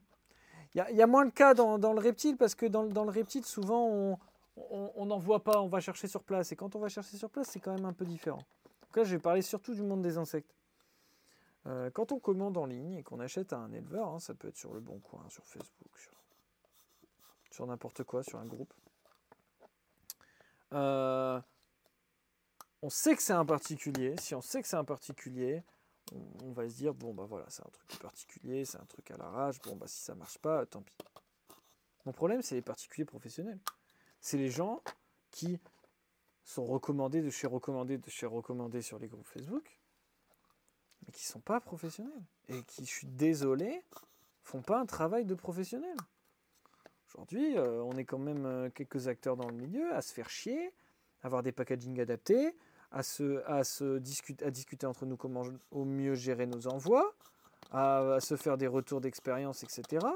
il 0.74 0.97
y, 0.97 1.03
a 1.03 1.07
moins 1.07 1.24
de 1.24 1.30
cas 1.30 1.55
dans, 1.55 1.76
le 1.76 2.01
reptile 2.01 2.37
parce 2.37 2.57
que 2.57 2.66
dans, 2.66 2.82
le 2.82 3.11
reptile, 3.11 3.45
souvent, 3.45 4.18
on 4.57 5.07
n'en 5.07 5.18
voit 5.18 5.45
pas, 5.45 5.61
on 5.61 5.68
va 5.68 5.78
chercher 5.78 6.09
sur 6.09 6.24
place. 6.24 6.51
Et 6.51 6.57
quand 6.57 6.74
on 6.74 6.80
va 6.80 6.89
chercher 6.89 7.16
sur 7.16 7.30
place, 7.30 7.49
c'est 7.49 7.61
quand 7.61 7.72
même 7.72 7.85
un 7.85 7.93
peu 7.93 8.05
différent. 8.05 8.43
Donc 8.82 8.97
là, 8.97 9.05
je 9.05 9.14
vais 9.14 9.22
parler 9.22 9.43
surtout 9.43 9.72
du 9.72 9.82
monde 9.82 10.03
des 10.03 10.18
insectes. 10.18 10.53
Euh, 11.66 11.91
quand 11.91 12.11
on 12.11 12.18
commande 12.18 12.57
en 12.59 12.66
ligne 12.66 12.95
et 12.95 13.03
qu'on 13.05 13.20
achète 13.20 13.53
à 13.53 13.59
un 13.59 13.72
éleveur, 13.72 14.09
hein, 14.09 14.18
ça 14.18 14.35
peut 14.35 14.49
être 14.49 14.57
sur 14.57 14.74
le 14.74 14.80
Bon 14.80 14.99
Coin, 14.99 15.24
sur 15.30 15.47
Facebook, 15.47 16.11
sur 17.51 17.66
n'importe 17.66 18.03
quoi, 18.03 18.24
sur 18.24 18.39
un 18.39 18.45
groupe. 18.45 18.74
Euh, 20.72 21.41
on 22.82 22.91
sait 22.91 23.14
que 23.14 23.22
c'est 23.22 23.32
un 23.32 23.47
particulier. 23.47 24.16
Si 24.18 24.35
on 24.35 24.43
sait 24.43 24.61
que 24.61 24.68
c'est 24.68 24.76
un 24.76 24.85
particulier, 24.85 25.62
on, 26.12 26.52
va 26.52 26.68
se 26.68 26.76
dire 26.76 26.94
bon 26.94 27.14
bah 27.14 27.24
voilà, 27.28 27.46
c'est 27.48 27.62
un 27.62 27.70
truc 27.70 28.00
particulier, 28.00 28.64
c'est 28.64 28.78
un 28.78 28.84
truc 28.86 29.11
à 29.11 29.16
l'arrache. 29.16 29.61
Bon 29.62 29.76
bah 29.76 29.86
si 29.86 30.02
ça 30.02 30.14
marche 30.14 30.38
pas, 30.38 30.64
tant 30.66 30.82
pis. 30.82 30.92
Mon 32.07 32.12
problème, 32.12 32.42
c'est 32.42 32.55
les 32.55 32.62
particuliers 32.62 33.07
professionnels. 33.07 33.59
C'est 34.20 34.36
les 34.36 34.50
gens 34.50 34.82
qui 35.30 35.59
sont 36.44 36.64
recommandés 36.66 37.22
de 37.22 37.30
chez 37.30 37.46
recommandés 37.46 37.98
de 37.98 38.11
chez 38.11 38.26
recommandés 38.26 38.82
sur 38.82 38.98
les 38.98 39.09
groupes 39.09 39.26
Facebook, 39.26 39.78
mais 41.07 41.12
qui 41.12 41.24
sont 41.24 41.40
pas 41.40 41.61
professionnels 41.61 42.22
et 42.48 42.62
qui, 42.62 42.84
je 42.84 42.90
suis 42.90 43.07
désolé, 43.07 43.82
font 44.42 44.62
pas 44.62 44.78
un 44.78 44.86
travail 44.86 45.24
de 45.24 45.34
professionnel. 45.34 45.96
Aujourd'hui, 47.09 47.57
euh, 47.57 47.82
on 47.84 47.96
est 47.96 48.05
quand 48.05 48.18
même 48.18 48.44
euh, 48.44 48.70
quelques 48.70 49.09
acteurs 49.09 49.36
dans 49.36 49.48
le 49.48 49.55
milieu 49.55 49.94
à 49.94 50.02
se 50.02 50.12
faire 50.12 50.28
chier, 50.28 50.72
avoir 51.22 51.42
des 51.42 51.52
packaging 51.52 52.00
adaptés, 52.00 52.55
à, 52.95 53.03
se, 53.03 53.99
discuter 53.99 54.86
entre 54.86 55.05
nous 55.05 55.16
comment 55.16 55.42
au 55.72 55.84
mieux 55.84 56.14
gérer 56.14 56.47
nos 56.47 56.68
envois, 56.68 57.14
à, 57.72 58.18
se 58.20 58.36
faire 58.36 58.57
des 58.57 58.68
retours 58.68 59.01
d'expérience, 59.01 59.64
etc. 59.64 60.07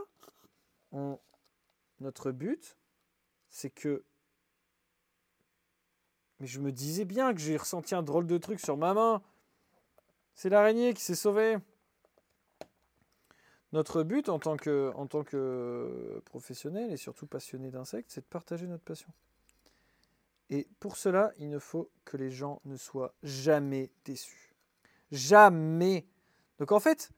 notre 2.01 2.31
but, 2.31 2.77
c'est 3.51 3.71
que... 3.71 4.05
Mais 6.39 6.47
je 6.47 6.61
me 6.61 6.71
disais 6.71 7.05
bien 7.05 7.35
que 7.35 7.41
j'ai 7.41 7.57
ressenti 7.57 7.97
un 7.97 8.03
drôle 8.03 8.29
de 8.29 8.39
truc 8.39 8.61
sur 8.61 8.77
ma 8.77 8.95
main. 8.95 9.21
C'est 10.37 10.49
l'araignée 10.49 10.95
qui 10.95 11.03
s'est 11.03 11.17
sauvée. 11.17 11.57
Notre 13.73 14.05
but 14.05 14.29
en 14.29 14.39
tant 14.39 14.57
que, 14.57 14.93
en 14.95 15.09
tant 15.09 15.25
que 15.25 16.23
professionnel 16.27 16.93
et 16.93 16.97
surtout 16.97 17.27
passionné 17.27 17.73
d'insectes, 17.73 18.13
c'est 18.13 18.21
de 18.21 18.27
partager 18.27 18.69
notre 18.69 18.85
passion. 18.85 19.13
Et 20.51 20.67
pour 20.81 20.97
cela, 20.97 21.33
il 21.39 21.51
ne 21.51 21.59
faut 21.59 21.91
que 22.05 22.17
les 22.17 22.31
gens 22.31 22.61
ne 22.65 22.77
soient 22.77 23.15
jamais 23.23 23.91
déçus. 24.05 24.55
Jamais. 25.11 26.07
Donc 26.59 26.73
en 26.73 26.81
fait, 26.81 27.11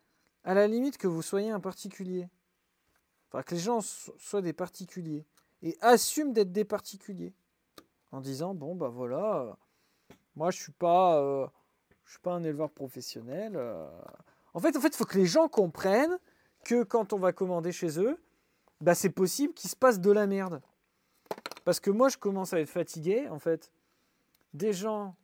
à 0.45 0.55
la 0.55 0.67
limite 0.67 0.99
que 0.99 1.07
vous 1.07 1.23
soyez 1.23 1.51
un 1.51 1.61
particulier, 1.61 2.29
enfin 3.29 3.43
que 3.43 3.55
les 3.55 3.61
gens 3.61 3.81
soient 3.81 4.43
des 4.43 4.53
particuliers 4.53 5.25
et 5.63 5.77
assument 5.81 6.33
d'être 6.33 6.53
des 6.53 6.65
particuliers, 6.65 7.35
en 8.13 8.21
disant 8.21 8.55
bon 8.55 8.75
bah 8.75 8.89
voilà, 8.89 9.57
moi 10.35 10.51
je 10.51 10.61
suis 10.61 10.73
pas, 10.73 11.21
euh, 11.21 11.47
suis 12.11 12.21
pas 12.21 12.33
un 12.33 12.43
éleveur 12.43 12.71
professionnel. 12.71 13.53
Euh. 13.57 13.89
En 14.53 14.61
fait, 14.61 14.77
en 14.77 14.81
fait, 14.81 14.95
faut 14.95 15.05
que 15.05 15.19
les 15.19 15.27
gens 15.27 15.49
comprennent 15.49 16.19
que 16.65 16.83
quand 16.83 17.13
on 17.13 17.19
va 17.19 17.33
commander 17.33 17.73
chez 17.73 18.01
eux, 18.01 18.21
bah 18.81 18.95
c'est 18.95 19.11
possible 19.11 19.55
qu'il 19.55 19.71
se 19.71 19.77
passe 19.77 20.01
de 20.01 20.11
la 20.11 20.27
merde. 20.27 20.61
Parce 21.65 21.81
que 21.81 21.91
moi, 21.91 22.09
je 22.09 22.17
commence 22.17 22.53
à 22.53 22.61
être 22.61 22.69
fatigué, 22.69 23.29
en 23.29 23.39
fait. 23.39 23.73
Des 24.55 24.73
gens, 24.73 25.15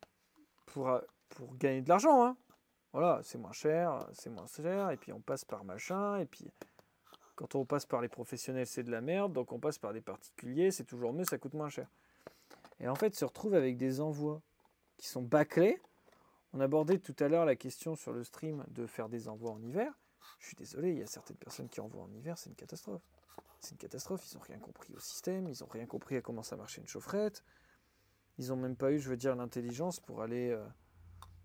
pour, 0.66 1.00
pour 1.30 1.56
gagner 1.56 1.82
de 1.82 1.88
l'argent, 1.88 2.24
hein. 2.24 2.36
voilà, 2.92 3.20
c'est 3.22 3.38
moins 3.38 3.52
cher, 3.52 4.06
c'est 4.12 4.30
moins 4.30 4.46
cher, 4.46 4.90
et 4.90 4.96
puis 4.96 5.12
on 5.12 5.20
passe 5.20 5.44
par 5.44 5.64
machin, 5.64 6.18
et 6.18 6.26
puis 6.26 6.48
quand 7.34 7.54
on 7.54 7.64
passe 7.64 7.86
par 7.86 8.00
les 8.00 8.08
professionnels, 8.08 8.66
c'est 8.66 8.82
de 8.82 8.90
la 8.90 9.00
merde, 9.00 9.32
donc 9.32 9.52
on 9.52 9.58
passe 9.58 9.78
par 9.78 9.92
des 9.92 10.00
particuliers, 10.00 10.70
c'est 10.70 10.84
toujours 10.84 11.12
mieux, 11.12 11.24
ça 11.24 11.38
coûte 11.38 11.54
moins 11.54 11.68
cher. 11.68 11.88
Et 12.80 12.88
en 12.88 12.94
fait, 12.94 13.14
se 13.14 13.24
retrouve 13.24 13.54
avec 13.54 13.76
des 13.76 14.00
envois 14.00 14.40
qui 14.96 15.06
sont 15.06 15.22
bâclés. 15.22 15.80
On 16.52 16.60
abordait 16.60 16.98
tout 16.98 17.14
à 17.18 17.28
l'heure 17.28 17.44
la 17.44 17.56
question 17.56 17.94
sur 17.94 18.12
le 18.12 18.24
stream 18.24 18.64
de 18.68 18.86
faire 18.86 19.08
des 19.08 19.28
envois 19.28 19.50
en 19.50 19.62
hiver. 19.62 19.92
Je 20.38 20.46
suis 20.46 20.56
désolé, 20.56 20.92
il 20.92 20.98
y 20.98 21.02
a 21.02 21.06
certaines 21.06 21.36
personnes 21.36 21.68
qui 21.68 21.80
envoient 21.80 22.04
en 22.04 22.12
hiver, 22.12 22.38
c'est 22.38 22.48
une 22.48 22.56
catastrophe. 22.56 23.02
C'est 23.60 23.72
une 23.72 23.78
catastrophe, 23.78 24.22
ils 24.30 24.36
n'ont 24.36 24.42
rien 24.42 24.58
compris 24.58 24.94
au 24.94 25.00
système, 25.00 25.48
ils 25.48 25.56
n'ont 25.60 25.68
rien 25.70 25.86
compris 25.86 26.16
à 26.16 26.20
comment 26.20 26.42
ça 26.42 26.56
marchait 26.56 26.80
une 26.80 26.86
chaufferette. 26.86 27.42
Ils 28.38 28.48
n'ont 28.48 28.56
même 28.56 28.76
pas 28.76 28.92
eu, 28.92 28.98
je 28.98 29.08
veux 29.08 29.16
dire, 29.16 29.34
l'intelligence 29.34 29.98
pour 29.98 30.22
aller, 30.22 30.50
euh, 30.50 30.64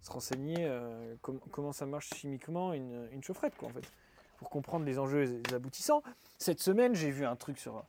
se 0.01 0.12
renseigner 0.12 0.57
euh, 0.59 1.16
comment 1.22 1.72
ça 1.72 1.86
marche 1.86 2.09
chimiquement 2.14 2.74
une, 2.74 3.07
une, 3.12 3.24
chaufferette, 3.24 3.55
quoi, 3.57 3.70
en 3.70 3.72
fait, 3.72 3.89
pour 4.38 4.49
comprendre 4.49 4.86
les 4.86 4.99
enjeux 4.99 5.24
et 5.24 5.41
les 5.47 5.53
aboutissants. 5.53 6.03
Cette 6.38 6.59
semaine, 6.59 6.93
j'ai 6.95 7.12
vu 7.12 7.26
un 7.26 7.36
truc 7.36 7.59
sur, 7.59 7.84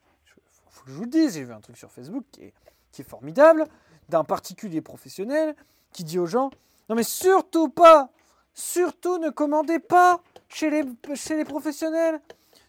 faut 0.72 0.84
que 0.84 0.90
je 0.90 0.96
vous 0.96 1.06
dise, 1.06 1.34
j'ai 1.34 1.44
vu 1.44 1.52
un 1.52 1.60
truc 1.60 1.76
sur 1.76 1.90
Facebook 1.90 2.24
qui 2.32 2.44
est, 2.44 2.54
qui 2.90 3.02
est 3.02 3.08
formidable, 3.08 3.66
d'un 4.08 4.24
particulier 4.24 4.80
professionnel 4.80 5.54
qui 5.92 6.04
dit 6.04 6.18
aux 6.18 6.26
gens, 6.26 6.50
non 6.88 6.96
mais 6.96 7.02
surtout 7.02 7.68
pas, 7.68 8.10
surtout 8.54 9.18
ne 9.18 9.30
commandez 9.30 9.78
pas 9.78 10.22
chez 10.48 10.70
les, 10.70 10.84
chez 11.14 11.36
les 11.36 11.44
professionnels. 11.44 12.20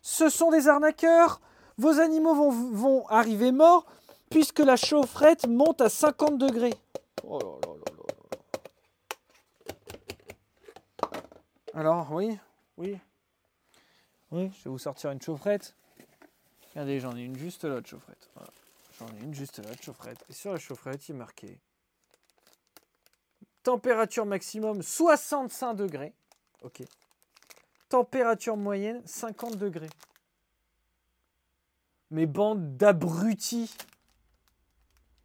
Ce 0.04 0.30
sont 0.30 0.52
des 0.52 0.68
arnaqueurs. 0.68 1.42
Vos 1.80 2.00
animaux 2.00 2.52
vont, 2.52 3.08
arriver 3.08 3.52
morts 3.52 3.88
puisque 4.30 4.60
la 4.60 4.76
chaufferette 4.76 5.48
monte 5.48 5.82
à 5.82 5.90
50 5.90 6.38
degrés. 6.38 6.76
Oh. 7.28 7.60
Alors, 11.74 12.12
oui, 12.12 12.38
oui. 12.78 13.00
Oui, 14.32 14.52
je 14.60 14.64
vais 14.66 14.70
vous 14.70 14.78
sortir 14.78 15.10
une 15.10 15.22
chaufferette. 15.22 15.76
Regardez, 16.72 17.00
j'en 17.00 17.16
ai 17.16 17.24
une 17.24 17.38
juste 17.38 17.64
là 17.64 17.82
de 17.82 17.88
chaufferette. 17.88 18.30
J'en 19.00 19.08
ai 19.08 19.24
une 19.24 19.34
juste 19.34 19.58
là 19.58 19.74
de 19.74 19.82
chaufferette. 19.82 20.24
Et 20.30 20.34
sur 20.34 20.52
la 20.52 20.60
chaufferette, 20.60 21.10
il 21.10 21.16
est 21.16 21.18
marqué 21.18 21.60
température 23.64 24.26
maximum 24.26 24.84
65 24.84 25.74
degrés. 25.74 26.14
Ok. 26.62 26.84
Température 27.94 28.58
moyenne 28.58 29.04
50 29.06 29.56
degrés. 29.56 29.92
Mais 32.10 32.26
bande 32.26 32.76
d'abrutis. 32.76 33.72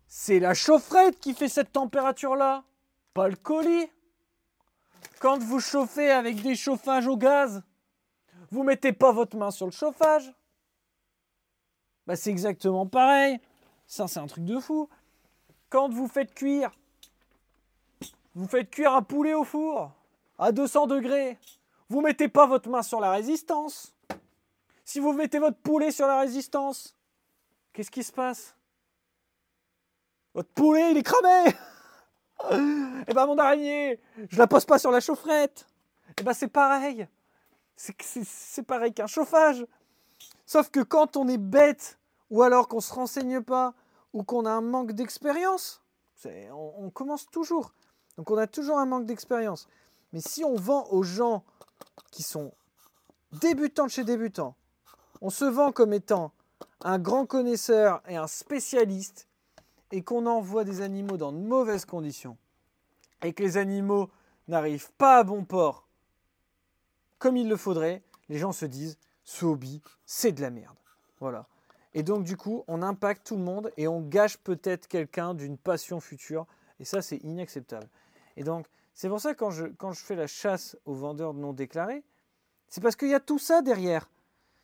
C'est 0.06 0.38
la 0.38 0.52
chaufferette 0.52 1.18
qui 1.18 1.32
fait 1.32 1.48
cette 1.48 1.72
température-là, 1.72 2.64
pas 3.14 3.30
le 3.30 3.36
colis. 3.36 3.88
Quand 5.18 5.38
vous 5.38 5.60
chauffez 5.60 6.10
avec 6.10 6.42
des 6.42 6.54
chauffages 6.56 7.06
au 7.06 7.16
gaz, 7.16 7.62
vous 8.50 8.64
mettez 8.64 8.92
pas 8.92 9.12
votre 9.12 9.38
main 9.38 9.50
sur 9.50 9.64
le 9.64 9.72
chauffage. 9.72 10.30
Bah, 12.06 12.16
c'est 12.16 12.28
exactement 12.28 12.86
pareil. 12.86 13.40
Ça, 13.86 14.08
c'est 14.08 14.20
un 14.20 14.26
truc 14.26 14.44
de 14.44 14.60
fou. 14.60 14.90
Quand 15.70 15.88
vous 15.88 16.06
faites 16.06 16.34
cuire, 16.34 16.70
vous 18.34 18.46
faites 18.46 18.68
cuire 18.68 18.92
un 18.92 19.02
poulet 19.02 19.32
au 19.32 19.44
four 19.44 19.90
à 20.38 20.52
200 20.52 20.86
degrés. 20.86 21.38
Vous 21.88 22.00
mettez 22.02 22.28
pas 22.28 22.46
votre 22.46 22.68
main 22.68 22.82
sur 22.82 23.00
la 23.00 23.12
résistance. 23.12 23.94
Si 24.84 25.00
vous 25.00 25.12
mettez 25.12 25.38
votre 25.38 25.58
poulet 25.58 25.90
sur 25.90 26.06
la 26.06 26.20
résistance, 26.20 26.94
qu'est-ce 27.72 27.90
qui 27.90 28.02
se 28.02 28.12
passe? 28.12 28.54
Votre 30.34 30.50
poulet, 30.50 30.90
il 30.90 30.98
est 30.98 31.02
cramé 31.02 31.54
Eh 33.08 33.14
ben 33.14 33.26
mon 33.26 33.38
araignée, 33.38 34.00
je 34.28 34.38
la 34.38 34.46
pose 34.46 34.64
pas 34.64 34.78
sur 34.78 34.90
la 34.90 35.00
chaufferette. 35.00 35.66
Eh 36.18 36.22
ben 36.22 36.32
c'est 36.32 36.48
pareil. 36.48 37.08
C'est 37.74 38.62
pareil 38.62 38.92
qu'un 38.92 39.06
chauffage. 39.06 39.66
Sauf 40.46 40.70
que 40.70 40.80
quand 40.80 41.16
on 41.16 41.26
est 41.28 41.38
bête, 41.38 41.98
ou 42.30 42.42
alors 42.42 42.68
qu'on 42.68 42.80
se 42.80 42.92
renseigne 42.92 43.40
pas, 43.40 43.74
ou 44.12 44.22
qu'on 44.22 44.46
a 44.46 44.50
un 44.50 44.60
manque 44.60 44.92
d'expérience, 44.92 45.82
on, 46.24 46.74
on, 46.78 46.90
commence 46.90 47.26
toujours. 47.30 47.72
Donc 48.16 48.30
on 48.30 48.36
a 48.36 48.46
toujours 48.46 48.78
un 48.78 48.86
manque 48.86 49.06
d'expérience. 49.06 49.68
Mais 50.12 50.20
si 50.20 50.44
on 50.44 50.54
vend 50.54 50.86
aux 50.90 51.02
gens 51.02 51.44
qui 52.10 52.22
sont 52.22 52.52
débutants 53.32 53.88
chez 53.88 54.04
débutants, 54.04 54.56
on 55.20 55.30
se 55.30 55.44
vend 55.44 55.72
comme 55.72 55.92
étant 55.92 56.32
un 56.82 56.98
grand 56.98 57.26
connaisseur 57.26 58.02
et 58.08 58.16
un 58.16 58.26
spécialiste, 58.26 59.26
et 59.90 60.02
qu'on 60.02 60.26
envoie 60.26 60.64
des 60.64 60.80
animaux 60.80 61.16
dans 61.16 61.32
de 61.32 61.38
mauvaises 61.38 61.84
conditions, 61.84 62.36
et 63.22 63.32
que 63.32 63.42
les 63.42 63.56
animaux 63.56 64.10
n'arrivent 64.46 64.92
pas 64.92 65.18
à 65.18 65.24
bon 65.24 65.44
port 65.44 65.88
comme 67.18 67.36
il 67.36 67.48
le 67.48 67.56
faudrait, 67.56 68.02
les 68.28 68.38
gens 68.38 68.52
se 68.52 68.64
disent 68.64 68.98
ce 69.24 69.46
c'est 70.06 70.32
de 70.32 70.40
la 70.40 70.50
merde. 70.50 70.76
Voilà. 71.20 71.46
Et 71.94 72.02
donc, 72.02 72.24
du 72.24 72.36
coup, 72.36 72.64
on 72.68 72.82
impacte 72.82 73.26
tout 73.26 73.36
le 73.36 73.42
monde 73.42 73.72
et 73.76 73.88
on 73.88 74.00
gâche 74.00 74.38
peut-être 74.38 74.86
quelqu'un 74.88 75.34
d'une 75.34 75.58
passion 75.58 76.00
future. 76.00 76.46
Et 76.80 76.84
ça, 76.84 77.02
c'est 77.02 77.18
inacceptable. 77.18 77.88
Et 78.36 78.44
donc, 78.44 78.66
c'est 78.98 79.08
pour 79.08 79.20
ça 79.20 79.32
que 79.32 79.38
quand 79.78 79.92
je, 79.92 80.04
fais 80.04 80.16
la 80.16 80.26
chasse 80.26 80.76
aux 80.84 80.92
vendeurs 80.92 81.32
non 81.32 81.52
déclarés, 81.52 82.02
c'est 82.66 82.80
parce 82.80 82.96
qu'il 82.96 83.06
y 83.06 83.14
a 83.14 83.20
tout 83.20 83.38
ça 83.38 83.62
derrière. 83.62 84.10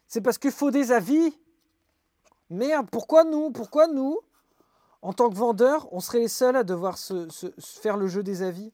C'est 0.09 0.21
parce 0.21 0.39
qu'il 0.39 0.51
faut 0.51 0.73
des 0.73 0.91
avis. 0.91 1.39
Merde, 2.51 2.89
pourquoi 2.91 3.23
nous 3.23 3.53
Pourquoi 3.53 3.87
nous, 3.87 4.19
en 5.03 5.13
tant 5.13 5.31
que 5.31 5.37
vendeurs, 5.37 5.87
on 5.93 6.01
serait 6.01 6.19
les 6.19 6.27
seuls 6.27 6.57
à 6.57 6.65
devoir 6.65 6.99
se, 6.99 7.29
faire 7.61 7.97
le 7.97 8.09
jeu 8.09 8.25
des 8.25 8.43
avis? 8.43 8.73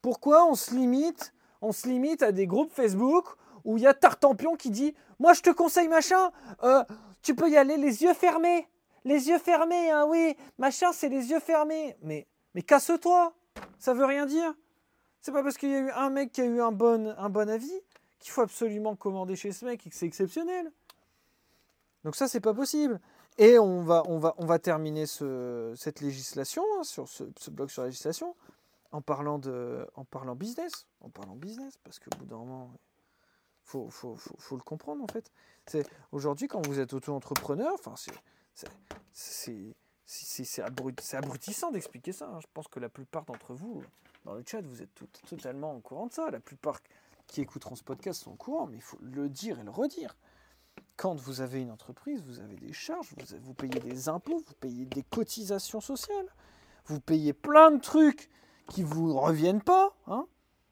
Pourquoi 0.00 0.48
on 0.48 0.54
se 0.54 0.74
limite 0.74 2.22
à 2.22 2.32
des 2.32 2.46
groupes 2.46 2.72
Facebook 2.72 3.26
où 3.62 3.76
il 3.76 3.82
y 3.82 3.86
a 3.86 3.92
Tartampion 3.92 4.56
qui 4.56 4.70
dit 4.70 4.94
Moi 5.18 5.34
je 5.34 5.42
te 5.42 5.50
conseille 5.50 5.88
machin, 5.88 6.32
euh, 6.62 6.82
tu 7.20 7.34
peux 7.34 7.50
y 7.50 7.58
aller 7.58 7.76
les 7.76 8.02
yeux 8.02 8.14
fermés. 8.14 8.66
Les 9.04 9.28
yeux 9.28 9.38
fermés, 9.38 9.90
hein, 9.90 10.06
oui, 10.08 10.34
machin 10.56 10.92
c'est 10.94 11.10
les 11.10 11.28
yeux 11.28 11.40
fermés. 11.40 11.98
Mais 12.00 12.26
casse-toi, 12.66 13.34
ça 13.78 13.94
veut 13.94 14.04
rien 14.04 14.26
dire. 14.26 14.54
C'est 15.20 15.32
pas 15.32 15.42
parce 15.42 15.56
qu'il 15.56 15.70
y 15.70 15.74
a 15.74 15.80
eu 15.80 15.90
un 15.90 16.10
mec 16.10 16.32
qui 16.32 16.40
a 16.40 16.44
eu 16.44 16.60
un 16.60 16.72
bon, 16.72 17.14
un 17.16 17.28
bon 17.28 17.48
avis 17.48 17.80
qu'il 18.18 18.30
faut 18.30 18.42
absolument 18.42 18.96
commander 18.96 19.36
chez 19.36 19.52
ce 19.52 19.64
mec 19.64 19.86
et 19.86 19.90
que 19.90 19.96
c'est 19.96 20.06
exceptionnel. 20.06 20.70
Donc 22.04 22.16
ça 22.16 22.28
c'est 22.28 22.40
pas 22.40 22.54
possible. 22.54 23.00
Et 23.38 23.58
on 23.58 23.82
va, 23.82 24.02
on 24.06 24.18
va, 24.18 24.34
on 24.38 24.46
va 24.46 24.58
terminer 24.58 25.06
ce, 25.06 25.74
cette 25.76 26.00
législation, 26.00 26.64
hein, 26.78 26.84
sur 26.84 27.08
ce, 27.08 27.24
ce 27.36 27.50
bloc 27.50 27.70
sur 27.70 27.82
la 27.82 27.88
législation, 27.88 28.34
en 28.92 29.02
parlant, 29.02 29.38
de, 29.38 29.86
en 29.94 30.04
parlant 30.04 30.34
business, 30.34 30.86
en 31.00 31.10
parlant 31.10 31.36
business, 31.36 31.76
parce 31.84 31.98
qu'au 31.98 32.16
bout 32.18 32.24
d'un 32.24 32.38
moment, 32.38 32.70
il 32.72 33.68
faut, 33.68 33.90
faut, 33.90 34.16
faut, 34.16 34.36
faut, 34.38 34.56
le 34.56 34.62
comprendre 34.62 35.04
en 35.04 35.08
fait. 35.08 35.30
Aujourd'hui 36.12 36.48
quand 36.48 36.64
vous 36.66 36.80
êtes 36.80 36.94
auto-entrepreneur, 36.94 37.72
enfin 37.74 37.94
c'est 39.12 39.76
abrutissant 41.14 41.70
d'expliquer 41.70 42.12
ça. 42.12 42.28
Hein. 42.28 42.40
Je 42.40 42.46
pense 42.52 42.68
que 42.68 42.80
la 42.80 42.88
plupart 42.88 43.24
d'entre 43.24 43.54
vous, 43.54 43.82
dans 44.24 44.34
le 44.34 44.42
chat, 44.46 44.60
vous 44.60 44.82
êtes 44.82 44.90
totalement 45.28 45.74
au 45.74 45.80
courant 45.80 46.06
de 46.06 46.12
ça. 46.12 46.30
La 46.30 46.40
plupart 46.40 46.80
qui 47.26 47.40
écouteront 47.40 47.74
ce 47.74 47.82
podcast 47.82 48.22
sont 48.22 48.32
au 48.32 48.36
courant, 48.36 48.66
mais 48.66 48.76
il 48.76 48.82
faut 48.82 48.98
le 49.00 49.28
dire 49.28 49.58
et 49.58 49.64
le 49.64 49.70
redire. 49.70 50.16
Quand 50.96 51.14
vous 51.14 51.40
avez 51.40 51.60
une 51.60 51.70
entreprise, 51.70 52.22
vous 52.22 52.40
avez 52.40 52.56
des 52.56 52.72
charges, 52.72 53.08
vous, 53.16 53.36
vous 53.42 53.54
payez 53.54 53.80
des 53.80 54.08
impôts, 54.08 54.42
vous 54.46 54.54
payez 54.60 54.86
des 54.86 55.02
cotisations 55.02 55.80
sociales, 55.80 56.26
vous 56.86 57.00
payez 57.00 57.32
plein 57.32 57.70
de 57.70 57.80
trucs 57.80 58.30
qui 58.68 58.82
vous 58.82 59.18
reviennent 59.18 59.62
pas, 59.62 59.94
hein, 60.06 60.26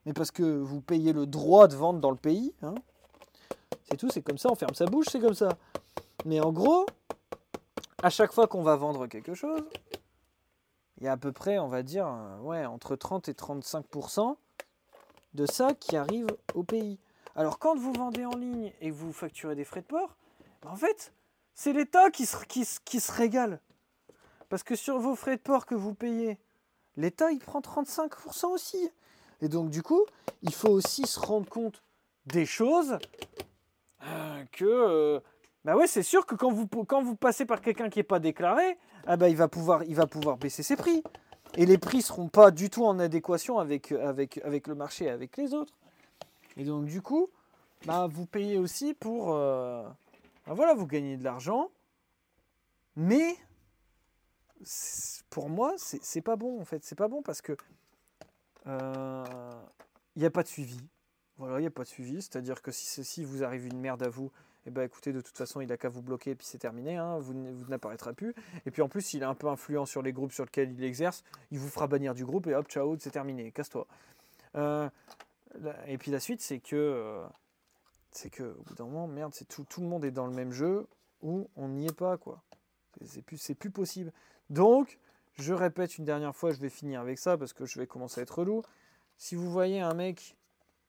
mais 0.06 0.12
parce 0.12 0.30
que 0.30 0.42
vous 0.42 0.80
payez 0.80 1.12
le 1.12 1.26
droit 1.26 1.68
de 1.68 1.76
vendre 1.76 2.00
dans 2.00 2.10
le 2.10 2.16
pays. 2.16 2.54
Hein. 2.62 2.74
C'est 3.84 3.96
tout, 3.96 4.10
c'est 4.10 4.22
comme 4.22 4.38
ça, 4.38 4.50
on 4.50 4.54
ferme 4.54 4.74
sa 4.74 4.86
bouche, 4.86 5.06
c'est 5.10 5.20
comme 5.20 5.34
ça. 5.34 5.56
Mais 6.24 6.40
en 6.40 6.52
gros, 6.52 6.86
à 8.04 8.10
chaque 8.10 8.34
fois 8.34 8.46
qu'on 8.46 8.62
va 8.62 8.76
vendre 8.76 9.06
quelque 9.06 9.32
chose, 9.32 9.64
il 10.98 11.04
y 11.04 11.08
a 11.08 11.12
à 11.12 11.16
peu 11.16 11.32
près, 11.32 11.58
on 11.58 11.68
va 11.68 11.82
dire, 11.82 12.06
euh, 12.06 12.38
ouais, 12.40 12.66
entre 12.66 12.96
30 12.96 13.30
et 13.30 13.32
35% 13.32 14.36
de 15.32 15.46
ça 15.46 15.72
qui 15.72 15.96
arrive 15.96 16.26
au 16.52 16.64
pays. 16.64 16.98
Alors 17.34 17.58
quand 17.58 17.74
vous 17.74 17.94
vendez 17.94 18.26
en 18.26 18.36
ligne 18.36 18.74
et 18.82 18.90
vous 18.90 19.10
facturez 19.14 19.54
des 19.54 19.64
frais 19.64 19.80
de 19.80 19.86
port, 19.86 20.18
ben, 20.60 20.68
en 20.68 20.76
fait, 20.76 21.14
c'est 21.54 21.72
l'État 21.72 22.10
qui 22.10 22.26
se, 22.26 22.36
qui, 22.44 22.68
qui 22.84 23.00
se 23.00 23.10
régale. 23.10 23.58
Parce 24.50 24.62
que 24.62 24.76
sur 24.76 24.98
vos 24.98 25.16
frais 25.16 25.36
de 25.36 25.42
port 25.42 25.64
que 25.64 25.74
vous 25.74 25.94
payez, 25.94 26.38
l'État, 26.98 27.32
il 27.32 27.40
prend 27.40 27.60
35% 27.60 28.48
aussi. 28.48 28.90
Et 29.40 29.48
donc, 29.48 29.70
du 29.70 29.82
coup, 29.82 30.04
il 30.42 30.52
faut 30.52 30.68
aussi 30.68 31.06
se 31.06 31.18
rendre 31.18 31.48
compte 31.48 31.82
des 32.26 32.44
choses 32.44 32.98
euh, 34.02 34.44
que... 34.52 34.66
Euh, 34.66 35.20
bah 35.64 35.76
ouais, 35.76 35.86
c'est 35.86 36.02
sûr 36.02 36.26
que 36.26 36.34
quand 36.34 36.52
vous, 36.52 36.66
quand 36.66 37.02
vous 37.02 37.16
passez 37.16 37.46
par 37.46 37.60
quelqu'un 37.60 37.88
qui 37.88 37.98
n'est 37.98 38.04
pas 38.04 38.18
déclaré, 38.18 38.78
ah 39.06 39.16
bah, 39.16 39.28
il, 39.28 39.36
va 39.36 39.48
pouvoir, 39.48 39.82
il 39.84 39.94
va 39.94 40.06
pouvoir 40.06 40.36
baisser 40.36 40.62
ses 40.62 40.76
prix. 40.76 41.02
Et 41.56 41.66
les 41.66 41.78
prix 41.78 41.98
ne 41.98 42.02
seront 42.02 42.28
pas 42.28 42.50
du 42.50 42.68
tout 42.68 42.84
en 42.84 42.98
adéquation 42.98 43.58
avec, 43.58 43.92
avec, 43.92 44.38
avec 44.44 44.66
le 44.66 44.74
marché 44.74 45.06
et 45.06 45.10
avec 45.10 45.36
les 45.36 45.54
autres. 45.54 45.72
Et 46.56 46.64
donc, 46.64 46.86
du 46.86 47.00
coup, 47.00 47.28
bah, 47.86 48.08
vous 48.10 48.26
payez 48.26 48.58
aussi 48.58 48.94
pour... 48.94 49.34
Euh, 49.34 49.84
bah 50.46 50.52
voilà, 50.52 50.74
vous 50.74 50.86
gagnez 50.86 51.16
de 51.16 51.24
l'argent, 51.24 51.70
mais 52.96 53.36
pour 55.30 55.48
moi, 55.48 55.74
c'est 55.78 56.20
pas 56.20 56.36
bon 56.36 56.60
en 56.60 56.64
fait. 56.64 56.84
C'est 56.84 56.94
pas 56.94 57.08
bon 57.08 57.22
parce 57.22 57.40
que 57.40 57.56
il 58.66 58.70
euh, 58.70 59.24
n'y 60.16 60.24
a 60.24 60.30
pas 60.30 60.42
de 60.42 60.48
suivi. 60.48 60.78
Voilà, 61.36 61.58
il 61.58 61.62
n'y 61.62 61.66
a 61.66 61.70
pas 61.70 61.82
de 61.82 61.88
suivi. 61.88 62.22
C'est-à-dire 62.22 62.62
que 62.62 62.70
si 62.70 62.86
ceci 62.86 63.24
vous 63.24 63.42
arrive 63.42 63.66
une 63.66 63.80
merde 63.80 64.02
à 64.02 64.08
vous, 64.08 64.30
eh 64.66 64.70
ben 64.70 64.82
écoutez, 64.82 65.12
de 65.12 65.20
toute 65.20 65.36
façon, 65.36 65.60
il 65.60 65.68
n'a 65.68 65.76
qu'à 65.76 65.88
vous 65.90 66.02
bloquer 66.02 66.30
et 66.30 66.34
puis 66.34 66.46
c'est 66.46 66.58
terminé. 66.58 66.96
Hein, 66.96 67.18
vous, 67.18 67.34
vous 67.34 67.68
n'apparaîtra 67.68 68.12
plus. 68.12 68.34
Et 68.64 68.70
puis 68.70 68.80
en 68.82 68.88
plus, 68.88 69.02
s'il 69.02 69.22
est 69.22 69.26
un 69.26 69.34
peu 69.34 69.48
influent 69.48 69.84
sur 69.84 70.00
les 70.00 70.12
groupes 70.12 70.32
sur 70.32 70.44
lesquels 70.44 70.72
il 70.72 70.84
exerce, 70.84 71.22
il 71.50 71.58
vous 71.58 71.68
fera 71.68 71.86
bannir 71.86 72.14
du 72.14 72.24
groupe 72.24 72.46
et 72.46 72.54
hop, 72.54 72.66
ciao, 72.68 72.96
c'est 72.98 73.10
terminé, 73.10 73.52
casse-toi. 73.52 73.86
Euh, 74.56 74.88
et 75.86 75.98
puis 75.98 76.10
la 76.10 76.20
suite, 76.20 76.40
c'est 76.40 76.60
que, 76.60 76.76
euh, 76.76 77.24
c'est 78.10 78.30
que 78.30 78.56
au 78.58 78.62
bout 78.62 78.74
d'un 78.74 78.84
moment, 78.84 79.06
merde, 79.06 79.34
c'est 79.34 79.46
tout, 79.46 79.64
tout 79.64 79.80
le 79.80 79.86
monde 79.86 80.04
est 80.04 80.10
dans 80.10 80.26
le 80.26 80.34
même 80.34 80.52
jeu 80.52 80.86
où 81.20 81.48
on 81.56 81.68
n'y 81.68 81.86
est 81.86 81.96
pas, 81.96 82.16
quoi. 82.16 82.42
C'est 83.04 83.22
plus, 83.22 83.52
plus 83.58 83.70
possible. 83.70 84.12
Donc, 84.50 84.98
je 85.34 85.52
répète 85.52 85.98
une 85.98 86.04
dernière 86.04 86.34
fois, 86.34 86.52
je 86.52 86.60
vais 86.60 86.70
finir 86.70 87.00
avec 87.00 87.18
ça 87.18 87.36
parce 87.36 87.52
que 87.52 87.66
je 87.66 87.78
vais 87.78 87.86
commencer 87.86 88.20
à 88.20 88.22
être 88.22 88.38
relou. 88.38 88.62
si 89.18 89.34
vous 89.34 89.50
voyez 89.50 89.80
un 89.80 89.94
mec 89.94 90.36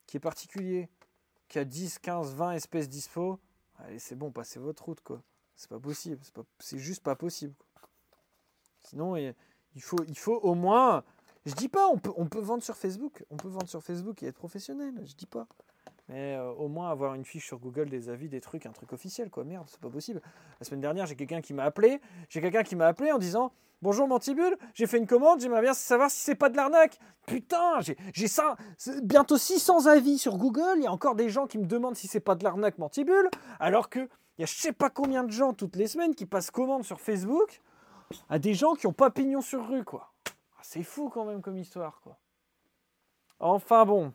qui 0.06 0.18
est 0.18 0.20
particulier, 0.20 0.88
qui 1.48 1.60
a 1.60 1.66
10, 1.66 2.00
15, 2.00 2.36
20 2.36 2.52
espèces 2.52 2.90
dispo, 2.90 3.40
allez, 3.80 4.00
c'est 4.00 4.16
bon, 4.16 4.32
passez 4.32 4.60
votre 4.60 4.86
route, 4.86 5.02
quoi. 5.02 5.22
C'est 5.56 5.70
pas 5.70 5.80
possible, 5.80 6.20
c'est 6.60 6.80
juste 6.80 7.02
pas 7.02 7.16
possible. 7.16 7.54
Sinon, 8.82 9.16
il 9.16 9.82
faut, 9.82 10.04
il 10.08 10.18
faut 10.18 10.36
au 10.36 10.54
moins. 10.54 11.04
Je 11.46 11.54
dis 11.54 11.70
pas, 11.70 11.88
on 11.88 11.98
peut, 11.98 12.12
on 12.18 12.28
peut 12.28 12.40
vendre 12.40 12.64
sur 12.64 12.76
Facebook, 12.76 13.24
on 13.30 13.38
peut 13.38 13.48
vendre 13.48 13.70
sur 13.70 13.84
Facebook 13.84 14.22
et 14.24 14.28
être 14.28 14.36
professionnel, 14.36 14.94
je 15.06 15.16
dis 15.16 15.28
pas. 15.28 15.48
Mais 16.08 16.36
euh, 16.36 16.52
au 16.52 16.68
moins 16.68 16.92
avoir 16.92 17.16
une 17.16 17.26
fiche 17.26 17.48
sur 17.48 17.60
Google, 17.60 17.90
des 17.90 18.10
avis, 18.10 18.30
des 18.30 18.42
trucs, 18.42 18.66
un 18.66 18.72
truc 18.72 18.94
officiel, 18.94 19.30
quoi. 19.30 19.44
Merde, 19.44 19.66
c'est 19.68 19.80
pas 19.80 19.90
possible. 19.90 20.22
La 20.60 20.66
semaine 20.66 20.82
dernière, 20.82 21.06
j'ai 21.08 21.16
quelqu'un 21.16 21.42
qui 21.42 21.54
m'a 21.54 21.64
appelé. 21.64 22.00
J'ai 22.30 22.42
quelqu'un 22.42 22.64
qui 22.64 22.76
m'a 22.76 22.88
appelé 22.88 23.12
en 23.12 23.18
disant 23.18 23.52
Bonjour 23.82 24.08
Mantibule, 24.08 24.58
j'ai 24.74 24.88
fait 24.88 24.98
une 24.98 25.06
commande, 25.06 25.42
j'aimerais 25.42 25.62
bien 25.62 25.74
savoir 25.74 26.10
si 26.10 26.20
c'est 26.22 26.36
pas 26.36 26.50
de 26.50 26.56
l'arnaque. 26.56 26.98
Putain, 27.28 27.82
j'ai 28.14 28.28
ça, 28.28 28.56
bientôt 29.04 29.38
600 29.38 29.88
avis 29.88 30.18
sur 30.18 30.38
Google. 30.38 30.78
Il 30.78 30.84
y 30.84 30.88
a 30.88 30.92
encore 30.92 31.16
des 31.16 31.30
gens 31.30 31.46
qui 31.46 31.58
me 31.58 31.66
demandent 31.66 31.96
si 31.96 32.08
c'est 32.08 32.20
pas 32.20 32.36
de 32.36 32.44
l'arnaque 32.44 32.78
Mantibule. 32.78 33.30
Alors 33.60 33.90
que 33.90 34.00
il 34.38 34.42
y 34.42 34.44
a 34.44 34.48
je 34.48 34.56
sais 34.56 34.74
pas 34.74 34.90
combien 34.90 35.24
de 35.24 35.32
gens 35.32 35.54
toutes 35.54 35.76
les 35.76 35.88
semaines 35.88 36.16
qui 36.16 36.26
passent 36.26 36.52
commande 36.52 36.84
sur 36.84 37.00
Facebook 37.00 37.62
à 38.30 38.40
des 38.40 38.54
gens 38.54 38.74
qui 38.76 38.88
ont 38.88 38.94
pas 38.94 39.10
pignon 39.10 39.42
sur 39.42 39.68
rue, 39.68 39.84
quoi. 39.84 40.14
Ah, 40.58 40.62
c'est 40.64 40.84
fou 40.84 41.10
quand 41.10 41.26
même 41.26 41.42
comme 41.42 41.58
histoire, 41.58 42.00
quoi. 42.02 42.18
Enfin 43.40 43.86
bon. 43.86 44.14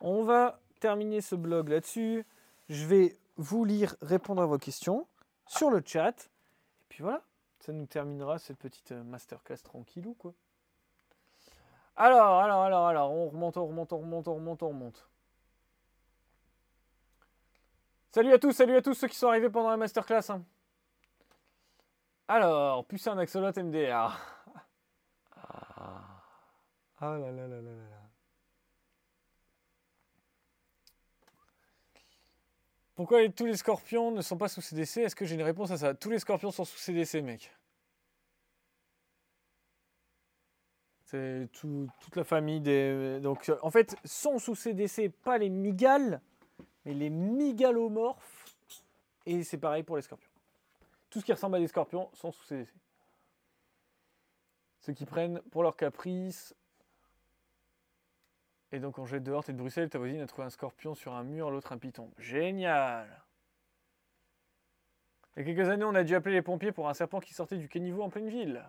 On 0.00 0.24
va 0.24 0.60
terminer 0.80 1.20
ce 1.20 1.34
blog 1.34 1.68
là-dessus. 1.68 2.26
Je 2.68 2.86
vais 2.86 3.16
vous 3.36 3.64
lire, 3.64 3.96
répondre 4.02 4.42
à 4.42 4.46
vos 4.46 4.58
questions 4.58 5.06
sur 5.46 5.70
le 5.70 5.82
chat. 5.84 6.14
Et 6.24 6.86
puis 6.88 7.02
voilà, 7.02 7.22
ça 7.60 7.72
nous 7.72 7.86
terminera 7.86 8.38
cette 8.38 8.58
petite 8.58 8.92
euh, 8.92 9.02
masterclass 9.02 9.58
tranquillou, 9.58 10.14
quoi. 10.14 10.34
Alors, 11.96 12.40
alors, 12.40 12.62
alors, 12.62 12.86
alors, 12.86 13.12
on 13.12 13.28
remonte, 13.28 13.56
on 13.56 13.66
remonte, 13.66 13.92
on 13.92 13.98
remonte, 13.98 14.28
on 14.28 14.34
remonte, 14.34 14.62
on 14.62 14.68
remonte. 14.68 15.08
Salut 18.12 18.32
à 18.32 18.38
tous, 18.38 18.52
salut 18.52 18.76
à 18.76 18.82
tous 18.82 18.94
ceux 18.94 19.08
qui 19.08 19.16
sont 19.16 19.28
arrivés 19.28 19.50
pendant 19.50 19.70
la 19.70 19.76
masterclass. 19.76 20.30
Hein. 20.30 20.42
Alors, 22.28 22.86
un 23.06 23.18
axolot 23.18 23.52
MDR. 23.56 24.18
Ah. 25.78 26.00
ah 27.00 27.18
là 27.18 27.30
là 27.30 27.46
là 27.46 27.60
là 27.60 27.70
là. 27.70 27.95
Pourquoi 32.96 33.28
tous 33.28 33.44
les 33.44 33.58
scorpions 33.58 34.10
ne 34.10 34.22
sont 34.22 34.38
pas 34.38 34.48
sous 34.48 34.62
CDC 34.62 35.02
Est-ce 35.02 35.14
que 35.14 35.26
j'ai 35.26 35.34
une 35.34 35.42
réponse 35.42 35.70
à 35.70 35.76
ça? 35.76 35.94
Tous 35.94 36.08
les 36.08 36.18
scorpions 36.18 36.50
sont 36.50 36.64
sous 36.64 36.78
CDC, 36.78 37.22
mec. 37.22 37.52
C'est 41.04 41.48
toute 41.52 42.16
la 42.16 42.24
famille 42.24 42.60
des. 42.60 43.20
Donc, 43.20 43.52
en 43.62 43.70
fait, 43.70 43.94
sont 44.04 44.38
sous 44.38 44.54
CDC, 44.54 45.10
pas 45.10 45.36
les 45.36 45.50
migales, 45.50 46.22
mais 46.86 46.94
les 46.94 47.10
migalomorphes. 47.10 48.56
Et 49.26 49.44
c'est 49.44 49.58
pareil 49.58 49.82
pour 49.82 49.96
les 49.96 50.02
scorpions. 50.02 50.30
Tout 51.10 51.20
ce 51.20 51.26
qui 51.26 51.32
ressemble 51.32 51.56
à 51.56 51.60
des 51.60 51.68
scorpions 51.68 52.08
sont 52.14 52.32
sous 52.32 52.44
CDC. 52.44 52.72
Ceux 54.80 54.94
qui 54.94 55.04
prennent 55.04 55.42
pour 55.50 55.62
leur 55.62 55.76
caprice 55.76 56.54
et 58.76 58.78
donc 58.78 58.98
on 58.98 59.06
jette 59.06 59.22
dehors, 59.22 59.42
t'es 59.42 59.54
de 59.54 59.58
Bruxelles, 59.58 59.88
ta 59.88 59.98
voisine 59.98 60.20
a 60.20 60.26
trouvé 60.26 60.46
un 60.46 60.50
scorpion 60.50 60.94
sur 60.94 61.14
un 61.14 61.24
mur, 61.24 61.50
l'autre 61.50 61.72
un 61.72 61.78
python. 61.78 62.10
Génial 62.18 63.06
Il 65.34 65.40
y 65.40 65.42
a 65.42 65.54
quelques 65.54 65.70
années, 65.70 65.84
on 65.84 65.94
a 65.94 66.04
dû 66.04 66.14
appeler 66.14 66.34
les 66.34 66.42
pompiers 66.42 66.72
pour 66.72 66.86
un 66.86 66.92
serpent 66.92 67.20
qui 67.20 67.32
sortait 67.32 67.56
du 67.56 67.70
caniveau 67.70 68.02
en 68.02 68.10
pleine 68.10 68.28
ville. 68.28 68.62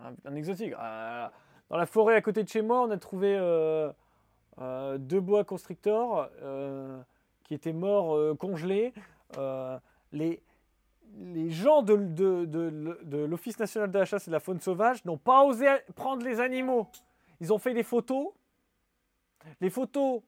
Un, 0.00 0.34
exotique. 0.36 0.74
Ah, 0.78 1.32
dans 1.70 1.76
la 1.76 1.86
forêt 1.86 2.14
à 2.14 2.20
côté 2.20 2.44
de 2.44 2.48
chez 2.48 2.62
moi, 2.62 2.82
on 2.82 2.90
a 2.90 2.96
trouvé 2.96 3.36
euh, 3.36 3.90
euh, 4.60 4.96
deux 4.96 5.20
bois 5.20 5.42
constrictors 5.42 6.28
euh, 6.42 7.02
qui 7.42 7.54
étaient 7.54 7.72
morts 7.72 8.38
congelés. 8.38 8.92
les, 10.12 10.40
gens 11.48 11.82
de, 11.82 11.96
de 11.96 13.24
l'Office 13.24 13.58
national 13.58 13.90
de 13.90 13.98
la 13.98 14.04
chasse 14.04 14.28
et 14.28 14.30
de 14.30 14.34
la 14.34 14.40
faune 14.40 14.60
sauvage 14.60 15.04
n'ont 15.04 15.18
pas 15.18 15.42
osé 15.44 15.66
prendre 15.96 16.24
les 16.24 16.38
animaux. 16.38 16.86
Ils 17.40 17.52
ont 17.52 17.58
fait 17.58 17.74
des 17.74 17.82
photos 17.82 18.28
les 19.60 19.70
photos 19.70 20.22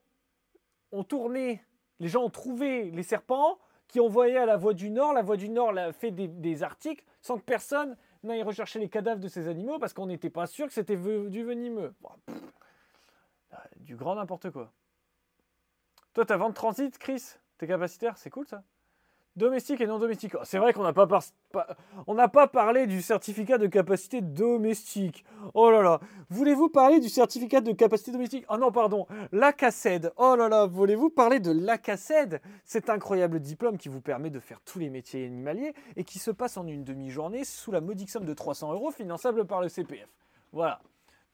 ont 0.92 1.04
tourné, 1.04 1.62
les 2.00 2.08
gens 2.08 2.24
ont 2.24 2.30
trouvé 2.30 2.90
les 2.90 3.02
serpents 3.02 3.58
qui 3.88 4.00
ont 4.00 4.06
envoyé 4.06 4.36
à 4.36 4.46
la 4.46 4.56
Voix 4.56 4.74
du 4.74 4.90
Nord. 4.90 5.12
La 5.12 5.22
Voix 5.22 5.36
du 5.36 5.48
Nord 5.48 5.76
a 5.78 5.92
fait 5.92 6.10
des, 6.10 6.62
articles 6.62 7.04
sans 7.22 7.38
que 7.38 7.44
personne 7.44 7.96
n'aille 8.22 8.42
rechercher 8.42 8.78
les 8.78 8.88
cadavres 8.88 9.20
de 9.20 9.28
ces 9.28 9.48
animaux 9.48 9.78
parce 9.78 9.92
qu'on 9.92 10.06
n'était 10.06 10.30
pas 10.30 10.46
sûr 10.46 10.66
que 10.66 10.72
c'était 10.72 10.96
du 10.96 11.44
venimeux. 11.44 11.94
du 13.76 13.96
grand 13.96 14.16
n'importe 14.16 14.50
quoi. 14.50 14.72
Toi, 16.12 16.24
ta 16.24 16.36
vente 16.36 16.54
transit, 16.54 16.96
Chris? 16.98 17.34
T'es 17.58 17.66
capacitaire? 17.66 18.16
C'est 18.16 18.30
cool 18.30 18.46
ça? 18.46 18.64
Domestique 19.36 19.82
et 19.82 19.86
non 19.86 19.98
domestique. 19.98 20.32
Oh, 20.34 20.44
c'est 20.44 20.56
vrai 20.56 20.72
qu'on 20.72 20.82
n'a 20.82 20.94
pas, 20.94 21.06
pas 21.06 22.46
parlé 22.46 22.86
du 22.86 23.02
certificat 23.02 23.58
de 23.58 23.66
capacité 23.66 24.22
domestique. 24.22 25.26
Oh 25.52 25.70
là 25.70 25.82
là. 25.82 26.00
Voulez-vous 26.30 26.70
parler 26.70 27.00
du 27.00 27.10
certificat 27.10 27.60
de 27.60 27.72
capacité 27.72 28.12
domestique? 28.12 28.46
Oh 28.48 28.56
non, 28.56 28.72
pardon. 28.72 29.06
L'ACACED. 29.32 30.12
Oh 30.16 30.36
là 30.36 30.48
là. 30.48 30.64
Voulez-vous 30.64 31.10
parler 31.10 31.38
de 31.38 31.50
l'ACACED 31.50 32.40
Cet 32.64 32.88
incroyable 32.88 33.40
diplôme 33.40 33.76
qui 33.76 33.90
vous 33.90 34.00
permet 34.00 34.30
de 34.30 34.40
faire 34.40 34.60
tous 34.64 34.78
les 34.78 34.88
métiers 34.88 35.26
animaliers 35.26 35.74
et 35.96 36.04
qui 36.04 36.18
se 36.18 36.30
passe 36.30 36.56
en 36.56 36.66
une 36.66 36.84
demi-journée 36.84 37.44
sous 37.44 37.72
la 37.72 37.82
modique 37.82 38.08
somme 38.08 38.24
de 38.24 38.34
300 38.34 38.72
euros 38.72 38.90
finançable 38.90 39.44
par 39.44 39.60
le 39.60 39.68
CPF. 39.68 40.08
Voilà. 40.52 40.80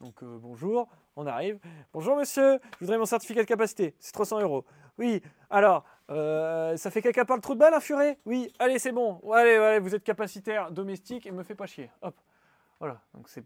Donc 0.03 0.21
euh, 0.25 0.37
bonjour, 0.37 0.89
on 1.15 1.29
arrive. 1.29 1.61
Bonjour 1.93 2.17
monsieur, 2.17 2.59
je 2.75 2.79
voudrais 2.81 2.99
mon 2.99 3.05
certificat 3.05 3.43
de 3.43 3.47
capacité. 3.47 3.95
C'est 4.01 4.11
300 4.11 4.41
euros. 4.41 4.65
Oui, 4.99 5.23
alors, 5.49 5.85
euh, 6.11 6.77
ça 6.77 6.91
fait 6.91 7.01
caca 7.01 7.25
par 7.25 7.37
le 7.37 7.41
trou 7.41 7.55
de 7.55 7.61
balle, 7.61 7.73
un 7.73 7.79
furet? 7.79 8.19
Oui, 8.27 8.53
allez, 8.59 8.81
c'est 8.81 8.91
bon. 8.91 9.21
Allez, 9.33 9.55
allez, 9.55 9.79
vous 9.79 9.95
êtes 9.95 10.03
capacitaire 10.03 10.73
domestique 10.73 11.25
et 11.25 11.31
me 11.31 11.45
fait 11.45 11.55
pas 11.55 11.67
chier. 11.67 11.89
Hop. 12.03 12.17
Voilà. 12.81 13.01
Donc, 13.15 13.29
c'est 13.29 13.45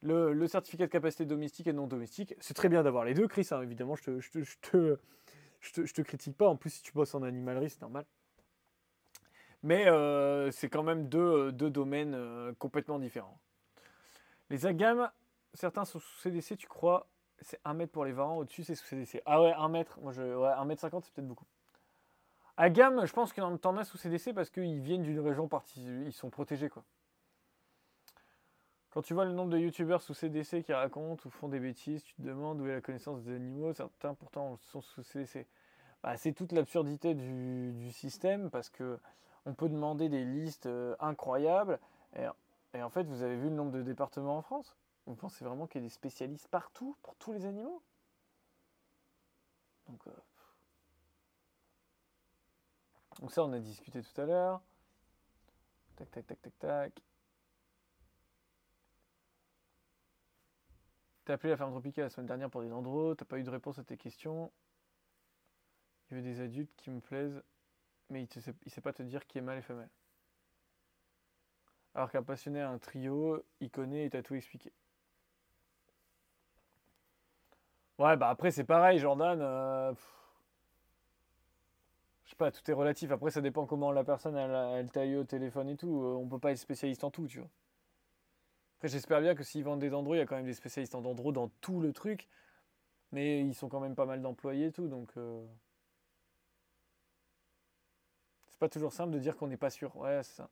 le, 0.00 0.46
certificat 0.46 0.86
de 0.86 0.90
capacité 0.90 1.26
domestique 1.26 1.66
et 1.66 1.74
non 1.74 1.86
domestique. 1.86 2.34
C'est 2.40 2.54
très 2.54 2.70
bien 2.70 2.82
d'avoir 2.82 3.04
les 3.04 3.12
deux, 3.12 3.28
Chris. 3.28 3.46
Hein, 3.50 3.60
évidemment, 3.60 3.94
je 3.94 4.02
te, 4.02 4.96
te, 5.92 6.00
critique 6.00 6.34
pas. 6.34 6.48
En 6.48 6.56
plus, 6.56 6.70
si 6.70 6.82
tu 6.82 6.92
bosses 6.92 7.14
en 7.14 7.22
animalerie, 7.22 7.68
c'est 7.68 7.82
normal. 7.82 8.06
Mais 9.62 9.86
euh, 9.86 10.50
c'est 10.50 10.70
quand 10.70 10.82
même 10.82 11.10
deux, 11.10 11.52
domaines 11.52 12.16
complètement 12.58 12.98
différents. 12.98 13.38
Les 14.48 14.64
agames, 14.64 15.10
certains 15.54 15.84
sont 15.84 15.98
sous 15.98 16.18
CDC, 16.20 16.56
tu 16.56 16.66
crois 16.66 17.06
C'est 17.40 17.60
1 17.64 17.74
mètre 17.74 17.92
pour 17.92 18.04
les 18.04 18.12
varans, 18.12 18.36
au-dessus 18.36 18.64
c'est 18.64 18.74
sous 18.74 18.86
CDC. 18.86 19.22
Ah 19.26 19.42
ouais, 19.42 19.52
1 19.52 19.68
mètre, 19.68 19.98
moi 20.00 20.12
je, 20.12 20.22
ouais, 20.22 20.48
1 20.48 20.64
mètre 20.64 20.80
50 20.80 21.04
c'est 21.04 21.14
peut-être 21.14 21.28
beaucoup. 21.28 21.46
À 22.56 22.68
gamme, 22.68 23.06
je 23.06 23.12
pense 23.12 23.32
qu'il 23.32 23.42
en 23.42 23.76
a 23.76 23.84
sous 23.84 23.96
CDC 23.96 24.34
parce 24.34 24.50
qu'ils 24.50 24.80
viennent 24.80 25.02
d'une 25.02 25.20
région 25.20 25.48
partie, 25.48 25.82
ils 26.04 26.12
sont 26.12 26.30
protégés 26.30 26.68
quoi. 26.68 26.84
Quand 28.90 29.02
tu 29.02 29.14
vois 29.14 29.24
le 29.24 29.32
nombre 29.32 29.50
de 29.50 29.58
youtubeurs 29.58 30.02
sous 30.02 30.14
CDC 30.14 30.64
qui 30.64 30.72
racontent 30.72 31.22
ou 31.24 31.30
font 31.30 31.48
des 31.48 31.60
bêtises, 31.60 32.02
tu 32.02 32.14
te 32.14 32.22
demandes 32.22 32.60
où 32.60 32.66
est 32.66 32.74
la 32.74 32.80
connaissance 32.80 33.22
des 33.22 33.36
animaux. 33.36 33.72
Certains 33.72 34.14
pourtant 34.14 34.56
sont 34.56 34.80
sous 34.80 35.04
CDC. 35.04 35.46
Bah, 36.02 36.16
c'est 36.16 36.32
toute 36.32 36.50
l'absurdité 36.50 37.14
du, 37.14 37.92
système 37.92 38.50
parce 38.50 38.68
que 38.68 38.98
on 39.46 39.54
peut 39.54 39.68
demander 39.68 40.08
des 40.08 40.24
listes 40.24 40.66
euh, 40.66 40.96
incroyables 40.98 41.78
et, 42.16 42.82
en 42.82 42.90
fait 42.90 43.04
vous 43.04 43.22
avez 43.22 43.36
vu 43.36 43.48
le 43.48 43.54
nombre 43.54 43.72
de 43.72 43.82
départements 43.82 44.38
en 44.38 44.42
France? 44.42 44.76
Vous 45.10 45.16
pensez 45.16 45.44
vraiment 45.44 45.66
qu'il 45.66 45.80
y 45.80 45.84
a 45.84 45.88
des 45.88 45.92
spécialistes 45.92 46.46
partout 46.46 46.96
pour 47.02 47.16
tous 47.16 47.32
les 47.32 47.44
animaux 47.44 47.82
Donc 49.88 50.06
euh, 50.06 50.12
donc 53.20 53.32
ça, 53.32 53.44
on 53.44 53.52
a 53.52 53.58
discuté 53.58 54.00
tout 54.02 54.20
à 54.20 54.24
l'heure. 54.24 54.62
Tac, 55.96 56.10
tac, 56.10 56.26
tac, 56.26 56.40
tac, 56.40 56.58
tac. 56.58 57.02
T'as 61.24 61.34
appelé 61.34 61.50
la 61.50 61.56
ferme 61.56 61.72
tropicale 61.72 62.04
la 62.04 62.10
semaine 62.10 62.26
dernière 62.26 62.48
pour 62.48 62.62
des 62.62 62.68
tu 62.68 63.16
t'as 63.16 63.24
pas 63.24 63.38
eu 63.38 63.42
de 63.42 63.50
réponse 63.50 63.78
à 63.80 63.84
tes 63.84 63.96
questions. 63.96 64.50
Il 66.08 66.16
avait 66.16 66.22
des 66.22 66.40
adultes 66.40 66.74
qui 66.76 66.90
me 66.90 67.00
plaisent, 67.00 67.42
mais 68.08 68.22
il 68.22 68.28
ne 68.36 68.40
sait, 68.40 68.54
sait 68.68 68.80
pas 68.80 68.92
te 68.92 69.02
dire 69.02 69.26
qui 69.26 69.38
est 69.38 69.42
mâle 69.42 69.58
et 69.58 69.62
femelle. 69.62 69.90
Alors 71.94 72.10
qu'un 72.10 72.22
passionné 72.22 72.60
a 72.60 72.70
un 72.70 72.78
trio, 72.78 73.44
il 73.60 73.70
connaît 73.70 74.06
et 74.06 74.10
t'a 74.10 74.22
tout 74.22 74.36
expliqué. 74.36 74.72
Ouais, 78.00 78.16
bah 78.16 78.30
après 78.30 78.50
c'est 78.50 78.64
pareil, 78.64 78.98
Jordan. 78.98 79.38
Euh, 79.42 79.92
je 82.24 82.30
sais 82.30 82.36
pas, 82.36 82.50
tout 82.50 82.68
est 82.70 82.74
relatif. 82.74 83.10
Après, 83.10 83.30
ça 83.30 83.40
dépend 83.42 83.66
comment 83.66 83.92
la 83.92 84.04
personne 84.04 84.36
elle, 84.36 84.90
taille 84.90 85.16
au 85.16 85.24
téléphone 85.24 85.68
et 85.68 85.76
tout. 85.76 86.02
Euh, 86.02 86.14
on 86.14 86.26
peut 86.28 86.38
pas 86.38 86.52
être 86.52 86.58
spécialiste 86.58 87.04
en 87.04 87.10
tout, 87.10 87.26
tu 87.26 87.40
vois. 87.40 87.48
Après, 88.78 88.88
j'espère 88.88 89.20
bien 89.20 89.34
que 89.34 89.42
s'ils 89.44 89.64
vendent 89.64 89.80
des 89.80 89.92
Android, 89.94 90.16
il 90.16 90.20
y 90.20 90.22
a 90.22 90.26
quand 90.26 90.36
même 90.36 90.46
des 90.46 90.54
spécialistes 90.54 90.94
en 90.94 91.04
Android 91.04 91.32
dans 91.32 91.48
tout 91.60 91.80
le 91.80 91.92
truc. 91.92 92.28
Mais 93.12 93.40
ils 93.42 93.54
sont 93.54 93.68
quand 93.68 93.80
même 93.80 93.94
pas 93.96 94.06
mal 94.06 94.22
d'employés 94.22 94.66
et 94.68 94.72
tout, 94.72 94.88
donc. 94.88 95.10
Euh, 95.18 95.46
c'est 98.48 98.58
pas 98.58 98.68
toujours 98.68 98.92
simple 98.92 99.12
de 99.12 99.18
dire 99.18 99.36
qu'on 99.36 99.48
n'est 99.48 99.56
pas 99.56 99.70
sûr. 99.70 99.96
Ouais, 99.96 100.22
c'est 100.22 100.36
ça. 100.36 100.50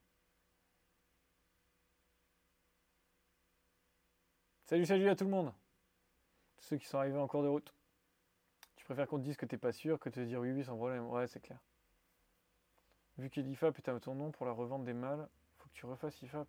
Salut, 4.66 4.86
salut 4.86 5.08
à 5.08 5.16
tout 5.16 5.24
le 5.24 5.30
monde. 5.30 5.52
Ceux 6.58 6.76
qui 6.76 6.86
sont 6.86 6.98
arrivés 6.98 7.18
en 7.18 7.26
cours 7.26 7.42
de 7.42 7.48
route. 7.48 7.74
Tu 8.76 8.84
préfères 8.84 9.06
qu'on 9.06 9.18
te 9.18 9.24
dise 9.24 9.36
que 9.36 9.46
t'es 9.46 9.58
pas 9.58 9.72
sûr 9.72 9.98
que 9.98 10.08
te 10.08 10.20
dire 10.20 10.40
oui, 10.40 10.52
oui, 10.52 10.64
sans 10.64 10.76
problème. 10.76 11.06
Ouais, 11.06 11.26
c'est 11.26 11.40
clair. 11.40 11.58
Vu 13.18 13.30
qu'Elifap 13.30 13.76
est 13.76 13.88
à 13.88 13.98
ton 13.98 14.14
nom 14.14 14.30
pour 14.30 14.46
la 14.46 14.52
revente 14.52 14.84
des 14.84 14.94
mâles, 14.94 15.28
faut 15.56 15.68
que 15.68 15.74
tu 15.74 15.86
refasses 15.86 16.22
IFAP. 16.22 16.48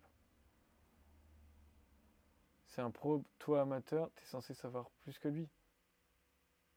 C'est 2.68 2.80
un 2.80 2.92
pro, 2.92 3.24
toi 3.40 3.62
amateur, 3.62 4.10
t'es 4.14 4.24
censé 4.24 4.54
savoir 4.54 4.90
plus 5.00 5.18
que 5.18 5.26
lui. 5.26 5.48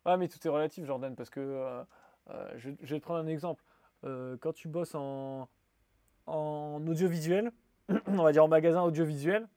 Ah, 0.06 0.18
mais 0.18 0.28
tout 0.28 0.46
est 0.46 0.50
relatif, 0.50 0.86
Jordan, 0.86 1.16
parce 1.16 1.30
que 1.30 1.40
euh, 1.40 1.84
euh, 2.32 2.54
je, 2.58 2.72
vais 2.72 3.00
te 3.00 3.04
prendre 3.04 3.20
un 3.20 3.28
exemple. 3.28 3.64
Euh, 4.04 4.36
quand 4.42 4.52
tu 4.52 4.68
bosses 4.68 4.96
en, 4.96 5.48
en 6.26 6.86
audiovisuel, 6.88 7.52
on 8.08 8.24
va 8.24 8.32
dire 8.32 8.44
en 8.44 8.48
magasin 8.48 8.82
audiovisuel, 8.82 9.48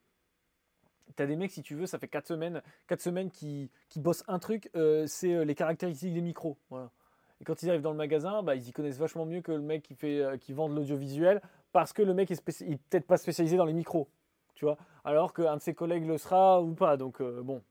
tu 1.14 1.22
as 1.22 1.26
des 1.26 1.36
mecs, 1.36 1.50
si 1.50 1.62
tu 1.62 1.74
veux, 1.74 1.86
ça 1.86 1.98
fait 1.98 2.09
4 2.09 2.26
semaines, 2.26 2.62
4 2.88 3.00
semaines 3.00 3.30
qui, 3.30 3.70
qui 3.88 4.00
bossent 4.00 4.24
un 4.28 4.38
truc, 4.38 4.70
c'est 5.07 5.44
les 5.44 5.54
caractéristiques 5.54 6.14
des 6.14 6.20
micros. 6.20 6.57
Et 7.40 7.44
quand 7.44 7.62
ils 7.62 7.68
arrivent 7.68 7.82
dans 7.82 7.90
le 7.90 7.96
magasin, 7.96 8.42
bah, 8.42 8.54
ils 8.54 8.68
y 8.68 8.72
connaissent 8.72 8.98
vachement 8.98 9.26
mieux 9.26 9.42
que 9.42 9.52
le 9.52 9.61
mec 9.61 9.82
qui, 9.82 9.94
qui 10.40 10.52
vend 10.52 10.68
de 10.68 10.74
l'audiovisuel, 10.74 11.42
parce 11.72 11.92
que 11.92 12.02
le 12.02 12.14
mec 12.14 12.30
est, 12.30 12.42
peut-être 12.44 13.07
pas 13.07 13.18
spécialisé 13.18 13.57
dans 13.57 13.66
les 13.66 13.74
micros. 13.74 14.09
Tu 14.54 14.64
vois 14.64 14.78
Alors 15.04 15.34
qu'un 15.34 15.57
de 15.57 15.61
ses 15.61 15.74
collègues 15.74 16.07
le 16.07 16.16
sera 16.16 16.62
ou 16.62 16.74
pas. 16.74 16.96
Donc, 16.96 17.22
bon, 17.22 17.62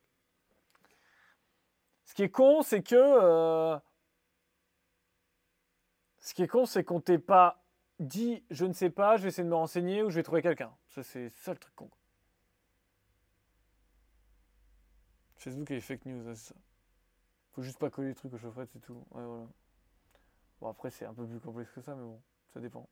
ce 2.05 2.13
qui 2.13 2.23
est 2.23 2.29
con, 2.29 2.61
c'est 2.61 2.83
que. 2.83 2.95
Euh, 2.95 3.77
ce 6.19 6.33
qui 6.33 6.43
est 6.43 6.47
con, 6.47 6.65
c'est 6.65 6.83
qu'on 6.83 7.01
t'ait 7.01 7.19
pas 7.19 7.63
dit 7.99 8.43
je 8.49 8.65
ne 8.65 8.73
sais 8.73 8.89
pas, 8.89 9.17
je 9.17 9.23
vais 9.23 9.29
essayer 9.29 9.43
de 9.43 9.49
me 9.49 9.55
renseigner 9.55 10.03
ou 10.03 10.09
je 10.09 10.15
vais 10.15 10.23
trouver 10.23 10.41
quelqu'un. 10.41 10.71
Ça, 10.88 11.03
c'est 11.03 11.29
ça 11.29 11.55
truc 11.55 11.75
con. 11.75 11.89
Facebook 15.36 15.71
et 15.71 15.81
fake 15.81 16.05
news, 16.05 16.23
c'est 16.33 16.53
ça. 16.53 16.55
Faut 17.53 17.61
juste 17.61 17.77
pas 17.77 17.89
coller 17.89 18.09
les 18.09 18.15
trucs 18.15 18.33
au 18.33 18.38
chaufferette, 18.38 18.69
c'est 18.73 18.81
tout. 18.81 19.05
Ouais, 19.11 19.23
voilà. 19.23 19.47
Bon, 20.59 20.69
après, 20.69 20.89
c'est 20.89 21.05
un 21.05 21.13
peu 21.13 21.25
plus 21.27 21.39
complexe 21.39 21.71
que 21.71 21.81
ça, 21.81 21.95
mais 21.95 22.03
bon, 22.03 22.21
ça 22.53 22.59
dépend. 22.59 22.88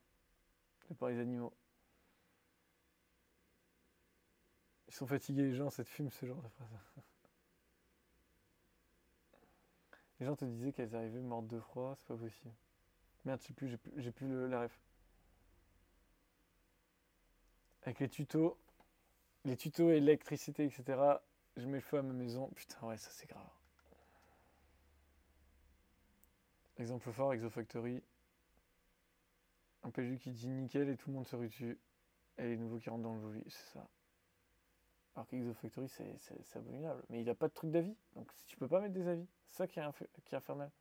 C'est 0.88 0.98
pas 0.98 1.10
les 1.10 1.20
animaux. 1.20 1.54
Ils 4.88 4.94
sont 4.94 5.08
fatigués, 5.08 5.44
les 5.44 5.56
gens, 5.56 5.70
cette 5.70 5.88
fume, 5.88 6.12
ce 6.12 6.26
genre 6.26 6.42
de 6.42 6.48
phrase. 6.50 6.70
Les 10.20 10.28
gens 10.28 10.36
te 10.36 10.46
disaient 10.46 10.72
qu'elles 10.72 10.96
arrivaient 10.96 11.20
mortes 11.20 11.48
de 11.48 11.60
froid, 11.60 11.96
c'est 11.98 12.08
pas 12.08 12.16
possible. 12.16 12.54
Merde, 13.26 13.42
je 13.42 13.48
sais 13.48 13.54
plus, 13.54 13.68
j'ai 13.98 14.12
plus, 14.12 14.28
le, 14.28 14.48
la 14.48 14.62
ref. 14.62 14.80
Avec 17.82 18.00
les 18.00 18.08
tutos, 18.08 18.58
les 19.44 19.58
tutos 19.58 19.90
électricité, 19.90 20.64
etc., 20.64 21.18
je 21.58 21.66
mets 21.66 21.78
le 21.78 21.82
feu 21.82 21.98
à 21.98 22.02
ma 22.02 22.14
maison. 22.14 22.50
Putain, 22.56 22.88
ouais, 22.88 22.98
ça 22.98 23.10
c'est 23.12 23.28
grave. 23.28 23.50
Exemple 26.78 27.12
fort, 27.12 27.34
Exofactory. 27.34 28.04
Un 29.84 29.92
PJ 29.92 30.18
qui 30.20 30.32
dit 30.32 30.48
nickel 30.48 30.90
et 30.90 30.98
tout 30.98 31.10
le 31.10 31.16
monde 31.16 31.28
se 31.28 31.36
rue 31.36 31.48
dessus. 31.48 31.80
Et 32.38 32.44
les 32.44 32.58
nouveaux 32.58 32.80
qui 32.80 32.90
rentrent 32.90 33.04
dans 33.04 33.16
le 33.16 33.22
joli, 33.22 33.44
c'est 33.48 33.74
ça. 33.74 33.88
Alors 35.16 35.28
qu'Exofactory, 35.28 35.88
c'est 35.90 36.58
abominable. 36.58 37.04
Mais 37.10 37.22
il 37.22 37.26
n'a 37.26 37.36
pas 37.36 37.48
de 37.48 37.54
truc 37.54 37.70
d'avis. 37.70 37.96
Donc 38.16 38.32
tu 38.48 38.58
peux 38.58 38.68
pas 38.68 38.82
mettre 38.82 38.94
des 38.94 39.08
avis. 39.08 39.28
C'est 39.50 39.58
ça 39.58 39.68
qui 39.68 39.80
est, 39.80 40.24
qui 40.26 40.34
est 40.34 40.38
infernal. 40.38 40.72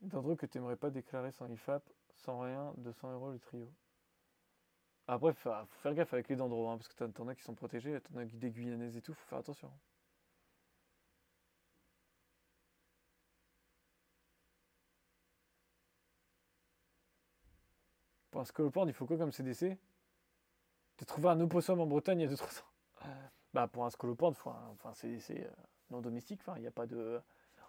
D'endroits 0.00 0.36
que 0.36 0.46
tu 0.46 0.56
n'aimerais 0.56 0.76
pas 0.76 0.90
déclarer 0.90 1.32
sans 1.32 1.48
IFAP, 1.48 1.82
sans 2.14 2.40
rien, 2.40 2.72
200 2.78 3.12
euros 3.12 3.32
le 3.32 3.38
trio. 3.40 3.70
Après, 5.08 5.30
il 5.30 5.34
faut 5.34 5.50
faire 5.82 5.94
gaffe 5.94 6.12
avec 6.14 6.28
les 6.28 6.36
dendros, 6.36 6.68
hein, 6.68 6.78
parce 6.78 6.88
que 6.88 7.04
t'en 7.04 7.28
as 7.28 7.34
qui 7.34 7.42
sont 7.42 7.54
protégés, 7.54 8.00
t'en 8.00 8.18
as 8.18 8.24
des 8.24 8.50
guyanaises 8.50 8.96
et 8.96 9.02
tout, 9.02 9.14
faut 9.14 9.28
faire 9.28 9.38
attention. 9.38 9.70
Pour 18.30 18.40
un 18.40 18.44
scolopendre, 18.44 18.90
il 18.90 18.94
faut 18.94 19.06
quoi 19.06 19.16
comme 19.16 19.32
CDC 19.32 19.78
Tu 20.96 21.02
as 21.02 21.06
trouvé 21.06 21.28
un 21.28 21.40
opossum 21.40 21.80
en 21.80 21.86
Bretagne 21.86 22.20
il 22.20 22.24
y 22.24 22.26
a 22.26 22.34
2-3 22.34 22.60
ans. 22.60 23.08
Bah, 23.54 23.68
pour 23.68 23.86
un 23.86 23.90
scolopendre, 23.90 24.36
il 24.36 24.42
faut 24.42 24.88
un, 24.88 24.94
CDC 24.94 25.40
euh, 25.40 25.50
non 25.90 26.02
domestique. 26.02 26.40
Enfin, 26.42 26.58
il 26.58 26.60
n'y 26.60 26.66
a 26.66 26.72
pas 26.72 26.86
de. 26.86 27.18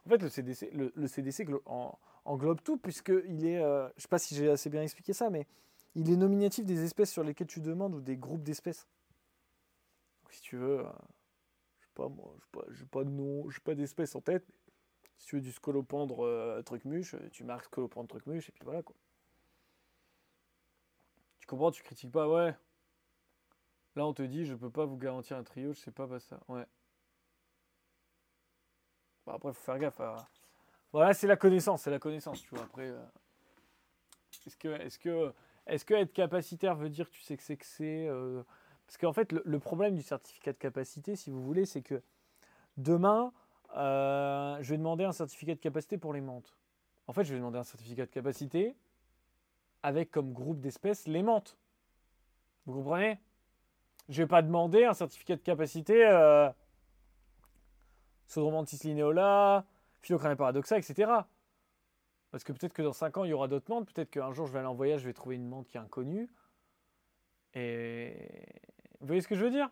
En 0.05 0.09
fait, 0.09 0.17
le 0.17 0.27
CDC, 0.27 0.71
le, 1.45 1.61
englobe 2.25 2.61
tout, 2.61 2.77
puisqu'il 2.77 3.45
est. 3.45 3.61
Euh, 3.61 3.87
je 3.95 4.01
sais 4.01 4.07
pas 4.09 4.19
si 4.19 4.35
j'ai 4.35 4.49
assez 4.49 4.69
bien 4.69 4.81
expliqué 4.81 5.13
ça, 5.13 5.29
mais 5.29 5.47
il 5.97 6.09
est 6.09 6.15
nominatif 6.15 6.65
des 6.65 6.83
espèces 6.83 7.11
sur 7.11 7.23
lesquelles 7.23 7.47
tu 7.47 7.59
demandes 7.59 7.95
ou 7.95 8.01
des 8.01 8.17
groupes 8.17 8.43
d'espèces. 8.43 8.87
Si 10.29 10.41
tu 10.41 10.57
veux, 10.57 10.79
euh, 10.79 10.91
je 11.79 11.85
sais 11.85 11.91
pas 11.93 12.07
moi, 12.07 12.33
je 12.69 12.81
n'ai 12.81 12.87
pas, 12.87 13.03
de 13.03 13.09
nom, 13.09 13.49
je 13.49 13.59
pas 13.59 13.75
d'espèce 13.75 14.15
en 14.15 14.21
tête. 14.21 14.45
si 15.17 15.27
tu 15.27 15.35
veux 15.35 15.41
du 15.41 15.51
scolopendre 15.51 16.63
truc 16.63 16.85
muche, 16.85 17.15
tu 17.31 17.43
marques 17.43 17.65
scolopendre 17.65 18.07
truc 18.07 18.25
muche 18.27 18.49
et 18.49 18.51
puis 18.51 18.63
voilà 18.63 18.83
quoi. 18.83 18.95
Tu 21.39 21.47
comprends, 21.47 21.71
tu 21.71 21.81
critiques 21.81 22.11
pas, 22.11 22.27
ouais. 22.27 22.53
Là, 23.95 24.05
on 24.05 24.13
te 24.13 24.21
dit, 24.21 24.45
je 24.45 24.53
peux 24.53 24.69
pas 24.69 24.85
vous 24.85 24.97
garantir 24.97 25.37
un 25.37 25.43
trio, 25.43 25.73
je 25.73 25.79
sais 25.79 25.91
pas, 25.91 26.07
pas 26.07 26.19
ça. 26.19 26.39
Ouais. 26.47 26.65
Bon, 29.25 29.31
après, 29.33 29.53
faut 29.53 29.63
faire 29.63 29.79
gaffe. 29.79 29.99
Voilà, 30.91 31.13
c'est 31.13 31.25
la 31.25 31.35
connaissance, 31.35 31.81
c'est 31.81 31.89
la 31.89 31.97
connaissance, 31.97 32.41
tu 32.41 32.49
vois. 32.53 32.63
Après, 32.63 32.87
euh, 32.87 33.03
est-ce 34.45 34.55
que, 34.55 34.67
est-ce 34.67 34.99
que, 34.99 35.33
est-ce 35.67 35.85
que 35.85 35.93
être 35.93 36.13
capacitaire 36.13 36.75
veut 36.75 36.89
dire 36.89 37.09
que 37.09 37.15
tu 37.15 37.21
sais 37.21 37.37
que 37.37 37.43
c'est 37.43 37.57
que 37.57 37.65
c'est 37.65 38.07
euh, 38.07 38.43
Parce 38.85 38.97
qu'en 38.97 39.13
fait, 39.13 39.31
le, 39.31 39.59
problème 39.59 39.95
du 39.95 40.01
certificat 40.01 40.53
de 40.53 40.57
capacité, 40.57 41.15
si 41.15 41.29
vous 41.29 41.43
voulez, 41.43 41.65
c'est 41.65 41.81
que 41.81 42.01
demain, 42.77 43.33
euh, 43.75 44.57
je 44.61 44.69
vais 44.69 44.77
demander 44.77 45.03
un 45.03 45.11
certificat 45.11 45.55
de 45.55 45.59
capacité 45.59 45.97
pour 45.97 46.13
les 46.13 46.21
menthes. 46.21 46.55
En 47.07 47.13
fait, 47.13 47.23
je 47.23 47.33
vais 47.33 47.39
demander 47.39 47.59
un 47.59 47.63
certificat 47.63 48.05
de 48.05 48.11
capacité 48.11 48.75
avec 49.83 50.11
comme 50.11 50.33
groupe 50.33 50.59
d'espèces 50.59 51.07
les 51.07 51.23
menthes. 51.23 51.57
Vous 52.65 52.73
comprenez? 52.73 53.19
Je 54.09 54.23
vais 54.23 54.27
pas 54.27 54.41
demander 54.41 54.85
un 54.85 54.93
certificat 54.93 55.35
de 55.35 55.41
capacité 55.41 56.05
euh, 56.05 56.49
Sodromantis 58.27 58.79
lineola, 58.83 59.65
paradoxa, 60.37 60.77
etc. 60.77 61.11
Parce 62.31 62.43
que 62.43 62.51
peut-être 62.51 62.73
que 62.73 62.81
dans 62.81 62.93
5 62.93 63.17
ans, 63.17 63.23
il 63.23 63.29
y 63.29 63.33
aura 63.33 63.47
d'autres 63.47 63.69
menthes. 63.69 63.91
Peut-être 63.91 64.09
qu'un 64.09 64.31
jour, 64.31 64.47
je 64.47 64.53
vais 64.53 64.59
aller 64.59 64.67
en 64.67 64.75
voyage, 64.75 65.01
je 65.01 65.07
vais 65.07 65.13
trouver 65.13 65.35
une 65.35 65.47
menthe 65.47 65.67
qui 65.67 65.77
est 65.77 65.79
inconnue. 65.79 66.29
Et 67.53 68.13
vous 68.99 69.07
voyez 69.07 69.21
ce 69.21 69.27
que 69.27 69.35
je 69.35 69.43
veux 69.43 69.51
dire? 69.51 69.69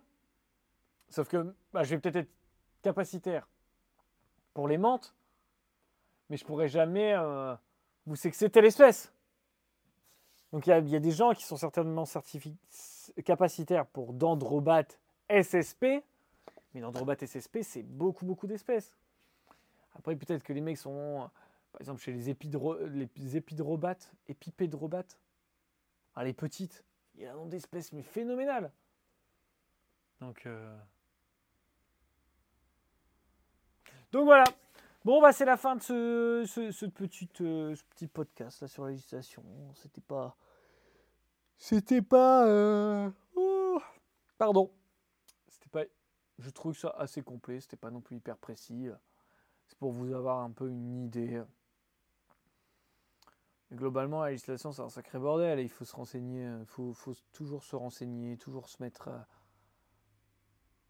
Sauf 1.09 1.27
que 1.27 1.53
bah, 1.73 1.83
je 1.83 1.91
vais 1.91 1.99
peut-être 1.99 2.15
être 2.15 2.31
capacitaire 2.81 3.47
pour 4.53 4.67
les 4.67 4.77
menthes, 4.77 5.13
mais 6.29 6.37
je 6.37 6.45
pourrais 6.45 6.67
jamais 6.67 7.13
euh, 7.13 7.55
vous 8.05 8.15
sexer 8.15 8.49
telle 8.49 8.65
espèce. 8.65 9.11
Donc 10.51 10.67
il 10.67 10.69
y, 10.69 10.95
a 10.95 10.99
des 10.99 11.11
gens 11.11 11.33
qui 11.33 11.43
sont 11.43 11.57
certainement 11.57 12.05
capacitaires 13.25 13.85
pour 13.87 14.13
Dendrobat 14.13 14.85
SSP, 15.29 15.85
mais 16.73 16.81
Dendrobat 16.81 17.17
SSP, 17.25 17.59
c'est 17.61 17.83
beaucoup, 17.83 18.25
beaucoup 18.25 18.47
d'espèces. 18.47 18.95
Après, 19.95 20.15
peut-être 20.15 20.43
que 20.43 20.53
les 20.53 20.61
mecs 20.61 20.77
sont, 20.77 21.29
par 21.75 21.81
exemple, 21.81 22.01
chez 22.01 22.13
les, 22.13 22.29
épidro 22.29 22.77
les 22.85 23.35
épidrobates, 23.35 24.13
épipédrobates, 24.29 25.19
ah, 26.15 26.23
les 26.23 26.31
petites, 26.31 26.85
il 27.15 27.23
y 27.23 27.25
a 27.25 27.33
un 27.33 27.35
nombre 27.35 27.49
d'espèces 27.49 27.91
mais 27.91 28.01
phénoménal. 28.01 28.71
Donc, 30.21 30.45
euh, 30.45 30.73
voilà. 34.13 34.45
Bon, 35.03 35.21
bah, 35.21 35.33
c'est 35.33 35.43
la 35.43 35.57
fin 35.57 35.75
de 35.75 35.81
ce, 35.81 36.85
petit, 36.85 37.29
euh, 37.41 37.75
ce 37.75 37.83
petit 37.83 38.07
podcast 38.07 38.61
là, 38.61 38.69
sur 38.69 38.85
la 38.85 38.91
législation. 38.91 39.43
C'était 39.73 39.99
pas 39.99 40.37
c'était 41.57 42.01
pas. 42.01 42.47
Euh, 42.47 43.09
oh, 43.35 43.81
pardon. 44.37 44.71
C'était 45.49 45.67
pas. 45.67 45.83
Je 46.39 46.49
trouve 46.51 46.73
ça 46.73 46.95
assez 46.97 47.21
complet. 47.21 47.59
C'était 47.59 47.75
pas 47.75 47.91
non 47.91 47.99
plus 47.99 48.15
hyper 48.15 48.37
précis. 48.37 48.87
C'est 49.67 49.77
pour 49.77 49.91
vous 49.91 50.13
avoir 50.13 50.39
un 50.39 50.51
peu 50.51 50.69
une 50.69 51.03
idée. 51.03 51.43
Globalement, 53.73 54.23
la 54.23 54.31
législation, 54.31 54.71
c'est 54.71 54.81
un 54.81 54.89
sacré 54.89 55.19
bordel. 55.19 55.59
Il 55.59 55.69
faut 55.69 55.85
se 55.85 55.95
renseigner. 55.95 56.45
Il 56.59 56.65
faut, 56.65 56.93
faut, 56.93 57.13
toujours 57.33 57.63
se 57.63 57.75
renseigner, 57.75 58.37
toujours 58.37 58.69
se 58.69 58.81
mettre. 58.81 59.09
Euh, 59.09 59.19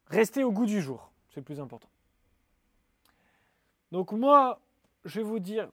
rester 0.08 0.44
au 0.44 0.52
goût 0.52 0.66
du 0.66 0.82
jour. 0.82 1.12
C'est 1.30 1.40
le 1.40 1.46
plus 1.46 1.60
important. 1.60 1.90
Donc, 3.92 4.12
moi, 4.12 4.60
je 5.06 5.20
vais 5.20 5.26
vous 5.26 5.40
dire 5.40 5.70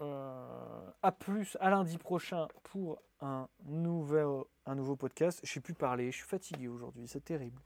euh, 0.00 0.90
à 1.02 1.12
plus 1.12 1.56
à 1.60 1.70
lundi 1.70 1.98
prochain 1.98 2.46
pour 2.62 2.98
un, 3.20 3.48
nouvel, 3.64 4.26
un 4.66 4.74
nouveau 4.74 4.96
podcast. 4.96 5.40
Je 5.42 5.50
ne 5.50 5.54
sais 5.54 5.60
plus 5.60 5.74
parler, 5.74 6.10
je 6.10 6.18
suis 6.18 6.26
fatigué 6.26 6.68
aujourd'hui, 6.68 7.08
c'est 7.08 7.24
terrible. 7.24 7.60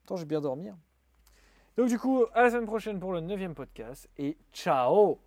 Pourtant, 0.00 0.16
je 0.16 0.22
vais 0.22 0.28
bien 0.28 0.40
dormir. 0.40 0.76
Donc 1.76 1.88
du 1.88 1.98
coup, 1.98 2.24
à 2.32 2.42
la 2.42 2.50
semaine 2.50 2.66
prochaine 2.66 2.98
pour 3.00 3.12
le 3.12 3.20
neuvième 3.20 3.54
podcast 3.54 4.08
et 4.16 4.36
ciao 4.52 5.18